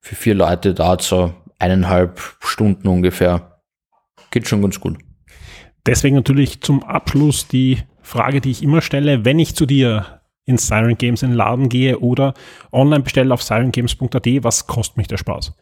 Für 0.00 0.14
vier 0.14 0.34
Leute 0.34 0.74
dauert 0.74 1.02
so 1.02 1.34
eineinhalb 1.58 2.20
Stunden 2.40 2.88
ungefähr. 2.88 3.60
Geht 4.30 4.48
schon 4.48 4.62
ganz 4.62 4.80
gut. 4.80 4.98
Deswegen 5.86 6.16
natürlich 6.16 6.60
zum 6.60 6.82
Abschluss 6.82 7.48
die 7.48 7.78
Frage, 8.02 8.40
die 8.40 8.50
ich 8.50 8.62
immer 8.62 8.80
stelle, 8.80 9.24
wenn 9.24 9.38
ich 9.38 9.54
zu 9.54 9.66
dir 9.66 10.20
ins 10.44 10.66
Siren 10.66 10.96
Games 10.96 11.22
in 11.22 11.30
den 11.30 11.36
Laden 11.36 11.68
gehe 11.68 11.98
oder 11.98 12.34
online 12.72 13.02
bestelle 13.02 13.32
auf 13.32 13.42
sirengames.at, 13.42 14.26
was 14.42 14.66
kostet 14.66 14.96
mich 14.96 15.06
der 15.06 15.18
Spaß? 15.18 15.52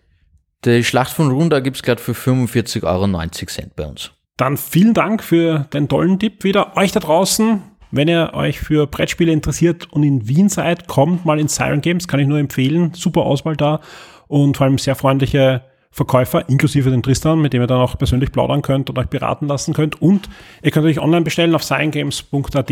Die 0.64 0.84
Schlacht 0.84 1.12
von 1.12 1.30
Runda 1.30 1.61
gibt 1.61 1.76
es 1.76 1.82
gerade 1.82 2.01
für 2.01 2.12
45,90 2.12 2.84
Euro 2.84 3.70
bei 3.76 3.84
uns. 3.84 4.12
Dann 4.36 4.57
vielen 4.57 4.94
Dank 4.94 5.22
für 5.22 5.66
den 5.72 5.88
tollen 5.88 6.18
Tipp 6.18 6.44
wieder. 6.44 6.76
Euch 6.76 6.92
da 6.92 7.01
draußen, 7.01 7.62
wenn 7.90 8.09
ihr 8.09 8.32
euch 8.34 8.61
für 8.61 8.86
Brettspiele 8.86 9.32
interessiert 9.32 9.92
und 9.92 10.03
in 10.03 10.28
Wien 10.28 10.49
seid, 10.49 10.86
kommt 10.88 11.24
mal 11.24 11.40
ins 11.40 11.57
Siren 11.57 11.80
Games, 11.80 12.09
kann 12.09 12.20
ich 12.20 12.26
nur 12.26 12.38
empfehlen. 12.38 12.92
Super 12.94 13.22
Auswahl 13.22 13.57
da 13.57 13.80
und 14.28 14.57
vor 14.57 14.66
allem 14.66 14.78
sehr 14.78 14.94
freundliche 14.94 15.62
Verkäufer, 15.97 16.47
inklusive 16.51 16.90
den 16.90 17.03
Tristan, 17.03 17.40
mit 17.40 17.55
dem 17.55 17.62
ihr 17.62 17.66
dann 17.66 17.80
auch 17.80 17.97
persönlich 17.97 18.30
plaudern 18.30 18.61
könnt 18.61 18.90
und 18.90 18.99
euch 18.99 19.07
beraten 19.07 19.49
lassen 19.49 19.72
könnt. 19.72 20.03
Und 20.03 20.28
ihr 20.62 20.70
könnt 20.70 20.84
euch 20.84 21.01
online 21.01 21.22
bestellen 21.22 21.55
auf 21.55 21.64
sciengames.at. 21.64 22.70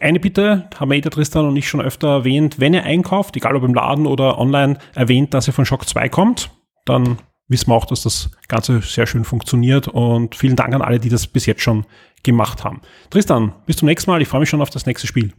Eine 0.00 0.20
Bitte, 0.20 0.70
haben 0.80 0.90
wir 0.90 0.96
eh 0.96 1.02
der 1.02 1.10
Tristan 1.10 1.44
und 1.44 1.54
ich 1.54 1.68
schon 1.68 1.82
öfter 1.82 2.08
erwähnt, 2.08 2.58
wenn 2.58 2.72
ihr 2.72 2.82
einkauft, 2.82 3.36
egal 3.36 3.54
ob 3.56 3.62
im 3.62 3.74
Laden 3.74 4.06
oder 4.06 4.38
online, 4.38 4.78
erwähnt, 4.94 5.34
dass 5.34 5.46
ihr 5.48 5.52
von 5.52 5.66
Shock 5.66 5.86
2 5.86 6.08
kommt, 6.08 6.48
dann 6.86 7.18
wissen 7.46 7.68
wir 7.68 7.74
auch, 7.74 7.84
dass 7.84 8.04
das 8.04 8.30
Ganze 8.48 8.80
sehr 8.80 9.06
schön 9.06 9.24
funktioniert 9.24 9.88
und 9.88 10.34
vielen 10.34 10.56
Dank 10.56 10.72
an 10.72 10.80
alle, 10.80 11.00
die 11.00 11.10
das 11.10 11.26
bis 11.26 11.44
jetzt 11.44 11.60
schon 11.60 11.84
gemacht 12.22 12.64
haben. 12.64 12.80
Tristan, 13.10 13.52
bis 13.66 13.76
zum 13.76 13.86
nächsten 13.86 14.10
Mal. 14.10 14.22
Ich 14.22 14.28
freue 14.28 14.40
mich 14.40 14.48
schon 14.48 14.62
auf 14.62 14.70
das 14.70 14.86
nächste 14.86 15.06
Spiel. 15.06 15.34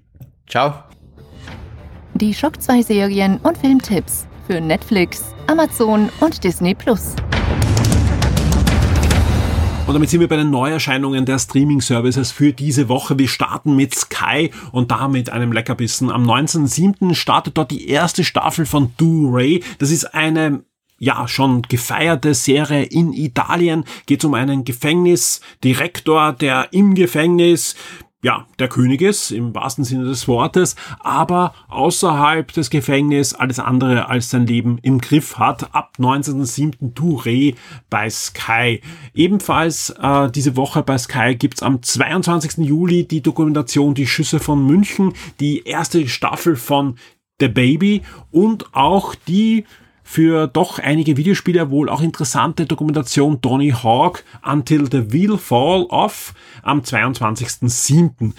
Ciao. 0.47 0.75
Die 2.13 2.35
Shock 2.35 2.61
2 2.61 2.83
Serien 2.83 3.37
und 3.37 3.57
Filmtipps 3.57 4.27
für 4.45 4.61
Netflix, 4.61 5.33
Amazon 5.47 6.09
und 6.19 6.43
Disney 6.43 6.75
Plus. 6.75 7.15
Und 9.87 9.93
damit 9.93 10.09
sind 10.09 10.19
wir 10.19 10.27
bei 10.27 10.37
den 10.37 10.49
Neuerscheinungen 10.49 11.25
der 11.25 11.37
Streaming-Services 11.37 12.31
für 12.31 12.53
diese 12.53 12.89
Woche. 12.89 13.19
Wir 13.19 13.27
starten 13.27 13.75
mit 13.75 13.93
Sky 13.93 14.49
und 14.71 14.89
da 14.89 15.07
mit 15.07 15.29
einem 15.29 15.51
Leckerbissen. 15.51 16.09
Am 16.09 16.27
19.07. 16.27 17.13
startet 17.13 17.57
dort 17.57 17.69
die 17.69 17.87
erste 17.87 18.23
Staffel 18.23 18.65
von 18.65 18.93
Do 18.97 19.29
Ray. 19.31 19.63
Das 19.77 19.91
ist 19.91 20.05
eine 20.15 20.63
ja, 20.97 21.27
schon 21.27 21.61
gefeierte 21.61 22.33
Serie 22.33 22.83
in 22.83 23.13
Italien. 23.13 23.83
Geht 24.07 24.25
um 24.25 24.33
einen 24.33 24.63
Gefängnisdirektor, 24.63 26.33
der 26.33 26.69
im 26.71 26.95
Gefängnis 26.95 27.75
ja, 28.25 28.47
der 28.57 28.69
König 28.69 29.03
ist, 29.03 29.29
im 29.29 29.53
wahrsten 29.53 29.83
Sinne 29.83 30.05
des 30.05 30.27
Wortes, 30.27 30.75
aber 30.99 31.53
außerhalb 31.67 32.51
des 32.51 32.71
Gefängnisses 32.71 33.35
alles 33.35 33.59
andere 33.59 34.09
als 34.09 34.31
sein 34.31 34.47
Leben 34.47 34.79
im 34.81 34.99
Griff 34.99 35.37
hat. 35.37 35.75
Ab 35.75 35.93
19.07. 35.99 36.95
Touré 36.95 37.53
bei 37.91 38.09
Sky. 38.09 38.81
Ebenfalls 39.13 39.91
äh, 40.01 40.31
diese 40.31 40.55
Woche 40.55 40.81
bei 40.81 40.97
Sky 40.97 41.35
gibt's 41.35 41.61
am 41.61 41.83
22. 41.83 42.65
Juli 42.65 43.07
die 43.07 43.21
Dokumentation 43.21 43.93
Die 43.93 44.07
Schüsse 44.07 44.39
von 44.39 44.65
München, 44.65 45.13
die 45.39 45.61
erste 45.61 46.07
Staffel 46.07 46.55
von 46.55 46.97
The 47.39 47.47
Baby 47.47 48.01
und 48.31 48.73
auch 48.73 49.13
die 49.13 49.65
für 50.07 50.47
doch 50.47 50.77
einige 50.77 51.17
Videospieler 51.17 51.71
wohl 51.71 51.89
auch 51.89 52.01
interessante 52.01 52.67
Dokumentation 52.67 53.41
Tony 53.41 53.71
Hawk 53.71 54.23
Until 54.45 54.89
the 54.89 55.11
Wheel 55.11 55.37
Fall 55.37 55.87
Off 55.89 56.33
am 56.61 56.81
22.07. 56.81 58.33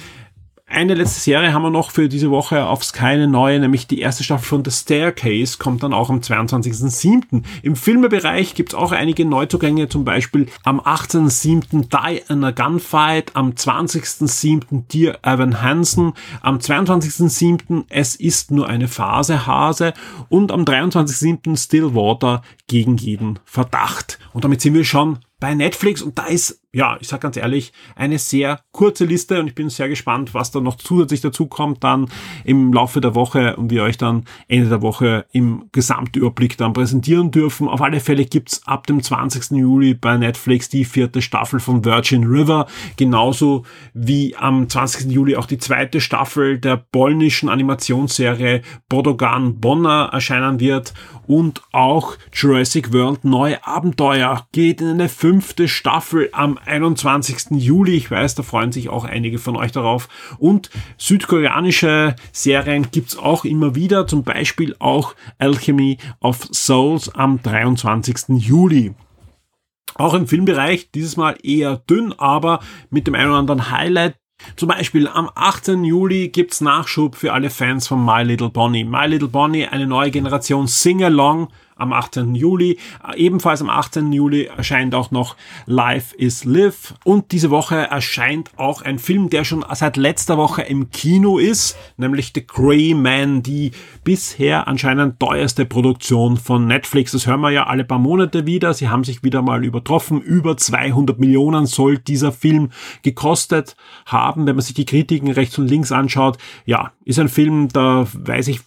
Eine 0.68 0.94
letzte 0.94 1.20
Serie 1.20 1.52
haben 1.52 1.62
wir 1.62 1.70
noch 1.70 1.92
für 1.92 2.08
diese 2.08 2.32
Woche 2.32 2.66
auf 2.66 2.84
Sky 2.84 3.04
eine 3.04 3.28
neue, 3.28 3.60
nämlich 3.60 3.86
die 3.86 4.00
erste 4.00 4.24
Staffel 4.24 4.46
von 4.46 4.64
The 4.64 4.72
Staircase, 4.72 5.58
kommt 5.58 5.84
dann 5.84 5.94
auch 5.94 6.10
am 6.10 6.18
22.07. 6.18 7.44
Im 7.62 7.76
Filmebereich 7.76 8.54
gibt's 8.54 8.74
auch 8.74 8.90
einige 8.90 9.24
Neuzugänge, 9.24 9.88
zum 9.88 10.04
Beispiel 10.04 10.48
am 10.64 10.80
18.07. 10.80 11.88
Die 11.88 12.20
in 12.28 12.42
a 12.42 12.50
Gunfight, 12.50 13.36
am 13.36 13.52
20.07. 13.52 14.82
Dear 14.92 15.18
Evan 15.22 15.62
Hansen, 15.62 16.14
am 16.42 16.58
22.07. 16.58 17.84
Es 17.88 18.16
ist 18.16 18.50
nur 18.50 18.68
eine 18.68 18.88
Phase 18.88 19.46
Hase 19.46 19.94
und 20.28 20.50
am 20.50 20.64
23.07. 20.64 21.56
Stillwater 21.56 22.42
gegen 22.66 22.96
jeden 22.96 23.38
Verdacht. 23.44 24.18
Und 24.32 24.44
damit 24.44 24.60
sind 24.60 24.74
wir 24.74 24.84
schon 24.84 25.20
bei 25.38 25.54
Netflix 25.54 26.02
und 26.02 26.18
da 26.18 26.26
ist, 26.26 26.60
ja, 26.72 26.98
ich 27.00 27.08
sag 27.08 27.22
ganz 27.22 27.36
ehrlich, 27.36 27.72
eine 27.94 28.18
sehr 28.18 28.60
kurze 28.70 29.06
Liste 29.06 29.40
und 29.40 29.46
ich 29.46 29.54
bin 29.54 29.70
sehr 29.70 29.88
gespannt, 29.88 30.34
was 30.34 30.50
da 30.50 30.60
noch 30.60 30.76
zusätzlich 30.76 31.22
dazu 31.22 31.46
kommt 31.46 31.82
dann 31.82 32.08
im 32.44 32.72
Laufe 32.72 33.00
der 33.00 33.14
Woche 33.14 33.56
und 33.56 33.70
wir 33.70 33.82
euch 33.82 33.96
dann 33.96 34.24
Ende 34.46 34.68
der 34.68 34.82
Woche 34.82 35.24
im 35.32 35.70
Gesamtüberblick 35.72 36.58
dann 36.58 36.74
präsentieren 36.74 37.30
dürfen. 37.30 37.68
Auf 37.68 37.80
alle 37.80 38.00
Fälle 38.00 38.26
gibt's 38.26 38.66
ab 38.66 38.86
dem 38.86 39.02
20. 39.02 39.52
Juli 39.52 39.94
bei 39.94 40.18
Netflix 40.18 40.68
die 40.68 40.84
vierte 40.84 41.22
Staffel 41.22 41.60
von 41.60 41.84
Virgin 41.84 42.24
River, 42.24 42.66
genauso 42.96 43.64
wie 43.94 44.36
am 44.36 44.68
20. 44.68 45.10
Juli 45.10 45.36
auch 45.36 45.46
die 45.46 45.58
zweite 45.58 46.02
Staffel 46.02 46.58
der 46.58 46.76
polnischen 46.76 47.48
Animationsserie 47.48 48.60
Bodogan 48.90 49.60
Bonner 49.60 50.10
erscheinen 50.12 50.60
wird 50.60 50.92
und 51.26 51.62
auch 51.72 52.16
Jurassic 52.32 52.92
World 52.92 53.24
Neue 53.24 53.66
Abenteuer 53.66 54.46
geht 54.52 54.80
in 54.80 54.88
eine 54.88 55.08
fünfte 55.08 55.68
Staffel 55.68 56.28
am 56.32 56.58
21. 56.66 57.50
Juli. 57.50 57.96
Ich 57.96 58.10
weiß, 58.10 58.34
da 58.34 58.42
freuen 58.42 58.72
sich 58.72 58.88
auch 58.88 59.04
einige 59.04 59.38
von 59.38 59.56
euch 59.56 59.72
darauf. 59.72 60.08
Und 60.38 60.70
südkoreanische 60.98 62.16
Serien 62.32 62.90
gibt's 62.90 63.16
auch 63.16 63.44
immer 63.44 63.74
wieder, 63.74 64.06
zum 64.06 64.22
Beispiel 64.22 64.76
auch 64.78 65.14
Alchemy 65.38 65.98
of 66.20 66.48
Souls 66.52 67.14
am 67.14 67.42
23. 67.42 68.38
Juli. 68.38 68.94
Auch 69.94 70.14
im 70.14 70.26
Filmbereich, 70.26 70.90
dieses 70.90 71.16
Mal 71.16 71.36
eher 71.42 71.76
dünn, 71.76 72.12
aber 72.18 72.60
mit 72.90 73.06
dem 73.06 73.14
einen 73.14 73.30
oder 73.30 73.38
anderen 73.38 73.70
Highlight. 73.70 74.16
Zum 74.56 74.68
Beispiel 74.68 75.08
am 75.08 75.30
18. 75.34 75.84
Juli 75.84 76.28
gibt's 76.28 76.60
Nachschub 76.60 77.16
für 77.16 77.32
alle 77.32 77.48
Fans 77.48 77.88
von 77.88 78.04
My 78.04 78.22
Little 78.22 78.50
Bonnie. 78.50 78.84
My 78.84 79.06
Little 79.06 79.28
Bonnie, 79.28 79.66
eine 79.66 79.86
neue 79.86 80.10
Generation 80.10 80.66
Sing-Along 80.66 81.48
am 81.77 81.93
18. 81.93 82.35
Juli. 82.35 82.79
Ebenfalls 83.14 83.61
am 83.61 83.70
18. 83.70 84.12
Juli 84.12 84.45
erscheint 84.45 84.95
auch 84.95 85.11
noch 85.11 85.37
Life 85.66 86.16
is 86.16 86.45
Live. 86.45 86.95
Und 87.05 87.33
diese 87.33 87.51
Woche 87.51 87.77
erscheint 87.77 88.51
auch 88.57 88.83
ein 88.83 88.99
Film, 88.99 89.31
der 89.31 89.45
schon 89.45 89.64
seit 89.74 89.97
letzter 89.97 90.39
Woche 90.39 90.62
im 90.62 90.91
Kino 90.91 91.39
ist, 91.39 91.77
nämlich 91.97 92.33
The 92.35 92.47
Grey 92.47 92.95
Man, 92.95 93.43
die 93.43 93.72
bisher 94.05 94.66
anscheinend 94.66 95.20
teuerste 95.20 95.66
Produktion 95.66 96.39
von 96.39 96.66
Netflix. 96.66 97.12
Das 97.12 97.27
hören 97.27 97.41
wir 97.41 97.51
ja 97.51 97.66
alle 97.66 97.85
paar 97.85 97.99
Monate 97.99 98.47
wieder. 98.47 98.72
Sie 98.74 98.89
haben 98.89 99.05
sich 99.05 99.22
wieder 99.22 99.43
mal 99.43 99.64
übertroffen. 99.64 100.20
Über 100.20 100.57
200 100.57 101.18
Millionen 101.18 101.66
soll 101.66 101.99
dieser 101.99 102.33
Film 102.33 102.70
gekostet 103.03 103.77
haben. 104.07 104.47
Wenn 104.47 104.57
man 104.57 104.64
sich 104.64 104.74
die 104.74 104.87
Kritiken 104.87 105.31
rechts 105.31 105.59
und 105.59 105.68
links 105.68 105.93
anschaut, 105.93 106.39
ja, 106.64 106.93
ist 107.05 107.18
ein 107.18 107.29
Film, 107.29 107.68
da 107.68 108.07
weiß 108.12 108.49
ich, 108.49 108.61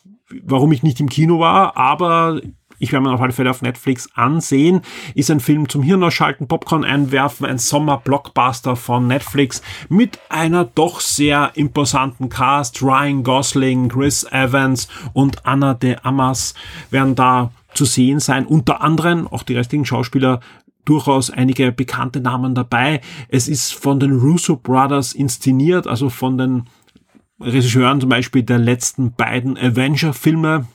warum 0.44 0.72
ich 0.72 0.84
nicht 0.84 1.00
im 1.00 1.10
Kino 1.10 1.40
war, 1.40 1.76
aber 1.76 2.40
ich 2.80 2.92
werde 2.92 3.06
mir 3.06 3.14
auf 3.14 3.22
alle 3.22 3.34
Fälle 3.34 3.50
auf 3.50 3.62
Netflix 3.62 4.10
ansehen. 4.16 4.82
Ist 5.14 5.30
ein 5.30 5.40
Film 5.40 5.70
zum 5.70 5.84
Hirnausschalten, 5.84 6.48
Popcorn 6.48 6.84
einwerfen, 6.84 7.46
ein 7.46 7.58
Sommer-Blockbuster 7.58 8.76
von 8.76 9.08
Netflix 9.08 9.62
mit 9.90 10.20
einer 10.30 10.66
doch 10.66 11.02
sehr 11.02 11.52
imposanten 11.56 12.30
Cast. 12.30 12.82
Ryan 12.82 13.24
Gosling, 13.24 13.90
Chris 13.90 14.24
Evans 14.32 14.88
und 15.14 15.46
Anna 15.46 15.74
de 15.74 15.98
Amas 16.04 16.54
werden 16.90 17.16
da 17.16 17.52
zu 17.74 17.86
sehen 17.86 18.20
sein. 18.20 18.46
Unter 18.46 18.82
anderem 18.82 19.28
auch 19.28 19.44
die 19.44 19.56
restlichen 19.56 19.86
Schauspieler 19.86 20.40
durchaus 20.86 21.30
einige 21.30 21.72
bekannte 21.72 22.20
Namen 22.20 22.56
dabei. 22.56 23.02
Es 23.28 23.48
ist 23.48 23.74
von 23.74 24.00
den 24.00 24.18
Russo 24.18 24.56
Brothers 24.56 25.14
inszeniert, 25.14 25.86
also 25.86 26.10
von 26.10 26.38
den 26.38 26.64
Regisseuren 27.40 28.02
zum 28.02 28.10
Beispiel 28.10 28.44
der 28.44 28.58
letzten 28.58 29.14
beiden 29.14 29.58
Avenger-Filme, 29.58 30.66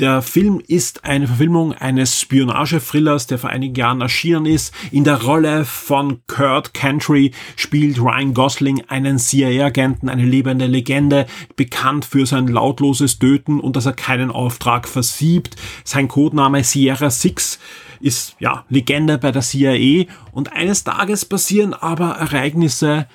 der 0.00 0.22
Film 0.22 0.60
ist 0.66 1.04
eine 1.04 1.28
Verfilmung 1.28 1.72
eines 1.72 2.20
Spionage-Thrillers, 2.20 3.28
der 3.28 3.38
vor 3.38 3.50
einigen 3.50 3.76
Jahren 3.76 4.00
erschienen 4.00 4.44
ist. 4.44 4.74
In 4.90 5.04
der 5.04 5.22
Rolle 5.22 5.64
von 5.64 6.20
Kurt 6.26 6.74
Cantry 6.74 7.30
spielt 7.54 8.00
Ryan 8.00 8.34
Gosling 8.34 8.82
einen 8.88 9.20
CIA-Agenten, 9.20 10.08
eine 10.08 10.24
lebende 10.24 10.66
Legende, 10.66 11.26
bekannt 11.54 12.04
für 12.04 12.26
sein 12.26 12.48
lautloses 12.48 13.20
Töten 13.20 13.60
und 13.60 13.76
dass 13.76 13.86
er 13.86 13.92
keinen 13.92 14.32
Auftrag 14.32 14.88
versiebt. 14.88 15.54
Sein 15.84 16.08
Codename 16.08 16.64
Sierra 16.64 17.10
Six 17.10 17.60
ist 18.00 18.34
ja 18.40 18.64
Legende 18.68 19.16
bei 19.18 19.30
der 19.30 19.42
CIA 19.42 20.06
und 20.32 20.52
eines 20.52 20.82
Tages 20.82 21.24
passieren 21.24 21.72
aber 21.72 22.16
Ereignisse, 22.16 23.06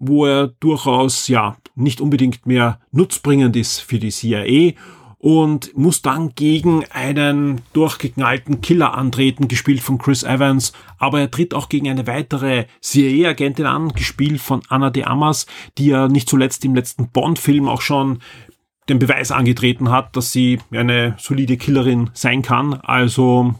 wo 0.00 0.26
er 0.26 0.48
durchaus 0.48 1.28
ja 1.28 1.56
nicht 1.76 2.00
unbedingt 2.00 2.44
mehr 2.44 2.80
nutzbringend 2.90 3.54
ist 3.54 3.80
für 3.80 4.00
die 4.00 4.10
CIA 4.10 4.74
und 5.18 5.76
muss 5.76 6.00
dann 6.00 6.34
gegen 6.34 6.84
einen 6.90 7.60
durchgeknallten 7.72 8.60
Killer 8.60 8.96
antreten, 8.96 9.48
gespielt 9.48 9.80
von 9.80 9.98
Chris 9.98 10.22
Evans. 10.22 10.72
Aber 10.98 11.20
er 11.20 11.30
tritt 11.30 11.54
auch 11.54 11.68
gegen 11.68 11.88
eine 11.88 12.06
weitere 12.06 12.66
CIA-Agentin 12.80 13.66
an, 13.66 13.88
gespielt 13.88 14.40
von 14.40 14.62
Anna 14.68 14.90
de 14.90 15.04
Amas, 15.04 15.46
die 15.76 15.86
ja 15.86 16.08
nicht 16.08 16.28
zuletzt 16.28 16.64
im 16.64 16.74
letzten 16.74 17.08
Bond-Film 17.08 17.68
auch 17.68 17.80
schon 17.80 18.20
den 18.88 18.98
Beweis 18.98 19.30
angetreten 19.30 19.90
hat, 19.90 20.16
dass 20.16 20.32
sie 20.32 20.60
eine 20.70 21.16
solide 21.18 21.56
Killerin 21.56 22.10
sein 22.14 22.42
kann. 22.42 22.74
Also 22.74 23.54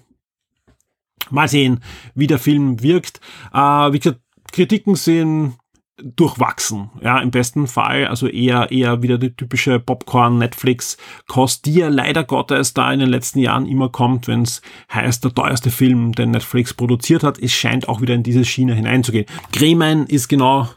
mal 1.31 1.49
sehen, 1.49 1.81
wie 2.15 2.27
der 2.27 2.39
Film 2.39 2.83
wirkt. 2.83 3.21
Äh, 3.53 3.59
wie 3.93 3.99
gesagt, 3.99 4.21
Kritiken 4.53 4.95
sind 4.95 5.59
durchwachsen, 6.03 6.91
ja, 7.03 7.19
im 7.19 7.31
besten 7.31 7.67
Fall, 7.67 8.07
also 8.07 8.29
eher, 8.29 8.71
eher 8.71 9.03
wieder 9.03 9.19
die 9.19 9.35
typische 9.35 9.81
Popcorn-Netflix-Kost, 9.81 11.67
die 11.67 11.75
ja 11.75 11.89
leider 11.89 12.25
Gottes 12.25 12.75
da 12.75 12.93
in 12.93 13.01
den 13.01 13.09
letzten 13.09 13.41
Jahren 13.41 13.67
immer 13.67 13.89
kommt, 13.89 14.29
wenn 14.29 14.43
es 14.43 14.63
heißt, 14.93 15.25
der 15.25 15.35
teuerste 15.35 15.71
Film, 15.71 16.13
den 16.13 16.31
Netflix 16.31 16.73
produziert 16.73 17.23
hat, 17.23 17.39
es 17.39 17.53
scheint 17.53 17.89
auch 17.89 18.01
wieder 18.01 18.15
in 18.15 18.23
diese 18.23 18.45
Schiene 18.45 18.75
hineinzugehen. 18.75 19.27
Gremen 19.53 20.07
ist 20.07 20.29
genau 20.29 20.69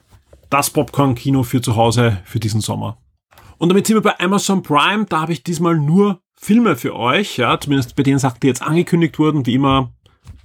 das 0.49 0.69
Popcorn-Kino 0.69 1.43
für 1.43 1.61
zu 1.61 1.75
Hause 1.75 2.17
für 2.25 2.39
diesen 2.39 2.61
Sommer. 2.61 2.97
Und 3.57 3.69
damit 3.69 3.85
sind 3.85 3.95
wir 3.95 4.01
bei 4.01 4.19
Amazon 4.19 4.63
Prime, 4.63 5.05
da 5.05 5.21
habe 5.21 5.33
ich 5.33 5.43
diesmal 5.43 5.77
nur 5.77 6.19
Filme 6.35 6.75
für 6.75 6.95
euch, 6.95 7.37
ja, 7.37 7.59
zumindest 7.59 7.95
bei 7.95 8.01
den 8.01 8.17
Sachen, 8.17 8.39
die 8.41 8.47
jetzt 8.47 8.63
angekündigt 8.63 9.19
wurden, 9.19 9.45
wie 9.45 9.53
immer 9.53 9.93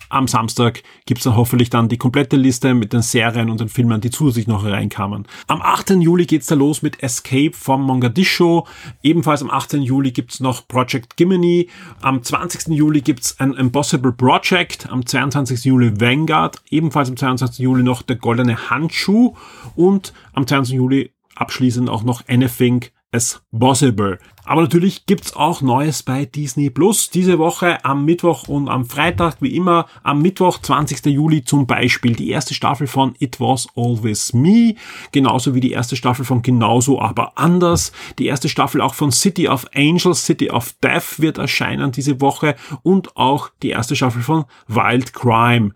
am 0.08 0.28
Samstag 0.28 0.82
gibt's 1.04 1.24
dann 1.24 1.36
hoffentlich 1.36 1.70
dann 1.70 1.88
die 1.88 1.96
komplette 1.96 2.36
Liste 2.36 2.74
mit 2.74 2.92
den 2.92 3.02
Serien 3.02 3.50
und 3.50 3.60
den 3.60 3.68
Filmen, 3.68 4.00
die 4.00 4.10
zusätzlich 4.10 4.46
noch 4.46 4.64
reinkamen. 4.64 5.26
Am 5.46 5.62
8. 5.62 5.90
Juli 5.90 6.26
geht's 6.26 6.46
da 6.46 6.54
los 6.54 6.82
mit 6.82 7.02
Escape 7.02 7.52
vom 7.52 7.82
Mogadischu. 7.82 8.62
Ebenfalls 9.02 9.42
am 9.42 9.50
18. 9.50 9.82
Juli 9.82 10.12
gibt's 10.12 10.40
noch 10.40 10.68
Project 10.68 11.16
Gimini. 11.16 11.68
Am 12.00 12.22
20. 12.22 12.68
Juli 12.68 13.00
gibt's 13.00 13.38
ein 13.40 13.52
Impossible 13.54 14.12
Project. 14.12 14.88
Am 14.90 15.04
22. 15.04 15.64
Juli 15.64 16.00
Vanguard. 16.00 16.62
Ebenfalls 16.70 17.08
am 17.08 17.16
22. 17.16 17.58
Juli 17.60 17.82
noch 17.82 18.02
der 18.02 18.16
Goldene 18.16 18.70
Handschuh. 18.70 19.34
Und 19.74 20.12
am 20.32 20.46
22. 20.46 20.76
Juli 20.76 21.12
abschließend 21.34 21.88
auch 21.88 22.02
noch 22.02 22.22
Anything 22.28 22.86
as 23.16 23.40
possible. 23.58 24.18
Aber 24.44 24.62
natürlich 24.62 25.06
gibt's 25.06 25.34
auch 25.34 25.60
Neues 25.60 26.04
bei 26.04 26.24
Disney 26.24 26.70
Plus. 26.70 27.10
Diese 27.10 27.38
Woche 27.38 27.84
am 27.84 28.04
Mittwoch 28.04 28.46
und 28.46 28.68
am 28.68 28.84
Freitag, 28.84 29.38
wie 29.40 29.56
immer, 29.56 29.86
am 30.04 30.22
Mittwoch, 30.22 30.60
20. 30.60 31.04
Juli 31.06 31.44
zum 31.44 31.66
Beispiel 31.66 32.14
die 32.14 32.30
erste 32.30 32.54
Staffel 32.54 32.86
von 32.86 33.16
It 33.18 33.40
Was 33.40 33.66
Always 33.74 34.32
Me, 34.34 34.76
genauso 35.10 35.54
wie 35.56 35.60
die 35.60 35.72
erste 35.72 35.96
Staffel 35.96 36.24
von 36.24 36.42
Genauso 36.42 37.00
aber 37.00 37.36
anders. 37.36 37.90
Die 38.20 38.26
erste 38.26 38.48
Staffel 38.48 38.80
auch 38.80 38.94
von 38.94 39.10
City 39.10 39.48
of 39.48 39.66
Angels, 39.74 40.24
City 40.24 40.50
of 40.50 40.74
Death 40.80 41.18
wird 41.18 41.38
erscheinen 41.38 41.90
diese 41.90 42.20
Woche 42.20 42.54
und 42.84 43.16
auch 43.16 43.50
die 43.64 43.70
erste 43.70 43.96
Staffel 43.96 44.22
von 44.22 44.44
Wild 44.68 45.12
Crime. 45.12 45.72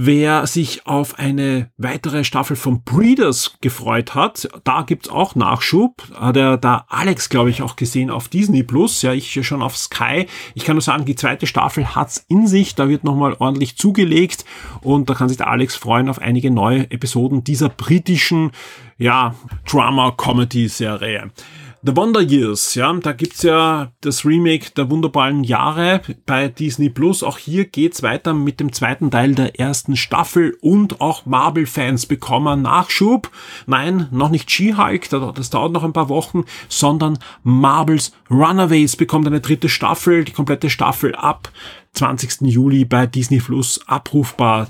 Wer 0.00 0.46
sich 0.46 0.86
auf 0.86 1.18
eine 1.18 1.72
weitere 1.76 2.22
Staffel 2.22 2.54
von 2.54 2.84
Breeders 2.84 3.56
gefreut 3.60 4.14
hat, 4.14 4.48
da 4.62 4.82
gibt's 4.82 5.08
auch 5.08 5.34
Nachschub. 5.34 6.04
Hat 6.14 6.36
er 6.36 6.56
da 6.56 6.84
Alex, 6.88 7.30
glaube 7.30 7.50
ich, 7.50 7.62
auch 7.62 7.74
gesehen 7.74 8.08
auf 8.08 8.28
Disney 8.28 8.62
Plus. 8.62 9.02
Ja, 9.02 9.12
ich 9.12 9.44
schon 9.44 9.60
auf 9.60 9.76
Sky. 9.76 10.26
Ich 10.54 10.64
kann 10.64 10.76
nur 10.76 10.82
sagen, 10.82 11.04
die 11.04 11.16
zweite 11.16 11.48
Staffel 11.48 11.96
hat's 11.96 12.24
in 12.28 12.46
sich. 12.46 12.76
Da 12.76 12.88
wird 12.88 13.02
nochmal 13.02 13.34
ordentlich 13.40 13.76
zugelegt 13.76 14.44
und 14.82 15.10
da 15.10 15.14
kann 15.14 15.26
sich 15.26 15.38
der 15.38 15.48
Alex 15.48 15.74
freuen 15.74 16.08
auf 16.08 16.20
einige 16.20 16.52
neue 16.52 16.88
Episoden 16.92 17.42
dieser 17.42 17.68
britischen, 17.68 18.52
ja, 18.98 19.34
Drama-Comedy-Serie. 19.68 21.32
The 21.80 21.96
Wonder 21.96 22.20
Years, 22.20 22.74
ja, 22.74 22.92
da 22.92 23.12
gibt's 23.12 23.44
ja 23.44 23.92
das 24.00 24.24
Remake 24.24 24.72
der 24.76 24.90
wunderbaren 24.90 25.44
Jahre 25.44 26.02
bei 26.26 26.48
Disney 26.48 26.88
Plus. 26.88 27.22
Auch 27.22 27.38
hier 27.38 27.66
geht's 27.66 28.02
weiter 28.02 28.34
mit 28.34 28.58
dem 28.58 28.72
zweiten 28.72 29.12
Teil 29.12 29.36
der 29.36 29.60
ersten 29.60 29.94
Staffel 29.94 30.56
und 30.60 31.00
auch 31.00 31.24
Marvel-Fans 31.24 32.06
bekommen 32.06 32.62
Nachschub. 32.62 33.30
Nein, 33.66 34.08
noch 34.10 34.30
nicht 34.30 34.50
She-Hulk, 34.50 35.08
das 35.08 35.50
dauert 35.50 35.70
noch 35.70 35.84
ein 35.84 35.92
paar 35.92 36.08
Wochen, 36.08 36.44
sondern 36.68 37.20
Marvels 37.44 38.12
Runaways 38.28 38.96
bekommt 38.96 39.28
eine 39.28 39.40
dritte 39.40 39.68
Staffel, 39.68 40.24
die 40.24 40.32
komplette 40.32 40.70
Staffel 40.70 41.14
ab 41.14 41.52
20. 41.92 42.40
Juli 42.40 42.86
bei 42.86 43.06
Disney 43.06 43.38
Plus 43.38 43.80
abrufbar. 43.86 44.66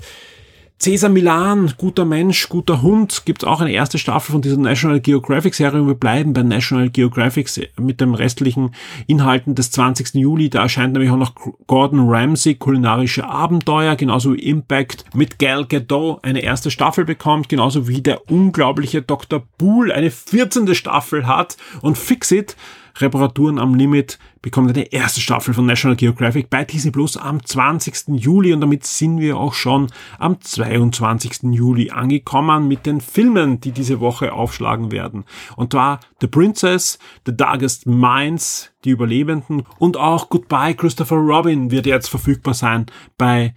Cesar 0.81 1.11
Milan, 1.11 1.73
guter 1.77 2.05
Mensch, 2.05 2.49
guter 2.49 2.83
Hund, 2.83 3.23
gibt 3.25 3.45
auch 3.45 3.61
eine 3.61 3.73
erste 3.73 3.99
Staffel 3.99 4.31
von 4.31 4.43
dieser 4.43 4.59
National 4.59 5.01
Geographic 5.01 5.57
Serie 5.57 5.81
und 5.81 5.89
wir 5.89 5.95
bleiben 5.95 6.33
bei 6.33 6.45
National 6.45 6.89
Geographic 6.89 7.51
mit 7.81 8.01
den 8.01 8.15
restlichen 8.15 8.71
Inhalten 9.09 9.57
des 9.57 9.73
20. 9.73 10.15
Juli. 10.15 10.51
Da 10.51 10.63
erscheint 10.63 10.93
nämlich 10.93 11.11
auch 11.11 11.17
noch 11.17 11.35
Gordon 11.67 12.09
Ramsay, 12.09 12.55
kulinarische 12.55 13.27
Abenteuer, 13.27 13.97
genauso 13.97 14.35
wie 14.35 14.39
Impact 14.39 15.05
mit 15.17 15.41
Gal 15.41 15.65
Gadot 15.65 16.21
eine 16.23 16.43
erste 16.43 16.71
Staffel 16.71 17.05
bekommt, 17.05 17.49
genauso 17.49 17.89
wie 17.89 18.01
der 18.01 18.31
unglaubliche 18.31 19.03
Dr. 19.03 19.43
Boole 19.59 19.93
eine 19.93 20.13
14. 20.13 20.77
Staffel 20.77 21.27
hat 21.27 21.57
und 21.83 21.99
Fixit 21.99 22.55
Reparaturen 23.01 23.59
am 23.59 23.75
Limit 23.75 24.19
bekommt 24.43 24.71
eine 24.71 24.93
erste 24.93 25.21
Staffel 25.21 25.55
von 25.55 25.67
National 25.67 25.97
Geographic 25.97 26.51
bei 26.51 26.65
Disney 26.65 26.91
Plus 26.91 27.17
am 27.17 27.45
20. 27.45 28.09
Juli 28.09 28.53
und 28.53 28.61
damit 28.61 28.87
sind 28.87 29.19
wir 29.19 29.37
auch 29.37 29.55
schon 29.55 29.89
am 30.19 30.41
22. 30.41 31.53
Juli 31.53 31.91
angekommen 31.91 32.69
mit 32.69 32.87
den 32.87 33.01
Filmen, 33.01 33.61
die 33.61 33.73
diese 33.73 34.01
Woche 34.01 34.33
aufschlagen 34.33 34.93
werden. 34.93 35.25
Und 35.57 35.73
zwar 35.73 36.01
The 36.21 36.27
Princess, 36.27 36.99
The 37.27 37.37
Darkest 37.37 37.87
Minds, 37.87 38.73
Die 38.85 38.91
Überlebenden 38.91 39.65
und 39.79 39.97
auch 39.97 40.29
Goodbye 40.29 40.75
Christopher 40.75 41.17
Robin 41.17 41.71
wird 41.71 41.87
jetzt 41.87 42.09
verfügbar 42.09 42.55
sein 42.55 42.87
bei 43.17 43.55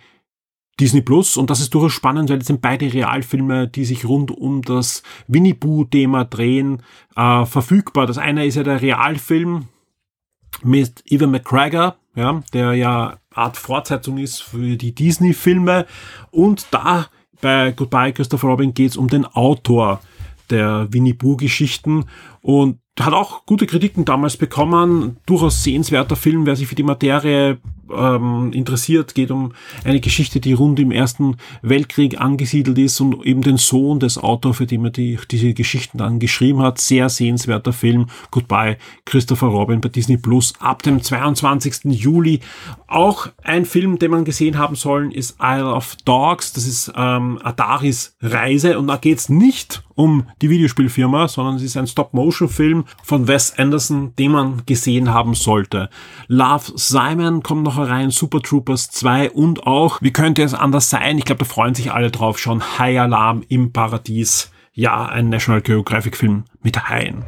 Disney 0.81 1.01
Plus 1.01 1.37
und 1.37 1.49
das 1.51 1.59
ist 1.59 1.73
durchaus 1.73 1.93
spannend, 1.93 2.29
weil 2.29 2.39
es 2.39 2.47
sind 2.47 2.61
beide 2.61 2.91
Realfilme, 2.91 3.67
die 3.67 3.85
sich 3.85 4.05
rund 4.05 4.31
um 4.31 4.63
das 4.63 5.03
Winnie 5.27 5.53
Pooh-Thema 5.53 6.25
drehen, 6.25 6.81
äh, 7.15 7.45
verfügbar. 7.45 8.07
Das 8.07 8.17
eine 8.17 8.45
ist 8.45 8.55
ja 8.55 8.63
der 8.63 8.81
Realfilm 8.81 9.67
mit 10.63 11.03
Evan 11.05 11.31
McGregor, 11.31 11.95
ja, 12.15 12.41
der 12.53 12.73
ja 12.73 13.17
Art 13.33 13.57
Fortsetzung 13.57 14.17
ist 14.17 14.41
für 14.41 14.75
die 14.75 14.93
Disney-Filme 14.93 15.85
und 16.31 16.65
da 16.71 17.07
bei 17.41 17.71
Goodbye 17.71 18.11
Christopher 18.11 18.49
Robin 18.49 18.73
geht 18.73 18.91
es 18.91 18.97
um 18.97 19.07
den 19.07 19.25
Autor 19.25 20.01
der 20.49 20.87
Winnie 20.91 21.13
Pooh-Geschichten 21.13 22.05
und 22.41 22.79
hat 22.99 23.13
auch 23.13 23.45
gute 23.45 23.67
Kritiken 23.67 24.03
damals 24.03 24.35
bekommen. 24.35 25.17
Durchaus 25.25 25.63
sehenswerter 25.63 26.15
Film, 26.15 26.45
wer 26.45 26.55
sich 26.55 26.67
für 26.67 26.75
die 26.75 26.83
Materie 26.83 27.59
ähm, 27.95 28.51
interessiert, 28.53 29.15
geht 29.15 29.31
um 29.31 29.53
eine 29.83 29.99
Geschichte, 29.99 30.39
die 30.39 30.53
rund 30.53 30.79
im 30.79 30.91
Ersten 30.91 31.37
Weltkrieg 31.61 32.19
angesiedelt 32.19 32.77
ist 32.77 32.99
und 33.01 33.25
eben 33.25 33.41
den 33.41 33.57
Sohn 33.57 33.99
des 33.99 34.17
Autors, 34.17 34.57
für 34.57 34.65
den 34.65 34.85
er 34.85 34.91
die, 34.91 35.19
diese 35.29 35.53
Geschichten 35.53 35.97
dann 35.97 36.19
geschrieben 36.19 36.61
hat. 36.61 36.79
Sehr 36.79 37.09
sehenswerter 37.09 37.73
Film. 37.73 38.07
Goodbye, 38.31 38.77
Christopher 39.05 39.47
Robin 39.47 39.81
bei 39.81 39.89
Disney 39.89 40.17
Plus 40.17 40.53
ab 40.59 40.83
dem 40.83 41.01
22. 41.01 41.85
Juli. 41.85 42.39
Auch 42.87 43.27
ein 43.43 43.65
Film, 43.65 43.99
den 43.99 44.11
man 44.11 44.25
gesehen 44.25 44.57
haben 44.57 44.75
sollen, 44.75 45.11
ist 45.11 45.37
Isle 45.41 45.73
of 45.73 45.95
Dogs. 46.05 46.53
Das 46.53 46.67
ist 46.67 46.91
ähm, 46.95 47.39
Adaris 47.43 48.15
Reise 48.21 48.77
und 48.79 48.87
da 48.87 48.97
geht's 48.97 49.29
nicht 49.29 49.83
um 50.01 50.25
die 50.41 50.49
Videospielfirma, 50.49 51.27
sondern 51.27 51.57
es 51.57 51.61
ist 51.61 51.77
ein 51.77 51.85
Stop-Motion-Film 51.85 52.85
von 53.03 53.27
Wes 53.27 53.53
Anderson, 53.59 54.15
den 54.17 54.31
man 54.31 54.63
gesehen 54.65 55.13
haben 55.13 55.35
sollte. 55.35 55.89
Love 56.27 56.71
Simon 56.73 57.43
kommt 57.43 57.61
noch 57.61 57.77
rein, 57.77 58.09
Super 58.09 58.41
Troopers 58.41 58.89
2 58.89 59.29
und 59.29 59.67
auch, 59.67 60.01
wie 60.01 60.11
könnte 60.11 60.41
es 60.41 60.55
anders 60.55 60.89
sein? 60.89 61.19
Ich 61.19 61.25
glaube, 61.25 61.39
da 61.39 61.45
freuen 61.45 61.75
sich 61.75 61.91
alle 61.91 62.09
drauf 62.09 62.39
schon. 62.39 62.79
High 62.79 62.99
Alarm 62.99 63.43
im 63.47 63.71
Paradies. 63.71 64.51
Ja, 64.73 65.05
ein 65.05 65.29
National 65.29 65.61
Geographic 65.61 66.17
Film 66.17 66.45
mit 66.63 66.89
Haien. 66.89 67.23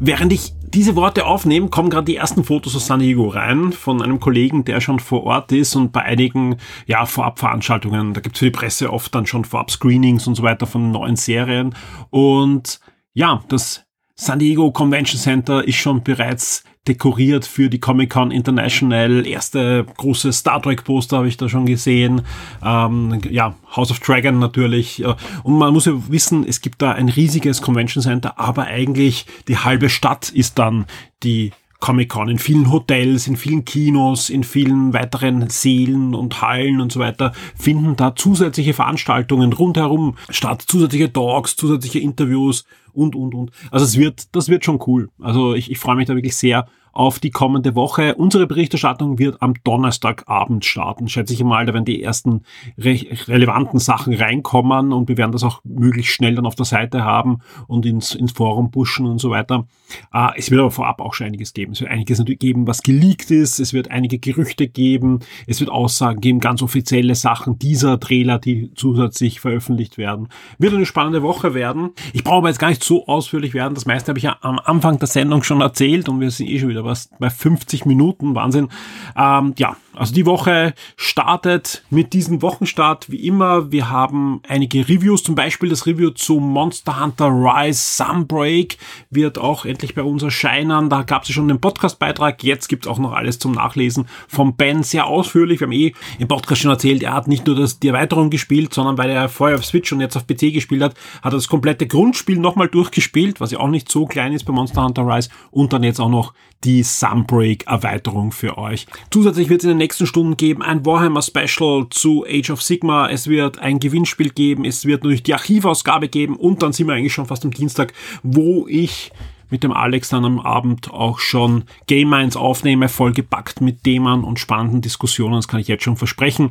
Während 0.00 0.32
ich 0.32 0.52
diese 0.62 0.96
Worte 0.96 1.24
aufnehme, 1.24 1.68
kommen 1.68 1.88
gerade 1.88 2.06
die 2.06 2.16
ersten 2.16 2.42
Fotos 2.42 2.74
aus 2.74 2.86
San 2.86 2.98
Diego 2.98 3.28
rein 3.28 3.72
von 3.72 4.02
einem 4.02 4.18
Kollegen, 4.18 4.64
der 4.64 4.80
schon 4.80 4.98
vor 4.98 5.22
Ort 5.24 5.52
ist 5.52 5.76
und 5.76 5.92
bei 5.92 6.02
einigen 6.02 6.56
ja, 6.86 7.06
Vorabveranstaltungen, 7.06 8.12
da 8.12 8.20
gibt 8.20 8.34
es 8.34 8.40
für 8.40 8.46
die 8.46 8.50
Presse 8.50 8.92
oft 8.92 9.14
dann 9.14 9.26
schon 9.26 9.44
Vorab-Screenings 9.44 10.26
und 10.26 10.34
so 10.34 10.42
weiter 10.42 10.66
von 10.66 10.90
neuen 10.90 11.16
Serien. 11.16 11.74
Und 12.10 12.80
ja, 13.12 13.42
das 13.48 13.83
San 14.16 14.38
Diego 14.38 14.70
Convention 14.70 15.18
Center 15.18 15.66
ist 15.66 15.74
schon 15.74 16.04
bereits 16.04 16.62
dekoriert 16.86 17.46
für 17.46 17.68
die 17.68 17.80
Comic 17.80 18.10
Con 18.10 18.30
International. 18.30 19.26
Erste 19.26 19.84
große 19.96 20.32
Star 20.32 20.62
Trek 20.62 20.84
Poster 20.84 21.16
habe 21.16 21.28
ich 21.28 21.36
da 21.36 21.48
schon 21.48 21.66
gesehen. 21.66 22.22
Ähm, 22.64 23.20
ja, 23.28 23.56
House 23.74 23.90
of 23.90 23.98
Dragon 23.98 24.38
natürlich. 24.38 25.02
Und 25.42 25.58
man 25.58 25.72
muss 25.72 25.86
ja 25.86 25.94
wissen, 26.08 26.46
es 26.46 26.60
gibt 26.60 26.80
da 26.80 26.92
ein 26.92 27.08
riesiges 27.08 27.60
Convention 27.60 28.02
Center, 28.02 28.38
aber 28.38 28.64
eigentlich 28.64 29.26
die 29.48 29.58
halbe 29.58 29.88
Stadt 29.88 30.28
ist 30.28 30.60
dann 30.60 30.86
die 31.24 31.50
Comic-Con, 31.80 32.28
in 32.28 32.38
vielen 32.38 32.70
Hotels, 32.70 33.26
in 33.26 33.36
vielen 33.36 33.64
Kinos, 33.64 34.30
in 34.30 34.44
vielen 34.44 34.94
weiteren 34.94 35.50
Seelen 35.50 36.14
und 36.14 36.40
Hallen 36.40 36.80
und 36.80 36.92
so 36.92 37.00
weiter 37.00 37.32
finden 37.56 37.96
da 37.96 38.14
zusätzliche 38.16 38.72
Veranstaltungen 38.72 39.52
rundherum 39.52 40.16
statt, 40.30 40.64
zusätzliche 40.66 41.12
Talks, 41.12 41.56
zusätzliche 41.56 41.98
Interviews 41.98 42.64
und, 42.94 43.14
und, 43.14 43.34
und. 43.34 43.50
Also 43.70 43.84
es 43.84 43.98
wird, 43.98 44.34
das 44.34 44.48
wird 44.48 44.64
schon 44.64 44.82
cool. 44.86 45.10
Also 45.20 45.54
ich, 45.54 45.70
ich 45.70 45.78
freue 45.78 45.96
mich 45.96 46.06
da 46.06 46.14
wirklich 46.14 46.36
sehr 46.36 46.66
auf 46.94 47.18
die 47.18 47.30
kommende 47.30 47.74
Woche. 47.74 48.14
Unsere 48.14 48.46
Berichterstattung 48.46 49.18
wird 49.18 49.42
am 49.42 49.54
Donnerstagabend 49.64 50.64
starten, 50.64 51.08
schätze 51.08 51.34
ich 51.34 51.42
mal. 51.42 51.66
Da 51.66 51.74
werden 51.74 51.84
die 51.84 52.02
ersten 52.02 52.42
re 52.78 52.94
relevanten 53.26 53.80
Sachen 53.80 54.14
reinkommen 54.14 54.92
und 54.92 55.08
wir 55.08 55.16
werden 55.16 55.32
das 55.32 55.42
auch 55.42 55.60
möglichst 55.64 56.12
schnell 56.12 56.36
dann 56.36 56.46
auf 56.46 56.54
der 56.54 56.64
Seite 56.64 57.04
haben 57.04 57.40
und 57.66 57.84
ins, 57.84 58.14
ins 58.14 58.32
Forum 58.32 58.70
pushen 58.70 59.06
und 59.06 59.18
so 59.18 59.30
weiter. 59.30 59.66
Äh, 60.12 60.28
es 60.36 60.50
wird 60.50 60.60
aber 60.60 60.70
vorab 60.70 61.00
auch 61.00 61.14
schon 61.14 61.26
einiges 61.26 61.52
geben. 61.52 61.72
Es 61.72 61.80
wird 61.80 61.90
einiges 61.90 62.18
natürlich 62.18 62.38
geben, 62.38 62.66
was 62.66 62.82
geleakt 62.82 63.30
ist. 63.30 63.58
Es 63.58 63.72
wird 63.72 63.90
einige 63.90 64.18
Gerüchte 64.18 64.68
geben. 64.68 65.18
Es 65.48 65.60
wird 65.60 65.70
Aussagen 65.70 66.20
geben, 66.20 66.38
ganz 66.38 66.62
offizielle 66.62 67.16
Sachen 67.16 67.58
dieser 67.58 67.98
Trailer, 67.98 68.38
die 68.38 68.70
zusätzlich 68.74 69.40
veröffentlicht 69.40 69.98
werden. 69.98 70.28
Wird 70.58 70.74
eine 70.74 70.86
spannende 70.86 71.22
Woche 71.22 71.54
werden. 71.54 71.90
Ich 72.12 72.22
brauche 72.22 72.38
aber 72.38 72.48
jetzt 72.48 72.58
gar 72.58 72.68
nicht 72.68 72.84
so 72.84 73.08
ausführlich 73.08 73.52
werden. 73.52 73.74
Das 73.74 73.84
meiste 73.84 74.10
habe 74.10 74.18
ich 74.18 74.24
ja 74.24 74.36
am 74.42 74.60
Anfang 74.60 74.98
der 75.00 75.08
Sendung 75.08 75.42
schon 75.42 75.60
erzählt 75.60 76.08
und 76.08 76.20
wir 76.20 76.30
sind 76.30 76.48
eh 76.48 76.60
schon 76.60 76.68
wieder 76.68 76.83
wieder 76.83 76.83
was 76.84 77.10
bei 77.18 77.30
50 77.30 77.86
Minuten, 77.86 78.34
Wahnsinn. 78.34 78.68
Ähm, 79.16 79.54
ja, 79.58 79.76
also 79.96 80.12
die 80.12 80.26
Woche 80.26 80.74
startet 80.96 81.84
mit 81.88 82.12
diesem 82.12 82.42
Wochenstart 82.42 83.10
wie 83.10 83.26
immer. 83.26 83.70
Wir 83.70 83.90
haben 83.90 84.40
einige 84.48 84.88
Reviews, 84.88 85.22
zum 85.22 85.34
Beispiel 85.34 85.68
das 85.68 85.86
Review 85.86 86.10
zu 86.10 86.40
Monster 86.40 87.00
Hunter 87.00 87.28
Rise 87.28 87.80
Sunbreak 87.80 88.78
wird 89.10 89.38
auch 89.38 89.64
endlich 89.64 89.94
bei 89.94 90.02
uns 90.02 90.22
erscheinen. 90.22 90.88
Da 90.90 91.02
gab 91.02 91.22
es 91.22 91.30
schon 91.30 91.48
den 91.48 91.60
Podcastbeitrag. 91.60 92.42
Jetzt 92.42 92.68
gibt's 92.68 92.88
auch 92.88 92.98
noch 92.98 93.12
alles 93.12 93.38
zum 93.38 93.52
Nachlesen 93.52 94.06
vom 94.26 94.56
Ben 94.56 94.82
sehr 94.82 95.06
ausführlich. 95.06 95.60
Wir 95.60 95.66
haben 95.66 95.72
eh 95.72 95.92
im 96.18 96.28
Podcast 96.28 96.62
schon 96.62 96.70
erzählt, 96.70 97.02
er 97.02 97.14
hat 97.14 97.28
nicht 97.28 97.46
nur 97.46 97.54
das, 97.54 97.78
die 97.78 97.88
Erweiterung 97.88 98.30
gespielt, 98.30 98.74
sondern 98.74 98.98
weil 98.98 99.10
er 99.10 99.28
vorher 99.28 99.56
auf 99.56 99.64
Switch 99.64 99.92
und 99.92 100.00
jetzt 100.00 100.16
auf 100.16 100.26
PC 100.26 100.52
gespielt 100.52 100.82
hat, 100.82 100.94
hat 101.22 101.32
er 101.32 101.36
das 101.36 101.48
komplette 101.48 101.86
Grundspiel 101.86 102.38
nochmal 102.38 102.68
durchgespielt, 102.68 103.40
was 103.40 103.52
ja 103.52 103.60
auch 103.60 103.68
nicht 103.68 103.90
so 103.90 104.06
klein 104.06 104.32
ist 104.32 104.44
bei 104.44 104.52
Monster 104.52 104.82
Hunter 104.82 105.06
Rise 105.06 105.30
und 105.50 105.72
dann 105.72 105.84
jetzt 105.84 106.00
auch 106.00 106.08
noch 106.08 106.34
die 106.64 106.82
Sunbreak 106.82 107.66
Erweiterung 107.66 108.32
für 108.32 108.58
euch. 108.58 108.86
Zusätzlich 109.10 109.48
wird 109.48 109.60
es 109.60 109.64
in 109.64 109.70
den 109.70 109.78
nächsten 109.78 110.06
Stunden 110.06 110.36
geben 110.36 110.62
ein 110.62 110.84
Warhammer 110.84 111.22
Special 111.22 111.86
zu 111.90 112.24
Age 112.26 112.50
of 112.50 112.62
Sigma. 112.62 113.08
Es 113.08 113.28
wird 113.28 113.58
ein 113.58 113.80
Gewinnspiel 113.80 114.30
geben. 114.30 114.64
Es 114.64 114.84
wird 114.84 115.02
natürlich 115.02 115.22
die 115.22 115.34
Archivausgabe 115.34 116.08
geben 116.08 116.36
und 116.36 116.62
dann 116.62 116.72
sind 116.72 116.86
wir 116.86 116.94
eigentlich 116.94 117.12
schon 117.12 117.26
fast 117.26 117.44
am 117.44 117.50
Dienstag, 117.50 117.92
wo 118.22 118.66
ich 118.68 119.12
mit 119.50 119.62
dem 119.62 119.72
Alex 119.72 120.08
dann 120.08 120.24
am 120.24 120.40
Abend 120.40 120.90
auch 120.90 121.18
schon 121.18 121.64
Game 121.86 122.08
Minds 122.08 122.36
aufnehme, 122.36 122.88
vollgepackt 122.88 123.60
mit 123.60 123.84
Themen 123.84 124.24
und 124.24 124.40
spannenden 124.40 124.80
Diskussionen. 124.80 125.34
Das 125.34 125.48
kann 125.48 125.60
ich 125.60 125.68
jetzt 125.68 125.84
schon 125.84 125.96
versprechen. 125.96 126.50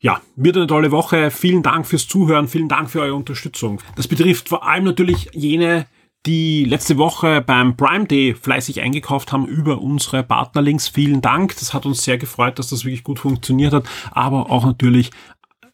Ja, 0.00 0.20
wird 0.34 0.56
eine 0.56 0.66
tolle 0.66 0.90
Woche. 0.90 1.30
Vielen 1.30 1.62
Dank 1.62 1.86
fürs 1.86 2.08
Zuhören. 2.08 2.48
Vielen 2.48 2.68
Dank 2.68 2.90
für 2.90 3.00
eure 3.00 3.14
Unterstützung. 3.14 3.80
Das 3.94 4.08
betrifft 4.08 4.48
vor 4.48 4.66
allem 4.66 4.84
natürlich 4.84 5.30
jene, 5.32 5.86
die 6.26 6.64
letzte 6.64 6.98
Woche 6.98 7.40
beim 7.40 7.76
Prime 7.76 8.06
Day 8.06 8.34
fleißig 8.34 8.80
eingekauft 8.80 9.32
haben 9.32 9.46
über 9.46 9.80
unsere 9.80 10.22
Partnerlinks. 10.22 10.88
Vielen 10.88 11.20
Dank. 11.20 11.56
Das 11.58 11.74
hat 11.74 11.84
uns 11.84 12.04
sehr 12.04 12.18
gefreut, 12.18 12.58
dass 12.58 12.68
das 12.68 12.84
wirklich 12.84 13.02
gut 13.02 13.18
funktioniert 13.18 13.72
hat. 13.72 13.84
Aber 14.12 14.50
auch 14.50 14.64
natürlich 14.64 15.10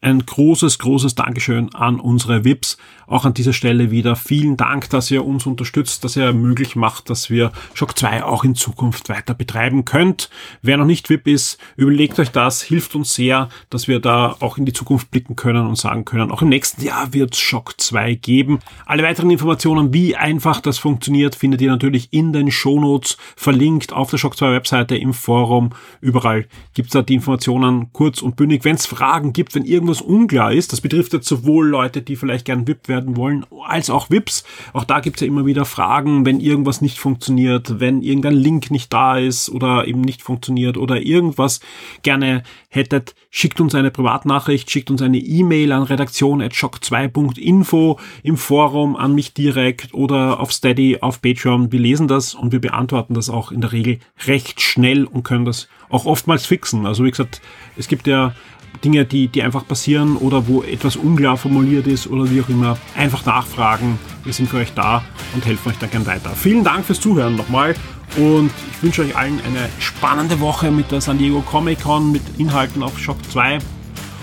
ein 0.01 0.25
großes, 0.25 0.79
großes 0.79 1.15
Dankeschön 1.15 1.73
an 1.75 1.99
unsere 1.99 2.45
VIPs. 2.45 2.77
Auch 3.05 3.25
an 3.25 3.33
dieser 3.33 3.53
Stelle 3.53 3.91
wieder 3.91 4.15
vielen 4.15 4.55
Dank, 4.55 4.89
dass 4.91 5.11
ihr 5.11 5.25
uns 5.25 5.45
unterstützt, 5.45 6.03
dass 6.03 6.15
ihr 6.15 6.31
möglich 6.31 6.75
macht, 6.75 7.09
dass 7.09 7.29
wir 7.29 7.51
Shock 7.73 7.97
2 7.97 8.23
auch 8.23 8.43
in 8.43 8.55
Zukunft 8.55 9.09
weiter 9.09 9.33
betreiben 9.33 9.83
könnt. 9.83 10.29
Wer 10.61 10.77
noch 10.77 10.85
nicht 10.85 11.09
VIP 11.09 11.27
ist, 11.27 11.57
überlegt 11.75 12.19
euch 12.19 12.31
das, 12.31 12.61
hilft 12.61 12.95
uns 12.95 13.13
sehr, 13.13 13.49
dass 13.69 13.87
wir 13.87 13.99
da 13.99 14.37
auch 14.39 14.57
in 14.57 14.65
die 14.65 14.73
Zukunft 14.73 15.11
blicken 15.11 15.35
können 15.35 15.67
und 15.67 15.75
sagen 15.75 16.05
können, 16.05 16.31
auch 16.31 16.43
im 16.43 16.49
nächsten 16.49 16.83
Jahr 16.83 17.13
wird 17.13 17.35
Shock 17.35 17.81
2 17.81 18.13
geben. 18.15 18.59
Alle 18.85 19.03
weiteren 19.03 19.31
Informationen, 19.31 19.91
wie 19.93 20.15
einfach 20.15 20.61
das 20.61 20.77
funktioniert, 20.77 21.35
findet 21.35 21.61
ihr 21.61 21.69
natürlich 21.69 22.13
in 22.13 22.31
den 22.31 22.51
Shownotes 22.51 23.17
verlinkt 23.35 23.91
auf 23.91 24.11
der 24.11 24.17
Shock 24.17 24.37
2 24.37 24.51
Webseite, 24.51 24.95
im 24.95 25.13
Forum. 25.13 25.71
Überall 25.99 26.47
gibt's 26.73 26.93
da 26.93 27.01
die 27.01 27.15
Informationen 27.15 27.91
kurz 27.91 28.21
und 28.21 28.35
bündig. 28.35 28.63
Wenn 28.63 28.75
es 28.75 28.85
Fragen 28.85 29.33
gibt, 29.33 29.55
wenn 29.55 29.65
irgendwas 29.65 29.88
irgendwas 29.89 30.01
unklar 30.01 30.53
ist, 30.53 30.71
das 30.71 30.81
betrifft 30.81 31.13
jetzt 31.13 31.27
sowohl 31.27 31.67
Leute, 31.67 32.01
die 32.01 32.15
vielleicht 32.15 32.45
gern 32.45 32.67
VIP 32.67 32.87
werden 32.87 33.17
wollen, 33.17 33.45
als 33.65 33.89
auch 33.89 34.09
VIPs. 34.09 34.43
Auch 34.73 34.83
da 34.83 34.99
gibt 34.99 35.17
es 35.17 35.21
ja 35.21 35.27
immer 35.27 35.45
wieder 35.45 35.65
Fragen, 35.65 36.25
wenn 36.25 36.39
irgendwas 36.39 36.81
nicht 36.81 36.97
funktioniert, 36.97 37.79
wenn 37.79 38.01
irgendein 38.01 38.35
Link 38.35 38.71
nicht 38.71 38.91
da 38.93 39.17
ist 39.17 39.49
oder 39.49 39.87
eben 39.87 40.01
nicht 40.01 40.21
funktioniert 40.21 40.77
oder 40.77 41.01
irgendwas 41.01 41.59
gerne 42.03 42.43
hättet, 42.69 43.15
schickt 43.31 43.59
uns 43.59 43.75
eine 43.75 43.91
Privatnachricht, 43.91 44.69
schickt 44.69 44.91
uns 44.91 45.01
eine 45.01 45.17
E-Mail 45.17 45.71
an 45.71 45.83
redaktion.shock2.info 45.83 47.99
im 48.23 48.37
Forum 48.37 48.95
an 48.95 49.15
mich 49.15 49.33
direkt 49.33 49.93
oder 49.93 50.39
auf 50.39 50.53
Steady, 50.53 50.99
auf 51.01 51.21
Patreon. 51.21 51.71
Wir 51.71 51.79
lesen 51.79 52.07
das 52.07 52.35
und 52.35 52.51
wir 52.51 52.61
beantworten 52.61 53.15
das 53.15 53.29
auch 53.29 53.51
in 53.51 53.61
der 53.61 53.71
Regel 53.71 53.99
recht 54.27 54.61
schnell 54.61 55.05
und 55.05 55.23
können 55.23 55.45
das 55.45 55.67
auch 55.89 56.05
oftmals 56.05 56.45
fixen. 56.45 56.85
Also 56.85 57.03
wie 57.03 57.09
gesagt, 57.09 57.41
es 57.75 57.87
gibt 57.87 58.05
ja 58.05 58.35
Dinge, 58.83 59.05
die, 59.05 59.27
die 59.27 59.43
einfach 59.43 59.67
passieren 59.67 60.17
oder 60.17 60.47
wo 60.47 60.63
etwas 60.63 60.95
unklar 60.95 61.37
formuliert 61.37 61.87
ist 61.87 62.07
oder 62.07 62.29
wie 62.29 62.41
auch 62.41 62.49
immer, 62.49 62.77
einfach 62.95 63.25
nachfragen. 63.25 63.99
Wir 64.23 64.33
sind 64.33 64.49
für 64.49 64.57
euch 64.57 64.73
da 64.73 65.03
und 65.33 65.45
helfen 65.45 65.69
euch 65.69 65.77
dann 65.77 65.91
gern 65.91 66.05
weiter. 66.05 66.31
Vielen 66.31 66.63
Dank 66.63 66.85
fürs 66.85 66.99
Zuhören 66.99 67.35
nochmal 67.35 67.75
und 68.17 68.51
ich 68.71 68.83
wünsche 68.83 69.01
euch 69.01 69.15
allen 69.15 69.39
eine 69.45 69.69
spannende 69.79 70.39
Woche 70.39 70.71
mit 70.71 70.91
der 70.91 71.01
San 71.01 71.17
Diego 71.17 71.41
Comic 71.41 71.81
Con 71.83 72.11
mit 72.11 72.23
Inhalten 72.37 72.83
auf 72.83 72.97
Shock 72.97 73.17
2 73.31 73.59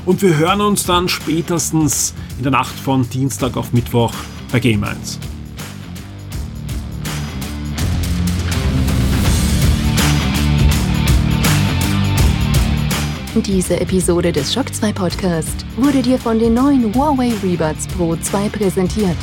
und 0.06 0.22
wir 0.22 0.36
hören 0.36 0.60
uns 0.60 0.84
dann 0.84 1.08
spätestens 1.08 2.14
in 2.38 2.44
der 2.44 2.52
Nacht 2.52 2.74
von 2.74 3.08
Dienstag 3.10 3.56
auf 3.56 3.72
Mittwoch 3.72 4.14
bei 4.50 4.60
Game 4.60 4.84
1. 4.84 5.18
Diese 13.42 13.78
Episode 13.80 14.32
des 14.32 14.52
Shock 14.52 14.74
2 14.74 14.92
Podcast 14.94 15.66
wurde 15.76 16.00
dir 16.00 16.18
von 16.18 16.38
den 16.38 16.54
neuen 16.54 16.94
Huawei 16.94 17.32
Rebuds 17.42 17.86
Pro 17.88 18.16
2 18.16 18.48
präsentiert. 18.48 19.16